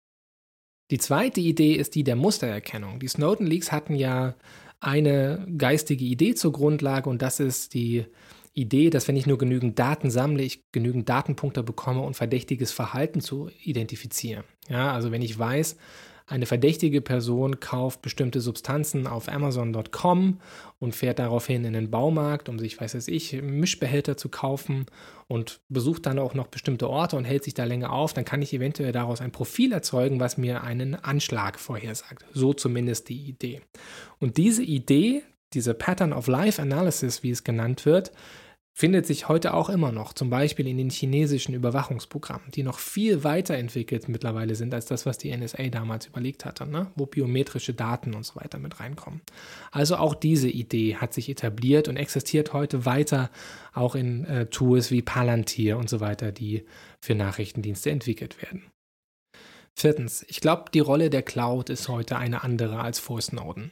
Die 0.92 1.00
zweite 1.00 1.42
Idee 1.42 1.74
ist 1.74 1.96
die 1.96 2.04
der 2.04 2.16
Mustererkennung. 2.16 3.00
Die 3.00 3.08
Snowden 3.08 3.48
Leaks 3.48 3.72
hatten 3.72 3.96
ja 3.96 4.36
eine 4.80 5.48
geistige 5.58 6.06
Idee 6.06 6.36
zur 6.36 6.54
Grundlage 6.54 7.10
und 7.10 7.22
das 7.22 7.40
ist 7.40 7.74
die 7.74 8.06
Idee, 8.56 8.90
dass 8.90 9.08
wenn 9.08 9.18
ich 9.18 9.28
nur 9.28 9.38
genügend 9.38 9.78
Daten 9.78 10.10
sammle, 10.10 10.42
ich 10.42 10.72
genügend 10.72 11.10
Datenpunkte 11.10 11.62
bekomme, 11.62 12.02
um 12.02 12.14
verdächtiges 12.14 12.72
Verhalten 12.72 13.22
zu 13.22 13.50
identifizieren. 13.64 14.46
Ja, 14.70 14.94
also 14.94 15.12
wenn 15.12 15.22
ich 15.22 15.38
weiß, 15.38 15.78
eine 16.28 16.48
verdächtige 16.48 17.02
Person 17.02 17.60
kauft 17.60 18.02
bestimmte 18.02 18.42
Substanzen 18.42 19.06
auf 19.06 19.30
Amazon.com 19.30 20.40
und 20.80 20.96
fährt 20.96 21.20
daraufhin 21.20 21.66
in 21.66 21.74
den 21.74 21.92
Baumarkt, 21.92 22.50
um 22.50 22.58
sich, 22.58 22.82
weiß 22.82 23.08
ich, 23.08 23.34
Mischbehälter 23.44 24.18
zu 24.18 24.30
kaufen 24.30 24.88
und 25.28 25.60
besucht 25.70 26.08
dann 26.08 26.18
auch 26.18 26.34
noch 26.34 26.48
bestimmte 26.48 26.90
Orte 26.90 27.16
und 27.16 27.26
hält 27.26 27.44
sich 27.44 27.54
da 27.54 27.66
länger 27.66 27.92
auf, 27.92 28.14
dann 28.14 28.26
kann 28.26 28.42
ich 28.42 28.54
eventuell 28.54 28.92
daraus 28.92 29.22
ein 29.22 29.32
Profil 29.32 29.72
erzeugen, 29.72 30.20
was 30.20 30.38
mir 30.38 30.64
einen 30.64 30.96
Anschlag 30.96 31.60
vorhersagt. 31.60 32.26
So 32.34 32.54
zumindest 32.54 33.10
die 33.10 33.22
Idee. 33.28 33.62
Und 34.18 34.38
diese 34.38 34.64
Idee, 34.64 35.22
diese 35.54 35.76
Pattern 35.76 36.12
of 36.12 36.26
Life 36.26 36.60
Analysis, 36.60 37.22
wie 37.22 37.30
es 37.30 37.44
genannt 37.44 37.86
wird, 37.86 38.12
findet 38.78 39.06
sich 39.06 39.30
heute 39.30 39.54
auch 39.54 39.70
immer 39.70 39.94
noch, 39.94 40.12
zum 40.12 40.30
Beispiel 40.30 40.68
in 40.68 40.78
den 40.78 40.90
chinesischen 40.90 41.56
Überwachungsprogrammen, 41.56 42.52
die 42.52 42.62
noch 42.62 42.80
viel 42.80 43.24
weiterentwickelt 43.24 44.10
mittlerweile 44.10 44.54
sind 44.56 44.74
als 44.74 44.86
das, 44.86 45.06
was 45.06 45.18
die 45.18 45.36
NSA 45.36 45.70
damals 45.70 46.08
überlegt 46.08 46.44
hatte, 46.44 46.68
ne? 46.68 46.92
wo 46.96 47.06
biometrische 47.06 47.74
Daten 47.74 48.14
und 48.14 48.26
so 48.26 48.36
weiter 48.36 48.60
mit 48.60 48.82
reinkommen. 48.82 49.22
Also 49.72 49.96
auch 49.96 50.14
diese 50.14 50.50
Idee 50.50 50.98
hat 50.98 51.14
sich 51.14 51.30
etabliert 51.30 51.88
und 51.88 51.96
existiert 51.96 52.52
heute 52.52 52.86
weiter 52.86 53.32
auch 53.74 53.96
in 53.96 54.26
äh, 54.26 54.48
Tools 54.48 54.92
wie 54.92 55.02
Palantir 55.02 55.78
und 55.78 55.90
so 55.90 56.02
weiter, 56.02 56.34
die 56.34 56.66
für 57.00 57.16
Nachrichtendienste 57.16 57.92
entwickelt 57.92 58.42
werden. 58.42 58.64
Viertens, 59.74 60.26
ich 60.28 60.42
glaube, 60.42 60.66
die 60.74 60.80
Rolle 60.80 61.10
der 61.10 61.24
Cloud 61.24 61.70
ist 61.70 61.88
heute 61.88 62.18
eine 62.18 62.44
andere 62.44 62.82
als 62.82 63.00
vor 63.00 63.22
Snowden. 63.22 63.72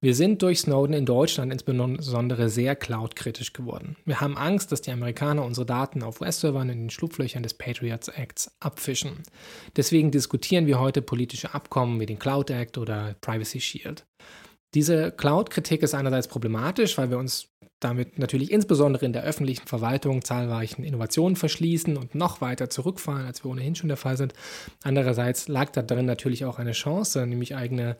Wir 0.00 0.14
sind 0.14 0.42
durch 0.42 0.60
Snowden 0.60 0.92
in 0.92 1.06
Deutschland 1.06 1.52
insbesondere 1.52 2.48
sehr 2.50 2.76
cloud-kritisch 2.76 3.52
geworden. 3.52 3.96
Wir 4.04 4.20
haben 4.20 4.36
Angst, 4.36 4.70
dass 4.70 4.82
die 4.82 4.90
Amerikaner 4.90 5.44
unsere 5.44 5.66
Daten 5.66 6.02
auf 6.02 6.20
US-Servern 6.20 6.68
in 6.68 6.78
den 6.82 6.90
Schlupflöchern 6.90 7.42
des 7.42 7.54
Patriots 7.54 8.08
Acts 8.08 8.50
abfischen. 8.60 9.22
Deswegen 9.74 10.10
diskutieren 10.10 10.66
wir 10.66 10.78
heute 10.78 11.00
politische 11.00 11.54
Abkommen 11.54 11.98
wie 11.98 12.06
den 12.06 12.18
Cloud 12.18 12.50
Act 12.50 12.76
oder 12.76 13.16
Privacy 13.20 13.60
Shield. 13.60 14.04
Diese 14.74 15.10
Cloud-Kritik 15.12 15.82
ist 15.82 15.94
einerseits 15.94 16.28
problematisch, 16.28 16.98
weil 16.98 17.10
wir 17.10 17.18
uns 17.18 17.48
damit 17.80 18.18
natürlich 18.18 18.50
insbesondere 18.50 19.04
in 19.04 19.12
der 19.12 19.22
öffentlichen 19.22 19.66
Verwaltung 19.66 20.24
zahlreichen 20.24 20.82
Innovationen 20.82 21.36
verschließen 21.36 21.96
und 21.96 22.14
noch 22.14 22.40
weiter 22.40 22.70
zurückfahren, 22.70 23.26
als 23.26 23.44
wir 23.44 23.50
ohnehin 23.50 23.74
schon 23.74 23.88
der 23.88 23.98
Fall 23.98 24.16
sind. 24.16 24.32
Andererseits 24.82 25.48
lag 25.48 25.70
da 25.70 25.82
drin 25.82 26.06
natürlich 26.06 26.44
auch 26.46 26.58
eine 26.58 26.72
Chance, 26.72 27.26
nämlich 27.26 27.54
eigene 27.54 27.96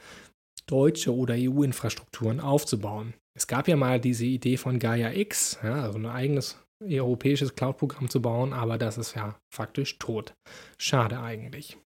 deutsche 0.66 1.14
oder 1.14 1.34
EU-Infrastrukturen 1.36 2.40
aufzubauen. 2.40 3.14
Es 3.34 3.46
gab 3.46 3.68
ja 3.68 3.76
mal 3.76 4.00
diese 4.00 4.24
Idee 4.24 4.56
von 4.56 4.78
Gaia 4.78 5.12
X, 5.12 5.58
ja, 5.62 5.82
also 5.82 5.98
ein 5.98 6.06
eigenes 6.06 6.58
europäisches 6.82 7.54
Cloud-Programm 7.54 8.10
zu 8.10 8.20
bauen, 8.20 8.52
aber 8.52 8.78
das 8.78 8.98
ist 8.98 9.14
ja 9.14 9.38
faktisch 9.50 9.98
tot. 9.98 10.34
Schade 10.78 11.20
eigentlich. 11.20 11.78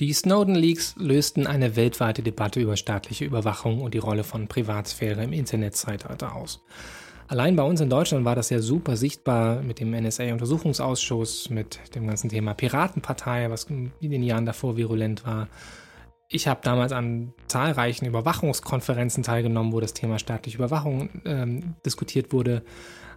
Die 0.00 0.12
Snowden 0.12 0.54
Leaks 0.54 0.94
lösten 0.96 1.48
eine 1.48 1.74
weltweite 1.74 2.22
Debatte 2.22 2.60
über 2.60 2.76
staatliche 2.76 3.24
Überwachung 3.24 3.80
und 3.80 3.94
die 3.94 3.98
Rolle 3.98 4.22
von 4.22 4.46
Privatsphäre 4.46 5.24
im 5.24 5.32
Internetzeitalter 5.32 6.36
aus. 6.36 6.62
Allein 7.28 7.56
bei 7.56 7.62
uns 7.62 7.82
in 7.82 7.90
Deutschland 7.90 8.24
war 8.24 8.34
das 8.34 8.48
ja 8.48 8.58
super 8.60 8.96
sichtbar 8.96 9.62
mit 9.62 9.80
dem 9.80 9.90
NSA-Untersuchungsausschuss, 9.90 11.50
mit 11.50 11.94
dem 11.94 12.06
ganzen 12.06 12.30
Thema 12.30 12.54
Piratenpartei, 12.54 13.50
was 13.50 13.64
in 13.64 13.92
den 14.00 14.22
Jahren 14.22 14.46
davor 14.46 14.78
virulent 14.78 15.26
war. 15.26 15.48
Ich 16.30 16.48
habe 16.48 16.60
damals 16.62 16.92
an 16.92 17.34
zahlreichen 17.46 18.06
Überwachungskonferenzen 18.06 19.22
teilgenommen, 19.22 19.74
wo 19.74 19.80
das 19.80 19.92
Thema 19.92 20.18
staatliche 20.18 20.56
Überwachung 20.56 21.10
ähm, 21.26 21.74
diskutiert 21.84 22.32
wurde. 22.32 22.62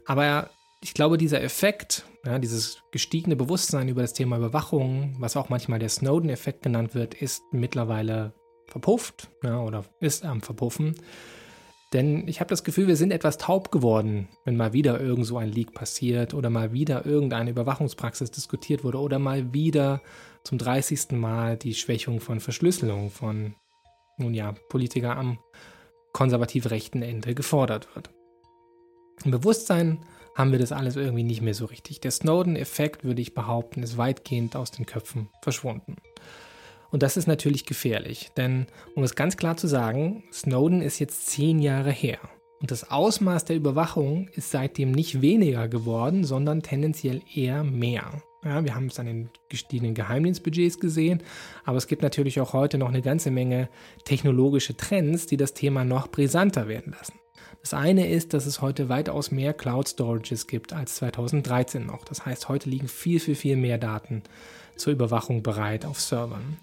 Aber 0.05 0.49
ich 0.83 0.93
glaube, 0.93 1.17
dieser 1.17 1.41
Effekt, 1.41 2.03
ja, 2.25 2.37
dieses 2.37 2.79
gestiegene 2.91 3.37
Bewusstsein 3.37 3.87
über 3.87 4.01
das 4.01 4.13
Thema 4.13 4.37
Überwachung, 4.37 5.15
was 5.19 5.37
auch 5.37 5.47
manchmal 5.47 5.79
der 5.79 5.89
Snowden-Effekt 5.89 6.63
genannt 6.63 6.95
wird, 6.95 7.13
ist 7.13 7.43
mittlerweile 7.53 8.33
verpufft 8.67 9.29
ja, 9.43 9.61
oder 9.61 9.85
ist 10.01 10.25
am 10.25 10.41
Verpuffen. 10.41 10.95
Denn 11.93 12.27
ich 12.27 12.39
habe 12.39 12.49
das 12.49 12.63
Gefühl, 12.63 12.87
wir 12.87 12.95
sind 12.95 13.11
etwas 13.11 13.37
taub 13.37 13.71
geworden, 13.71 14.29
wenn 14.45 14.55
mal 14.55 14.71
wieder 14.71 15.01
irgend 15.01 15.25
so 15.25 15.37
ein 15.37 15.51
Leak 15.51 15.73
passiert 15.73 16.33
oder 16.33 16.49
mal 16.49 16.71
wieder 16.71 17.05
irgendeine 17.05 17.49
Überwachungspraxis 17.49 18.31
diskutiert 18.31 18.83
wurde 18.83 18.99
oder 18.99 19.19
mal 19.19 19.53
wieder 19.53 20.01
zum 20.43 20.57
30. 20.57 21.11
Mal 21.11 21.57
die 21.57 21.73
Schwächung 21.73 22.21
von 22.21 22.39
Verschlüsselung 22.39 23.09
von, 23.09 23.55
nun 24.17 24.33
ja, 24.33 24.53
Politiker 24.69 25.17
am 25.17 25.37
konservativ 26.13 26.69
rechten 26.71 27.01
Ende 27.01 27.35
gefordert 27.35 27.93
wird. 27.93 28.09
Im 29.25 29.31
Bewusstsein 29.31 29.99
haben 30.35 30.53
wir 30.53 30.59
das 30.59 30.71
alles 30.71 30.95
irgendwie 30.95 31.23
nicht 31.23 31.41
mehr 31.41 31.53
so 31.53 31.65
richtig. 31.65 31.99
Der 31.99 32.11
Snowden-Effekt, 32.11 33.03
würde 33.03 33.21
ich 33.21 33.33
behaupten, 33.33 33.83
ist 33.83 33.97
weitgehend 33.97 34.55
aus 34.55 34.71
den 34.71 34.85
Köpfen 34.85 35.29
verschwunden. 35.41 35.97
Und 36.91 37.03
das 37.03 37.17
ist 37.17 37.27
natürlich 37.27 37.65
gefährlich, 37.65 38.31
denn 38.35 38.67
um 38.95 39.03
es 39.03 39.15
ganz 39.15 39.37
klar 39.37 39.57
zu 39.57 39.67
sagen, 39.67 40.23
Snowden 40.31 40.81
ist 40.81 40.99
jetzt 40.99 41.27
zehn 41.27 41.59
Jahre 41.59 41.91
her. 41.91 42.19
Und 42.59 42.69
das 42.69 42.91
Ausmaß 42.91 43.45
der 43.45 43.55
Überwachung 43.55 44.27
ist 44.35 44.51
seitdem 44.51 44.91
nicht 44.91 45.21
weniger 45.21 45.67
geworden, 45.67 46.23
sondern 46.23 46.61
tendenziell 46.61 47.21
eher 47.33 47.63
mehr. 47.63 48.21
Ja, 48.43 48.63
wir 48.63 48.75
haben 48.75 48.87
es 48.87 48.99
an 48.99 49.05
den 49.05 49.29
gestiegenen 49.49 49.95
Geheimdienstbudgets 49.95 50.79
gesehen, 50.79 51.23
aber 51.63 51.77
es 51.77 51.87
gibt 51.87 52.01
natürlich 52.01 52.39
auch 52.39 52.53
heute 52.53 52.77
noch 52.77 52.89
eine 52.89 53.01
ganze 53.01 53.31
Menge 53.31 53.69
technologische 54.03 54.75
Trends, 54.75 55.27
die 55.27 55.37
das 55.37 55.53
Thema 55.53 55.83
noch 55.85 56.07
brisanter 56.07 56.67
werden 56.67 56.93
lassen. 56.97 57.13
Das 57.61 57.73
eine 57.73 58.09
ist, 58.09 58.33
dass 58.33 58.47
es 58.47 58.61
heute 58.61 58.89
weitaus 58.89 59.31
mehr 59.31 59.53
Cloud 59.53 59.89
Storages 59.89 60.47
gibt 60.47 60.73
als 60.73 60.95
2013 60.95 61.85
noch. 61.85 62.03
Das 62.03 62.25
heißt, 62.25 62.49
heute 62.49 62.69
liegen 62.69 62.87
viel, 62.87 63.19
viel, 63.19 63.35
viel 63.35 63.55
mehr 63.55 63.77
Daten 63.77 64.23
zur 64.75 64.93
Überwachung 64.93 65.43
bereit 65.43 65.85
auf 65.85 65.99
Servern. 65.99 66.57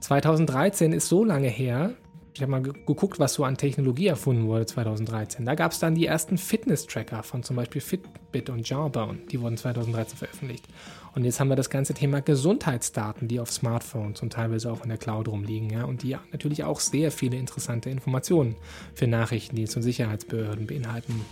2013 0.00 0.92
ist 0.92 1.08
so 1.08 1.24
lange 1.24 1.48
her. 1.48 1.92
Ich 2.32 2.42
habe 2.42 2.52
mal 2.52 2.62
geguckt, 2.62 3.18
was 3.18 3.34
so 3.34 3.44
an 3.44 3.56
Technologie 3.56 4.06
erfunden 4.06 4.46
wurde 4.46 4.64
2013. 4.64 5.44
Da 5.44 5.54
gab 5.54 5.72
es 5.72 5.78
dann 5.78 5.94
die 5.94 6.06
ersten 6.06 6.38
Fitness-Tracker 6.38 7.22
von 7.22 7.42
zum 7.42 7.56
Beispiel 7.56 7.80
Fitbit 7.80 8.50
und 8.50 8.68
Jawbone. 8.68 9.18
Die 9.30 9.40
wurden 9.40 9.56
2013 9.56 10.16
veröffentlicht. 10.16 10.66
Und 11.14 11.24
jetzt 11.24 11.40
haben 11.40 11.48
wir 11.48 11.56
das 11.56 11.70
ganze 11.70 11.92
Thema 11.92 12.20
Gesundheitsdaten, 12.20 13.26
die 13.26 13.40
auf 13.40 13.50
Smartphones 13.50 14.22
und 14.22 14.32
teilweise 14.32 14.70
auch 14.70 14.82
in 14.82 14.88
der 14.88 14.98
Cloud 14.98 15.28
rumliegen. 15.28 15.70
Ja, 15.70 15.84
und 15.84 16.02
die 16.02 16.16
natürlich 16.32 16.62
auch 16.62 16.78
sehr 16.78 17.10
viele 17.10 17.36
interessante 17.36 17.90
Informationen 17.90 18.54
für 18.94 19.08
Nachrichtendienste 19.08 19.80
und 19.80 19.82
Sicherheitsbehörden 19.82 20.66
beinhalten. 20.66 21.24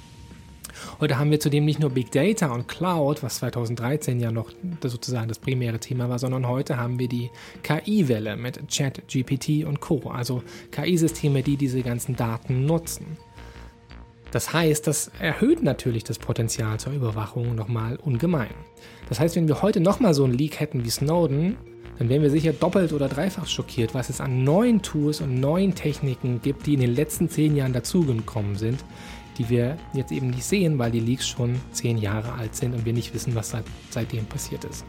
Heute 1.00 1.18
haben 1.18 1.30
wir 1.30 1.40
zudem 1.40 1.64
nicht 1.64 1.80
nur 1.80 1.90
Big 1.90 2.10
Data 2.10 2.52
und 2.52 2.68
Cloud, 2.68 3.22
was 3.22 3.36
2013 3.36 4.20
ja 4.20 4.30
noch 4.30 4.50
sozusagen 4.82 5.28
das 5.28 5.38
primäre 5.38 5.78
Thema 5.78 6.08
war, 6.08 6.18
sondern 6.18 6.46
heute 6.46 6.76
haben 6.76 6.98
wir 6.98 7.08
die 7.08 7.30
KI-Welle 7.62 8.36
mit 8.36 8.68
Chat, 8.68 9.02
GPT 9.08 9.64
und 9.64 9.80
Co. 9.80 10.10
Also 10.10 10.42
KI-Systeme, 10.70 11.42
die 11.42 11.56
diese 11.56 11.82
ganzen 11.82 12.16
Daten 12.16 12.66
nutzen. 12.66 13.16
Das 14.30 14.52
heißt, 14.52 14.86
das 14.86 15.10
erhöht 15.18 15.62
natürlich 15.62 16.04
das 16.04 16.18
Potenzial 16.18 16.78
zur 16.78 16.92
Überwachung 16.92 17.54
nochmal 17.54 17.96
ungemein. 17.96 18.54
Das 19.08 19.20
heißt, 19.20 19.36
wenn 19.36 19.48
wir 19.48 19.62
heute 19.62 19.80
nochmal 19.80 20.12
so 20.12 20.24
einen 20.24 20.34
Leak 20.34 20.60
hätten 20.60 20.84
wie 20.84 20.90
Snowden, 20.90 21.56
dann 21.98 22.08
wären 22.08 22.22
wir 22.22 22.30
sicher 22.30 22.52
doppelt 22.52 22.92
oder 22.92 23.08
dreifach 23.08 23.46
schockiert, 23.46 23.94
was 23.94 24.08
es 24.08 24.20
an 24.20 24.44
neuen 24.44 24.82
Tools 24.82 25.20
und 25.20 25.40
neuen 25.40 25.74
Techniken 25.74 26.40
gibt, 26.42 26.66
die 26.66 26.74
in 26.74 26.80
den 26.80 26.94
letzten 26.94 27.28
zehn 27.28 27.56
Jahren 27.56 27.72
dazugekommen 27.72 28.56
sind, 28.56 28.84
die 29.39 29.49
wir 29.49 29.78
jetzt 29.93 30.12
eben 30.12 30.30
nicht 30.30 30.45
sehen, 30.45 30.78
weil 30.78 30.91
die 30.91 31.01
Leaks 31.01 31.26
schon 31.26 31.61
zehn 31.72 31.97
Jahre 31.99 32.32
alt 32.32 32.55
sind 32.55 32.74
und 32.74 32.84
wir 32.84 32.93
nicht 32.93 33.14
wissen, 33.14 33.34
was 33.34 33.51
seit, 33.51 33.64
seitdem 33.91 34.26
passiert 34.26 34.64
ist. 34.64 34.84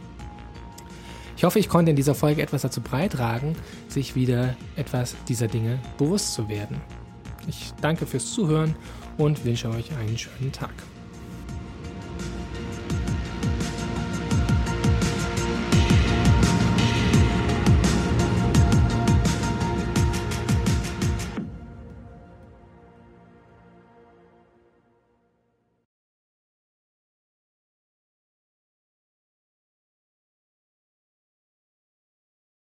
Ich 1.36 1.44
hoffe, 1.44 1.58
ich 1.58 1.70
konnte 1.70 1.90
in 1.90 1.96
dieser 1.96 2.14
Folge 2.14 2.42
etwas 2.42 2.62
dazu 2.62 2.82
beitragen, 2.82 3.56
sich 3.88 4.14
wieder 4.14 4.56
etwas 4.76 5.16
dieser 5.26 5.48
Dinge 5.48 5.78
bewusst 5.96 6.34
zu 6.34 6.48
werden. 6.48 6.78
Ich 7.48 7.72
danke 7.80 8.04
fürs 8.04 8.32
Zuhören 8.32 8.74
und 9.16 9.44
wünsche 9.44 9.70
euch 9.70 9.90
einen 9.96 10.18
schönen 10.18 10.52
Tag. 10.52 10.74